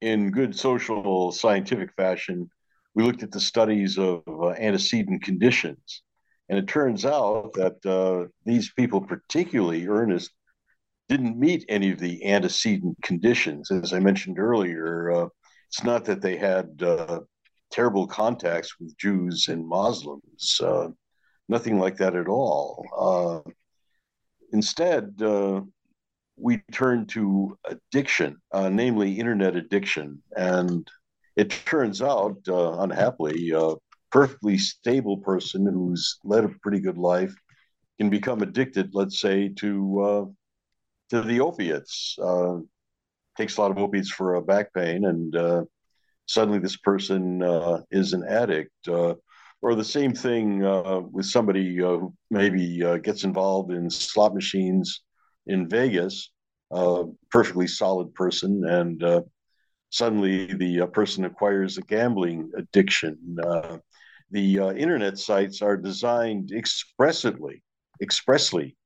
in 0.00 0.30
good 0.30 0.56
social 0.56 1.30
scientific 1.30 1.92
fashion, 1.94 2.48
we 2.94 3.04
looked 3.04 3.22
at 3.22 3.30
the 3.30 3.40
studies 3.40 3.98
of 3.98 4.22
uh, 4.26 4.48
antecedent 4.52 5.22
conditions. 5.22 6.02
And 6.50 6.58
it 6.58 6.66
turns 6.66 7.06
out 7.06 7.52
that 7.54 7.86
uh, 7.86 8.26
these 8.44 8.72
people, 8.72 9.00
particularly 9.00 9.86
Earnest, 9.86 10.32
didn't 11.08 11.38
meet 11.38 11.64
any 11.68 11.92
of 11.92 12.00
the 12.00 12.24
antecedent 12.24 12.96
conditions. 13.02 13.70
As 13.70 13.92
I 13.92 14.00
mentioned 14.00 14.40
earlier, 14.40 15.12
uh, 15.12 15.28
it's 15.68 15.84
not 15.84 16.04
that 16.06 16.20
they 16.20 16.36
had 16.36 16.82
uh, 16.82 17.20
terrible 17.70 18.04
contacts 18.08 18.80
with 18.80 18.98
Jews 18.98 19.46
and 19.46 19.64
Muslims. 19.64 20.60
Uh, 20.60 20.88
nothing 21.48 21.78
like 21.78 21.96
that 21.98 22.16
at 22.16 22.26
all. 22.26 22.84
Uh, 22.98 23.50
instead, 24.52 25.22
uh, 25.22 25.60
we 26.36 26.62
turn 26.72 27.06
to 27.06 27.56
addiction, 27.64 28.36
namely 28.52 29.20
internet 29.20 29.54
addiction. 29.54 30.20
And 30.36 30.90
it 31.36 31.50
turns 31.50 32.02
out, 32.02 32.38
unhappily, 32.46 33.52
perfectly 34.10 34.58
stable 34.58 35.18
person 35.18 35.66
who's 35.66 36.18
led 36.24 36.44
a 36.44 36.48
pretty 36.62 36.80
good 36.80 36.98
life 36.98 37.34
can 37.98 38.10
become 38.10 38.42
addicted, 38.42 38.90
let's 38.94 39.20
say, 39.20 39.48
to 39.48 40.00
uh, 40.00 40.24
to 41.10 41.22
the 41.22 41.40
opiates. 41.40 42.16
takes 43.36 43.56
a 43.56 43.60
lot 43.60 43.70
of 43.70 43.78
opiates 43.78 44.10
for 44.10 44.34
a 44.34 44.42
back 44.42 44.72
pain, 44.74 45.04
and 45.04 45.66
suddenly 46.30 46.60
this 46.60 46.76
person 46.76 47.42
uh, 47.42 47.80
is 47.90 48.12
an 48.12 48.24
addict. 48.28 48.70
Uh, 48.88 49.14
or 49.62 49.74
the 49.74 49.84
same 49.84 50.14
thing 50.14 50.64
uh, 50.64 51.00
with 51.10 51.26
somebody 51.26 51.82
uh, 51.82 51.88
who 51.88 52.14
maybe 52.30 52.82
uh, 52.82 52.96
gets 52.96 53.24
involved 53.24 53.72
in 53.72 53.90
slot 53.90 54.34
machines 54.34 55.02
in 55.46 55.68
Vegas, 55.68 56.30
perfectly 57.30 57.66
solid 57.66 58.14
person, 58.14 58.64
and 58.66 59.02
uh, 59.02 59.20
suddenly 59.90 60.46
the 60.54 60.86
person 60.92 61.24
acquires 61.24 61.76
a 61.76 61.82
gambling 61.82 62.50
addiction. 62.56 63.36
The 64.30 64.58
internet 64.76 65.18
sites 65.18 65.60
are 65.62 65.76
designed 65.76 66.52
expressly, 66.52 67.62
expressly 68.00 68.76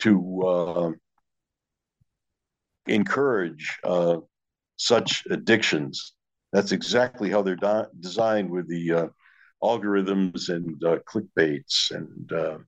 to 0.00 0.96
encourage 2.86 3.78
such 4.78 5.24
addictions 5.30 6.16
that's 6.56 6.72
exactly 6.72 7.30
how 7.30 7.42
they're 7.42 7.86
designed 8.00 8.50
with 8.50 8.68
the 8.68 8.92
uh, 8.92 9.06
algorithms 9.62 10.48
and 10.48 10.82
uh, 10.84 10.98
clickbaits. 11.00 11.90
And 11.90 12.32
uh, 12.32 12.58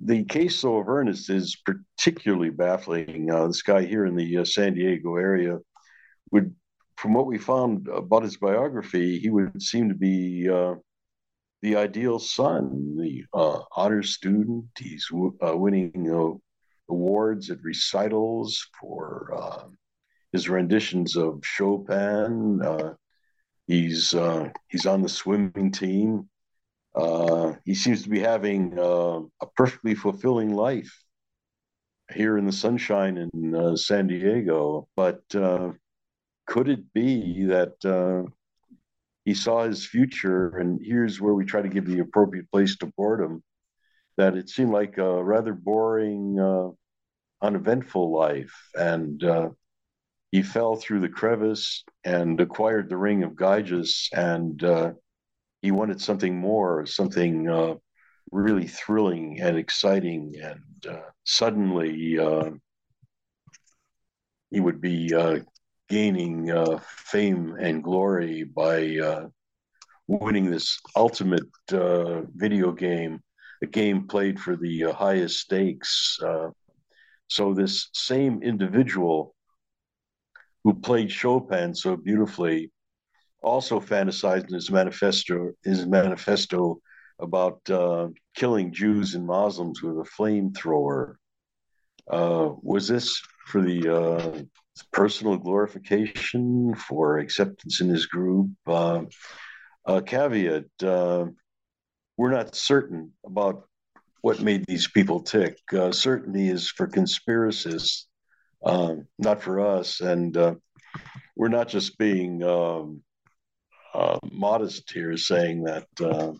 the 0.00 0.24
case, 0.24 0.62
though, 0.62 0.78
of 0.78 0.88
Earnest 0.88 1.30
is 1.30 1.56
particularly 1.64 2.50
baffling. 2.50 3.30
Uh, 3.32 3.48
this 3.48 3.62
guy 3.62 3.84
here 3.84 4.06
in 4.06 4.14
the 4.14 4.38
uh, 4.38 4.44
San 4.44 4.74
Diego 4.74 5.16
area 5.16 5.58
would, 6.30 6.54
from 6.96 7.14
what 7.14 7.26
we 7.26 7.38
found 7.38 7.88
about 7.88 8.22
his 8.22 8.36
biography, 8.36 9.18
he 9.18 9.30
would 9.30 9.60
seem 9.60 9.88
to 9.88 9.94
be 9.94 10.48
uh, 10.48 10.74
the 11.64 11.76
ideal 11.76 12.18
son, 12.18 12.94
the 12.98 13.24
honor 13.32 14.02
student. 14.02 14.66
He's 14.78 15.08
w- 15.10 15.34
winning 15.40 16.38
awards 16.90 17.50
at 17.50 17.62
recitals 17.62 18.68
for 18.78 19.74
his 20.34 20.48
renditions 20.48 21.16
of 21.16 21.40
Chopin. 21.42 22.60
Uh, 22.60 22.94
he's 23.66 24.12
uh, 24.14 24.50
he's 24.68 24.84
on 24.84 25.00
the 25.00 25.08
swimming 25.08 25.70
team. 25.72 26.28
Uh, 26.94 27.54
he 27.64 27.74
seems 27.74 28.02
to 28.02 28.10
be 28.10 28.20
having 28.20 28.78
uh, 28.78 29.20
a 29.40 29.46
perfectly 29.56 29.94
fulfilling 29.94 30.52
life 30.52 30.92
here 32.12 32.36
in 32.36 32.44
the 32.44 32.52
sunshine 32.52 33.16
in 33.16 33.54
uh, 33.54 33.74
San 33.74 34.06
Diego. 34.08 34.86
But 34.96 35.22
uh, 35.34 35.70
could 36.46 36.68
it 36.68 36.92
be 36.92 37.44
that 37.44 37.76
he 39.24 39.34
saw 39.34 39.64
his 39.64 39.86
future? 39.86 40.58
And 40.58 40.80
here's 40.82 41.20
where 41.20 41.34
we 41.34 41.44
try 41.44 41.62
to 41.62 41.68
give 41.68 41.86
the 41.86 42.00
appropriate 42.00 42.50
place 42.50 42.76
to 42.78 42.92
boredom. 42.96 43.42
That 44.16 44.36
it 44.36 44.48
seemed 44.48 44.72
like 44.72 44.98
a 44.98 45.22
rather 45.24 45.54
boring, 45.54 46.38
uneventful 47.42 48.12
life, 48.12 48.54
and 48.74 49.22
he 50.34 50.42
fell 50.42 50.74
through 50.74 50.98
the 50.98 51.08
crevice 51.08 51.84
and 52.02 52.40
acquired 52.40 52.88
the 52.88 52.96
ring 52.96 53.22
of 53.22 53.36
Gyges, 53.36 54.08
and 54.12 54.64
uh, 54.64 54.92
he 55.62 55.70
wanted 55.70 56.00
something 56.00 56.36
more, 56.36 56.86
something 56.86 57.48
uh, 57.48 57.74
really 58.32 58.66
thrilling 58.66 59.40
and 59.40 59.56
exciting. 59.56 60.34
And 60.42 60.92
uh, 60.92 61.02
suddenly, 61.22 62.18
uh, 62.18 62.50
he 64.50 64.58
would 64.58 64.80
be 64.80 65.14
uh, 65.14 65.38
gaining 65.88 66.50
uh, 66.50 66.78
fame 66.86 67.56
and 67.60 67.82
glory 67.82 68.44
by 68.44 68.98
winning 70.06 70.50
this 70.50 70.78
ultimate 70.96 71.48
video 71.70 72.72
game, 72.72 73.20
a 73.62 73.66
game 73.66 74.06
played 74.06 74.38
for 74.38 74.56
the 74.56 74.92
highest 74.92 75.38
stakes. 75.40 76.18
so 77.28 77.54
this 77.54 77.88
same 77.92 78.42
individual 78.42 79.34
who 80.64 80.72
played 80.72 81.12
Chopin 81.12 81.74
so 81.74 81.96
beautifully, 81.96 82.72
also 83.42 83.78
fantasized 83.78 84.48
in 84.48 84.54
his 84.54 84.70
manifesto 84.70 85.52
his 85.62 85.86
manifesto 85.86 86.80
about 87.18 87.60
uh, 87.70 88.08
killing 88.34 88.72
Jews 88.72 89.14
and 89.14 89.26
Muslims 89.26 89.82
with 89.82 89.98
a 89.98 90.10
flamethrower. 90.18 91.16
Uh, 92.10 92.50
was 92.62 92.88
this 92.88 93.22
for 93.46 93.62
the 93.62 93.88
uh, 93.88 94.42
personal 94.92 95.36
glorification, 95.36 96.74
for 96.74 97.18
acceptance 97.18 97.80
in 97.80 97.88
his 97.88 98.06
group? 98.06 98.50
Uh, 98.66 99.04
caveat: 100.06 100.64
uh, 100.82 101.26
We're 102.16 102.32
not 102.32 102.54
certain 102.54 103.12
about 103.24 103.68
what 104.22 104.40
made 104.40 104.64
these 104.66 104.88
people 104.88 105.20
tick. 105.20 105.58
Uh, 105.72 105.92
certainty 105.92 106.48
is 106.48 106.70
for 106.70 106.88
conspiracists 106.88 108.06
um, 108.64 109.06
not 109.18 109.42
for 109.42 109.60
us. 109.60 110.00
And 110.00 110.36
uh, 110.36 110.54
we're 111.36 111.48
not 111.48 111.68
just 111.68 111.98
being 111.98 112.42
um, 112.42 113.02
uh, 113.92 114.18
modest 114.32 114.90
here, 114.90 115.16
saying 115.16 115.64
that 115.64 115.86
uh, 116.00 116.32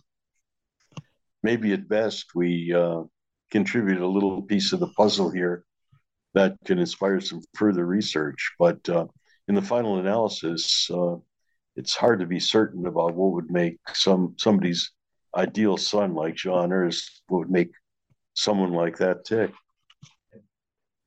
maybe 1.43 1.73
at 1.73 1.89
best 1.89 2.27
we 2.35 2.73
uh, 2.73 3.03
contribute 3.51 4.01
a 4.01 4.07
little 4.07 4.43
piece 4.43 4.73
of 4.73 4.81
the 4.81 4.89
puzzle 4.97 5.31
here 5.31 5.65
that 6.35 6.57
can 6.65 6.79
inspire 6.79 7.21
some 7.21 7.41
further 7.55 7.87
research. 7.87 8.53
But 8.59 8.89
uh, 8.89 9.07
in 9.49 9.55
the 9.55 9.63
final 9.63 9.99
analysis, 9.99 10.89
uh, 10.91 11.17
it's 11.77 11.95
hard 11.95 12.21
to 12.21 12.27
be 12.27 12.41
certain 12.41 12.87
about 12.87 13.15
what 13.15 13.33
would 13.33 13.51
make 13.51 13.79
some 13.93 14.35
somebody's 14.39 14.93
ideal 15.37 15.77
son 15.77 16.15
like 16.15 16.37
John 16.37 16.73
Earnest, 16.73 17.23
what 17.29 17.41
would 17.41 17.51
make 17.51 17.73
someone 18.35 18.73
like 18.73 18.99
that 18.99 19.25
tick. 19.25 19.53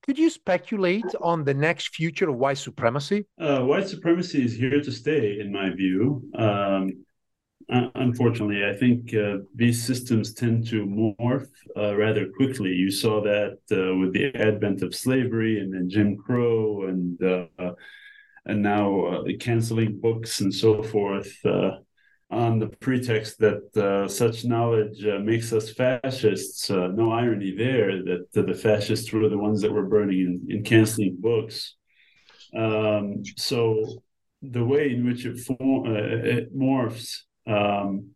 Could 0.06 0.18
you 0.18 0.30
speculate 0.30 1.04
on 1.22 1.44
the 1.44 1.54
next 1.54 1.94
future 1.94 2.30
of 2.30 2.38
white 2.38 2.58
supremacy? 2.58 3.26
Uh, 3.40 3.60
white 3.64 3.90
supremacy 3.90 4.44
is 4.44 4.54
here 4.54 4.82
to 4.82 4.92
stay, 4.92 5.40
in 5.42 5.52
my 5.52 5.70
view. 5.70 6.24
Um, 6.36 7.06
unfortunately, 7.70 8.66
I 8.66 8.74
think 8.74 9.14
uh, 9.14 9.38
these 9.56 9.86
systems 9.86 10.34
tend 10.34 10.68
to 10.68 10.86
morph 10.86 11.50
uh, 11.76 11.96
rather 11.96 12.30
quickly. 12.30 12.72
You 12.72 12.92
saw 12.92 13.22
that 13.22 13.60
uh, 13.72 13.96
with 13.98 14.14
the 14.14 14.34
advent 14.36 14.84
of 14.84 14.96
slavery 14.96 15.60
and 15.60 15.74
then 15.74 15.90
Jim 15.90 16.18
Crow 16.18 16.88
and 16.88 17.22
uh, 17.24 17.72
and 18.46 18.62
now 18.62 19.06
uh, 19.06 19.24
canceling 19.40 20.00
books 20.00 20.40
and 20.40 20.54
so 20.54 20.82
forth 20.82 21.36
on 22.30 22.60
the 22.60 22.68
pretext 22.68 23.40
that 23.40 23.76
uh, 23.78 24.08
such 24.08 24.44
knowledge 24.44 25.06
uh, 25.06 25.20
makes 25.20 25.54
us 25.54 25.72
fascists. 25.72 26.70
Uh, 26.70 26.88
no 26.88 27.12
irony 27.12 27.56
there 27.56 28.04
that 28.04 28.28
the 28.34 28.54
fascists 28.54 29.12
were 29.14 29.30
the 29.30 29.38
ones 29.38 29.62
that 29.62 29.72
were 29.72 29.86
burning 29.86 30.46
and, 30.50 30.66
canceling 30.66 31.16
books. 31.20 31.76
Um, 32.56 33.24
so 33.38 34.02
the 34.42 34.64
way 34.64 34.92
in 34.92 35.06
which 35.06 35.26
it, 35.26 35.40
form, 35.40 35.88
uh, 35.88 35.94
it 35.94 36.56
morphs 36.56 37.20
um, 37.48 38.12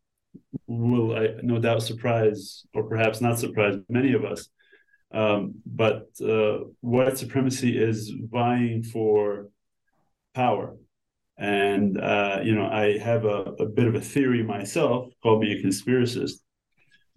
will, 0.67 1.15
I, 1.15 1.29
no 1.41 1.59
doubt, 1.59 1.83
surprise 1.83 2.65
or 2.73 2.83
perhaps 2.83 3.21
not 3.21 3.39
surprise 3.39 3.75
many 3.89 4.13
of 4.13 4.25
us. 4.25 4.49
Um, 5.13 5.55
but 5.65 6.07
uh, 6.23 6.59
white 6.79 7.17
supremacy 7.17 7.77
is 7.77 8.13
vying 8.29 8.83
for 8.83 9.49
power 10.33 10.77
and, 11.41 11.99
uh, 11.99 12.39
you 12.43 12.53
know, 12.53 12.67
I 12.67 12.99
have 12.99 13.25
a, 13.25 13.55
a, 13.59 13.65
bit 13.65 13.87
of 13.87 13.95
a 13.95 13.99
theory 13.99 14.43
myself, 14.43 15.11
call 15.23 15.39
me 15.39 15.51
a 15.53 15.63
conspiracist. 15.63 16.33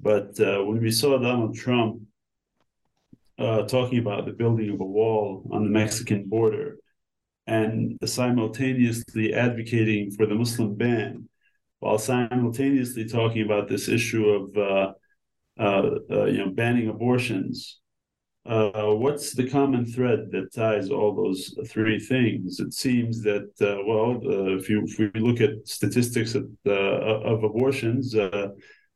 But 0.01 0.41
uh, 0.41 0.65
when 0.65 0.81
we 0.81 0.91
saw 0.91 1.19
Donald 1.19 1.55
Trump 1.55 2.01
uh, 3.39 3.65
talking 3.65 3.99
about 3.99 4.25
the 4.25 4.33
building 4.33 4.71
of 4.71 4.81
a 4.81 4.85
wall 4.85 5.47
on 5.53 5.65
the 5.65 5.71
Mexican 5.71 6.25
border 6.27 6.79
and 7.47 7.99
simultaneously 8.03 9.35
advocating 9.35 10.11
for 10.11 10.25
the 10.25 10.35
Muslim 10.35 10.75
ban, 10.75 11.29
while 11.85 11.99
simultaneously 11.99 13.07
talking 13.07 13.43
about 13.43 13.69
this 13.69 13.89
issue 13.89 14.27
of 14.27 14.57
uh, 14.57 14.93
uh, 15.61 15.91
uh, 16.11 16.25
you 16.25 16.39
know 16.39 16.51
banning 16.51 16.89
abortions 16.89 17.81
uh, 18.47 18.93
what's 19.05 19.33
the 19.35 19.49
common 19.49 19.87
thread 19.87 20.31
that 20.31 20.53
ties 20.55 20.91
all 20.91 21.15
those 21.15 21.57
three 21.67 21.99
things? 21.99 22.61
It 22.61 22.75
seems 22.75 23.23
that, 23.23 23.49
uh, 23.63 23.83
well, 23.87 24.21
uh, 24.23 24.59
if, 24.59 24.69
you, 24.69 24.85
if 24.87 24.99
we 24.99 25.19
look 25.19 25.41
at 25.41 25.67
statistics 25.67 26.35
of, 26.35 26.45
of 26.67 27.43
abortions, 27.43 28.15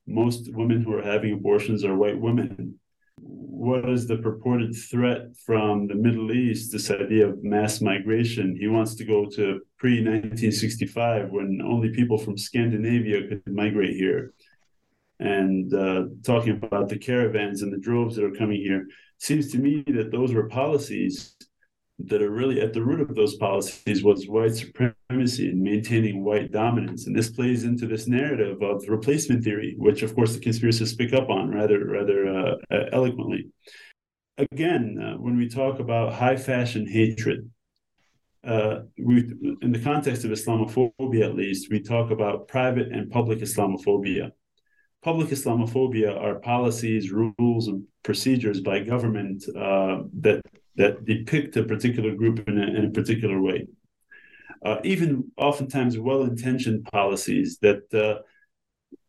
most 0.06 0.52
women 0.52 0.82
who 0.82 0.93
are 0.93 1.02
having 1.02 1.32
abortions 1.32 1.82
are 1.82 1.97
white 1.97 2.20
women. 2.20 2.78
What 3.20 3.88
is 3.88 4.06
the 4.06 4.18
purported 4.18 4.74
threat 4.74 5.36
from 5.44 5.88
the 5.88 5.94
Middle 5.94 6.32
East, 6.32 6.72
this 6.72 6.90
idea 6.90 7.28
of 7.28 7.42
mass 7.42 7.80
migration. 7.80 8.56
He 8.56 8.68
wants 8.68 8.94
to 8.96 9.04
go 9.04 9.26
to 9.26 9.60
pre 9.78 10.00
1965 10.00 11.30
when 11.30 11.60
only 11.64 11.90
people 11.90 12.18
from 12.18 12.38
Scandinavia 12.38 13.26
could 13.28 13.42
migrate 13.46 13.96
here. 13.96 14.32
And 15.18 15.74
uh, 15.74 16.04
talking 16.24 16.52
about 16.52 16.88
the 16.88 16.98
caravans 16.98 17.62
and 17.62 17.72
the 17.72 17.78
droves 17.78 18.14
that 18.16 18.24
are 18.24 18.30
coming 18.30 18.60
here, 18.60 18.86
seems 19.18 19.50
to 19.50 19.58
me 19.58 19.82
that 19.88 20.12
those 20.12 20.32
were 20.32 20.48
policies 20.48 21.34
that 21.98 22.22
are 22.22 22.30
really 22.30 22.60
at 22.60 22.72
the 22.72 22.82
root 22.82 23.00
of 23.00 23.14
those 23.14 23.36
policies 23.36 24.04
was 24.04 24.28
white 24.28 24.54
supremacy 24.54 25.48
and 25.48 25.60
maintaining 25.60 26.24
white 26.24 26.52
dominance. 26.52 27.06
And 27.06 27.16
this 27.16 27.30
plays 27.30 27.64
into 27.64 27.86
this 27.86 28.06
narrative 28.06 28.62
of 28.62 28.88
replacement 28.88 29.42
theory, 29.42 29.74
which 29.78 30.02
of 30.02 30.14
course 30.14 30.34
the 30.34 30.40
conspiracists 30.40 30.96
pick 30.96 31.12
up 31.12 31.28
on 31.28 31.50
rather 31.50 31.84
rather 31.84 32.26
uh, 32.26 32.54
uh, 32.70 32.84
eloquently. 32.92 33.48
Again, 34.38 34.98
uh, 35.02 35.18
when 35.18 35.36
we 35.36 35.48
talk 35.48 35.80
about 35.80 36.12
high 36.12 36.36
fashion 36.36 36.86
hatred, 36.86 37.50
uh, 38.44 38.82
we, 38.96 39.32
in 39.62 39.72
the 39.72 39.80
context 39.80 40.24
of 40.24 40.30
Islamophobia, 40.30 41.24
at 41.24 41.34
least, 41.34 41.70
we 41.70 41.82
talk 41.82 42.12
about 42.12 42.46
private 42.46 42.92
and 42.92 43.10
public 43.10 43.40
Islamophobia. 43.40 44.30
Public 45.02 45.28
Islamophobia 45.28 46.16
are 46.16 46.38
policies, 46.38 47.10
rules, 47.10 47.66
and 47.66 47.84
procedures 48.04 48.60
by 48.60 48.78
government 48.78 49.44
uh, 49.56 50.02
that 50.20 50.40
that 50.78 51.05
depict 51.05 51.56
a 51.56 51.64
particular 51.64 52.14
group 52.14 52.48
in 52.48 52.56
a, 52.59 52.66
in 52.78 52.84
a 52.86 52.90
particular 52.90 53.40
way. 53.40 53.66
Uh, 54.64 54.78
even 54.82 55.30
oftentimes 55.36 55.98
well-intentioned 55.98 56.84
policies 56.84 57.59
that 57.60 57.82
uh, 57.94 58.22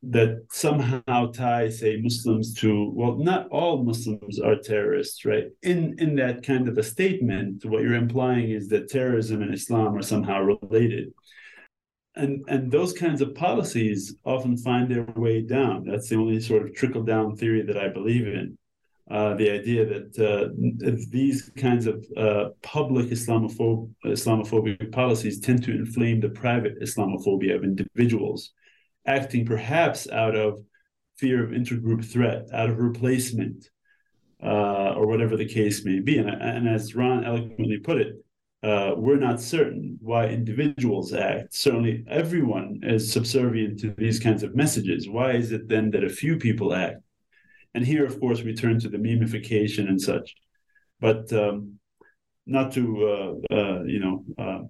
that 0.02 0.46
somehow 0.52 1.32
tie, 1.32 1.70
say, 1.70 2.00
Muslims 2.02 2.54
to 2.56 2.92
well, 2.94 3.16
not 3.18 3.48
all 3.50 3.84
Muslims 3.84 4.40
are 4.40 4.56
terrorists, 4.56 5.26
right? 5.26 5.48
In 5.62 5.96
in 6.00 6.16
that 6.16 6.44
kind 6.44 6.68
of 6.68 6.78
a 6.78 6.84
statement, 6.84 7.66
what 7.66 7.82
you're 7.82 7.94
implying 7.94 8.52
is 8.52 8.68
that 8.70 8.90
terrorism 8.90 9.42
and 9.42 9.54
Islam 9.54 9.96
are 9.98 10.02
somehow 10.02 10.42
related. 10.42 11.14
And, 12.16 12.44
and 12.50 12.70
those 12.70 12.92
kinds 12.92 13.22
of 13.22 13.36
policies 13.36 14.16
often 14.26 14.58
find 14.58 14.90
their 14.90 15.06
way 15.16 15.42
down. 15.42 15.86
That's 15.86 16.10
the 16.10 16.18
only 16.18 16.42
sort 16.42 16.64
of 16.64 16.74
trickle 16.74 17.04
down 17.04 17.38
theory 17.38 17.62
that 17.62 17.78
I 17.78 17.88
believe 17.88 18.28
in 18.28 18.58
uh, 19.10 19.34
the 19.36 19.50
idea 19.50 19.86
that 19.86 20.20
uh, 20.20 20.50
these 21.10 21.52
kinds 21.58 21.88
of 21.88 22.06
uh, 22.16 22.50
public 22.62 23.08
Islamophob- 23.08 23.90
Islamophobic 24.06 24.92
policies 24.92 25.40
tend 25.40 25.64
to 25.64 25.72
inflame 25.72 26.20
the 26.20 26.30
private 26.30 26.80
Islamophobia 26.82 27.56
of 27.56 27.64
individuals, 27.64 28.52
acting 29.08 29.46
perhaps 29.46 30.08
out 30.10 30.36
of 30.36 30.60
fear 31.18 31.44
of 31.44 31.52
intergroup 31.52 32.06
threat, 32.06 32.48
out 32.54 32.70
of 32.70 32.78
replacement, 32.78 33.68
or 34.42 35.08
whatever 35.08 35.36
the 35.36 35.46
case 35.46 35.84
may 35.84 36.00
be. 36.00 36.18
And, 36.18 36.30
and 36.30 36.70
as 36.70 36.96
Ron 36.96 37.26
eloquently 37.26 37.80
put 37.80 37.98
it, 37.98 38.14
uh, 38.62 38.92
we're 38.98 39.16
not 39.16 39.40
certain 39.42 39.98
why 40.02 40.28
individuals 40.28 41.14
act. 41.14 41.54
Certainly, 41.54 42.04
everyone 42.10 42.82
is 42.84 43.12
subservient 43.12 43.80
to 43.80 43.94
these 43.98 44.20
kinds 44.20 44.44
of 44.44 44.56
messages. 44.56 45.10
Why 45.10 45.32
is 45.32 45.52
it 45.52 45.70
then 45.70 45.92
that 45.92 46.04
a 46.04 46.10
few 46.10 46.38
people 46.38 46.74
act? 46.74 47.02
And 47.74 47.86
here, 47.86 48.06
of 48.06 48.20
course, 48.20 48.42
we 48.42 48.54
turn 48.54 48.80
to 48.80 48.90
the 48.90 48.98
memification 48.98 49.88
and 49.88 50.02
such. 50.02 50.34
But 51.00 51.32
um, 51.34 51.80
not 52.46 52.72
to, 52.74 53.40
uh, 53.52 53.56
uh, 53.56 53.84
you 53.84 54.00
know, 54.00 54.26
uh, 54.38 54.62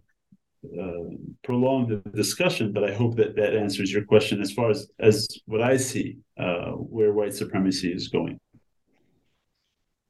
uh, 0.80 1.16
prolong 1.44 1.88
the 1.88 2.10
discussion, 2.12 2.74
but 2.74 2.84
I 2.84 2.94
hope 2.94 3.16
that 3.16 3.36
that 3.38 3.56
answers 3.56 3.92
your 3.92 4.04
question 4.04 4.42
as 4.42 4.52
far 4.52 4.70
as, 4.70 4.90
as 5.00 5.28
what 5.46 5.62
I 5.62 5.78
see 5.78 6.18
uh, 6.38 6.72
where 6.72 7.14
white 7.14 7.34
supremacy 7.34 7.92
is 7.92 8.10
going. 8.10 8.40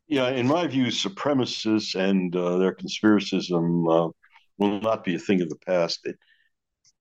Yeah, 0.08 0.30
in 0.30 0.48
my 0.48 0.66
view, 0.66 0.88
supremacists 0.88 1.94
and 1.94 2.36
uh, 2.36 2.58
their 2.58 2.74
conspiracism 2.74 4.12
will 4.58 4.82
not 4.82 5.04
be 5.04 5.14
a 5.14 5.20
thing 5.20 5.42
of 5.42 5.50
the 5.50 5.60
past. 5.68 6.00
It 6.06 6.18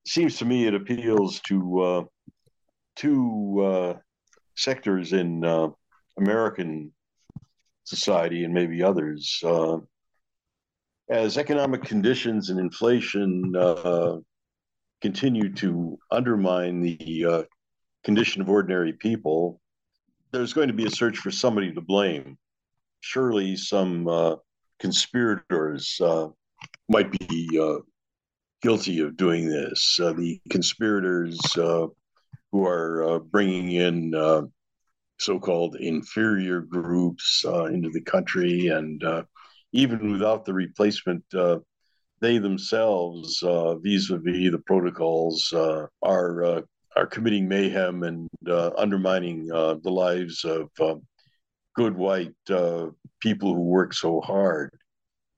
seems 0.05 0.37
to 0.37 0.45
me 0.45 0.67
it 0.67 0.75
appeals 0.75 1.39
to 1.47 2.07
two 2.95 3.99
sectors 4.55 5.13
in 5.13 5.43
uh, 5.43 5.69
American 6.19 6.91
society 7.83 8.43
and 8.43 8.53
maybe 8.53 8.83
others. 8.83 9.41
Uh, 9.43 9.77
as 11.09 11.37
economic 11.37 11.83
conditions 11.83 12.49
and 12.49 12.59
inflation 12.59 13.53
uh, 13.57 14.17
continue 15.01 15.51
to 15.53 15.97
undermine 16.11 16.81
the 16.81 17.25
uh, 17.25 17.43
condition 18.03 18.41
of 18.41 18.49
ordinary 18.49 18.93
people, 18.93 19.59
there's 20.31 20.53
going 20.53 20.67
to 20.67 20.73
be 20.73 20.85
a 20.85 20.91
search 20.91 21.17
for 21.17 21.31
somebody 21.31 21.73
to 21.73 21.81
blame. 21.81 22.37
Surely 22.99 23.55
some 23.55 24.07
uh, 24.07 24.35
conspirators 24.79 25.99
uh, 26.01 26.27
might 26.89 27.11
be 27.11 27.49
guilty 28.61 28.99
of 28.99 29.17
doing 29.17 29.49
this. 29.49 29.95
the 29.97 30.39
conspirators 30.51 31.39
who 31.55 32.65
are 32.65 33.19
bringing 33.19 33.71
in 33.71 34.51
so-called 35.19 35.75
inferior 35.75 36.61
groups 36.61 37.43
uh, 37.45 37.65
into 37.65 37.89
the 37.89 38.01
country, 38.01 38.67
and 38.67 39.03
uh, 39.03 39.23
even 39.73 40.11
without 40.11 40.45
the 40.45 40.53
replacement, 40.53 41.23
uh, 41.33 41.59
they 42.21 42.37
themselves, 42.37 43.41
uh, 43.43 43.75
vis-a-vis 43.75 44.51
the 44.51 44.63
protocols, 44.65 45.51
uh, 45.53 45.85
are 46.01 46.43
uh, 46.43 46.61
are 46.95 47.05
committing 47.05 47.47
mayhem 47.47 48.03
and 48.03 48.27
undermining 48.77 49.45
the 49.45 49.91
lives 49.91 50.43
of 50.43 50.69
good 51.75 51.95
white 51.95 52.33
people 53.21 53.53
who 53.53 53.61
work 53.61 53.93
so 53.93 54.19
hard. 54.19 54.71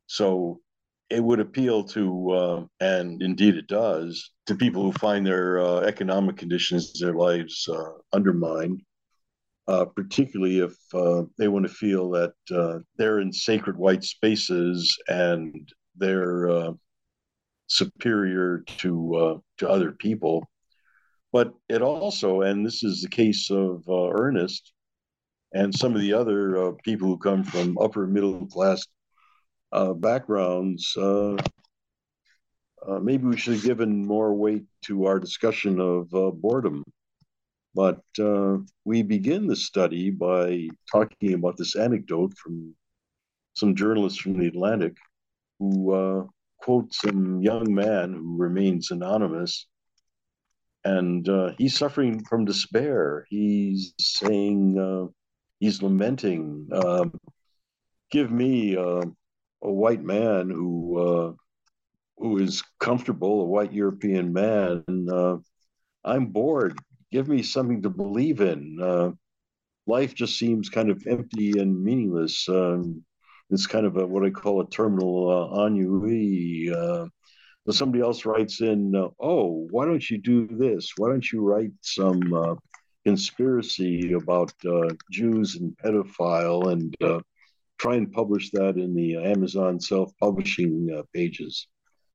So 0.08 0.62
it 1.10 1.22
would 1.22 1.40
appeal 1.40 1.84
to, 1.84 2.68
and 2.80 3.22
indeed 3.22 3.58
it 3.58 3.68
does, 3.68 4.32
to 4.48 4.56
people 4.56 4.82
who 4.82 4.94
find 4.94 5.26
their 5.26 5.60
economic 5.84 6.38
conditions, 6.38 6.94
their 7.00 7.14
lives 7.14 7.70
undermined 8.14 8.82
uh, 9.68 9.86
particularly 9.86 10.60
if 10.60 10.76
uh, 10.94 11.24
they 11.38 11.48
want 11.48 11.66
to 11.66 11.74
feel 11.74 12.10
that 12.10 12.34
uh, 12.52 12.80
they're 12.98 13.20
in 13.20 13.32
sacred 13.32 13.78
white 13.78 14.04
spaces 14.04 14.98
and 15.08 15.70
they're 15.96 16.50
uh, 16.50 16.72
superior 17.68 18.64
to 18.68 19.16
uh, 19.16 19.38
to 19.58 19.70
other 19.70 19.92
people. 19.92 20.50
But 21.32 21.54
it 21.70 21.82
also, 21.82 22.42
and 22.42 22.66
this 22.66 22.84
is 22.84 23.02
the 23.02 23.10
case 23.10 23.50
of 23.50 23.84
uh, 23.88 24.10
Earnest 24.10 24.74
and 25.54 25.74
some 25.74 25.96
of 25.96 26.02
the 26.02 26.14
other 26.14 26.74
people 26.84 27.08
who 27.08 27.18
come 27.18 27.44
from 27.44 27.78
upper 27.78 28.08
middle 28.08 28.46
class 28.48 28.86
backgrounds. 29.98 30.98
maybe 33.02 33.26
we 33.26 33.38
should 33.38 33.54
have 33.56 33.64
given 33.64 34.06
more 34.06 34.34
weight 34.34 34.64
to 34.86 35.06
our 35.06 35.20
discussion 35.20 35.80
of 35.80 36.10
boredom 36.42 36.84
but 37.74 38.02
uh, 38.20 38.58
we 38.84 39.02
begin 39.02 39.48
the 39.48 39.56
study 39.56 40.10
by 40.10 40.68
talking 40.92 41.34
about 41.34 41.58
this 41.58 41.76
anecdote 41.76 42.34
from 42.38 42.76
some 43.54 43.76
journalists 43.76 44.20
from 44.20 44.38
the 44.38 44.48
Atlantic 44.48 44.96
who 45.60 45.94
uh, 45.94 46.26
quote 46.58 46.94
some 46.94 47.42
young 47.42 47.74
man 47.74 48.14
who 48.14 48.38
remains 48.38 48.92
anonymous. 48.92 49.68
And 50.84 51.28
uh, 51.30 51.52
he's 51.58 51.78
suffering 51.78 52.24
from 52.26 52.44
despair. 52.46 53.26
He's 53.30 53.94
saying, 54.00 54.80
uh, 54.80 55.12
he's 55.60 55.82
lamenting, 55.82 56.68
um, 56.74 57.14
give 58.10 58.32
me 58.32 58.76
uh, 58.76 59.04
a 59.64 59.72
white 59.72 60.04
man 60.04 60.50
who 60.50 60.98
uh, 60.98 61.34
who 62.18 62.38
is 62.40 62.64
comfortable, 62.80 63.42
a 63.42 63.46
white 63.46 63.74
European 63.74 64.34
man. 64.34 64.84
I'm 66.04 66.26
bored 66.28 66.80
give 67.12 67.28
me 67.28 67.44
something 67.44 67.82
to 67.82 67.90
believe 67.90 68.42
in. 68.42 68.78
Uh, 68.82 69.12
life 69.88 70.14
just 70.16 70.38
seems 70.38 70.70
kind 70.70 70.90
of 70.90 71.06
empty 71.08 71.60
and 71.60 71.84
meaningless. 71.84 72.48
Um, 72.48 73.04
it's 73.50 73.68
kind 73.68 73.86
of 73.86 73.98
a, 73.98 74.06
what 74.06 74.26
I 74.26 74.30
call 74.30 74.62
a 74.62 74.70
terminal 74.70 75.30
uh, 75.30 75.66
ennui. 75.66 76.74
Uh, 76.74 77.08
somebody 77.70 78.02
else 78.02 78.26
writes 78.26 78.62
in, 78.62 78.96
uh, 78.96 79.10
"Oh, 79.20 79.68
why 79.72 79.86
don't 79.86 80.10
you 80.10 80.18
do 80.18 80.48
this? 80.48 80.94
Why 80.98 81.10
don't 81.10 81.32
you 81.32 81.42
write 81.42 81.72
some 81.82 82.34
uh, 82.34 82.56
conspiracy 83.06 84.14
about 84.14 84.54
uh, 84.66 84.94
Jews 85.12 85.58
and 85.58 85.76
pedophile 85.78 86.72
and 86.72 86.96
uh, 87.04 87.20
try 87.78 87.96
and 87.96 88.12
publish 88.12 88.52
that 88.52 88.78
in 88.78 88.96
the 88.96 89.18
Amazon 89.18 89.80
self-publishing 89.80 91.04
pages?" 91.14 91.68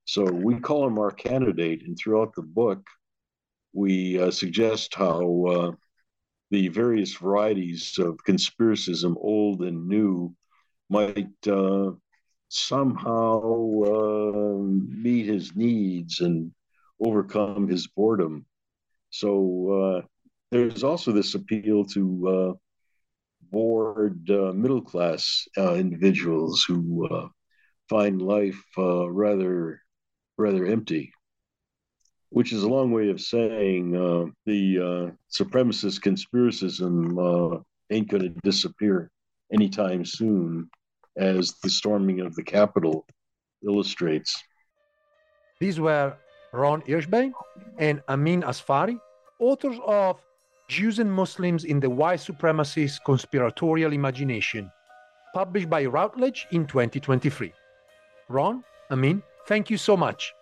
So 0.04 0.24
we 0.24 0.58
call 0.60 0.86
him 0.86 0.98
our 0.98 1.10
candidate, 1.10 1.82
and 1.84 1.98
throughout 1.98 2.32
the 2.34 2.42
book, 2.42 2.86
we 3.76 4.18
uh, 4.18 4.30
suggest 4.30 4.94
how 4.94 5.44
uh, 5.44 5.72
the 6.50 6.68
various 6.68 7.14
varieties 7.14 7.94
of 7.98 8.16
conspiracism, 8.26 9.14
old 9.18 9.60
and 9.62 9.86
new, 9.86 10.34
might 10.88 11.36
uh, 11.46 11.90
somehow 12.48 13.42
uh, 13.82 14.58
meet 14.62 15.26
his 15.26 15.54
needs 15.54 16.20
and 16.20 16.50
overcome 17.04 17.68
his 17.68 17.86
boredom. 17.88 18.46
So 19.10 20.00
uh, 20.00 20.06
there's 20.50 20.82
also 20.82 21.12
this 21.12 21.34
appeal 21.34 21.84
to 21.86 22.28
uh, 22.28 22.52
bored 23.50 24.26
middle 24.28 24.80
class 24.80 25.46
individuals 25.56 26.64
who 26.66 27.30
find 27.88 28.22
life 28.22 28.62
rather 28.76 29.80
rather 30.38 30.66
empty 30.66 31.12
which 32.36 32.52
is 32.52 32.64
a 32.64 32.68
long 32.68 32.90
way 32.90 33.08
of 33.08 33.18
saying 33.18 33.96
uh, 33.96 34.26
the 34.44 34.60
uh, 34.78 35.10
supremacist 35.32 36.02
conspiracism 36.02 36.96
uh, 37.16 37.58
ain't 37.90 38.10
going 38.10 38.22
to 38.22 38.28
disappear 38.44 39.10
anytime 39.50 40.04
soon, 40.04 40.68
as 41.16 41.54
the 41.62 41.70
storming 41.70 42.20
of 42.20 42.34
the 42.34 42.42
Capitol 42.42 43.06
illustrates. 43.66 44.36
These 45.60 45.80
were 45.80 46.14
Ron 46.52 46.82
Hirschbein 46.82 47.32
and 47.78 48.02
Amin 48.06 48.42
Asfari, 48.42 49.00
authors 49.38 49.78
of 49.86 50.20
Jews 50.68 50.98
and 50.98 51.10
Muslims 51.10 51.64
in 51.64 51.80
the 51.80 51.88
White 51.88 52.20
Supremacist 52.20 53.02
Conspiratorial 53.06 53.94
Imagination, 53.94 54.70
published 55.32 55.70
by 55.70 55.86
Routledge 55.86 56.46
in 56.50 56.66
2023. 56.66 57.50
Ron, 58.28 58.62
Amin, 58.90 59.22
thank 59.46 59.70
you 59.70 59.78
so 59.78 59.96
much. 59.96 60.34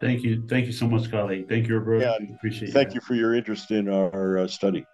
Thank 0.00 0.22
you. 0.22 0.44
Thank 0.48 0.66
you 0.66 0.72
so 0.72 0.88
much, 0.88 1.10
colleague. 1.10 1.48
Thank 1.48 1.66
you, 1.66 1.78
Roberto. 1.78 2.04
Yeah, 2.20 2.34
appreciate 2.34 2.72
Thank 2.72 2.94
you 2.94 3.00
for 3.00 3.14
your 3.14 3.34
interest 3.34 3.70
in 3.70 3.88
our 3.88 4.38
uh, 4.38 4.46
study. 4.46 4.86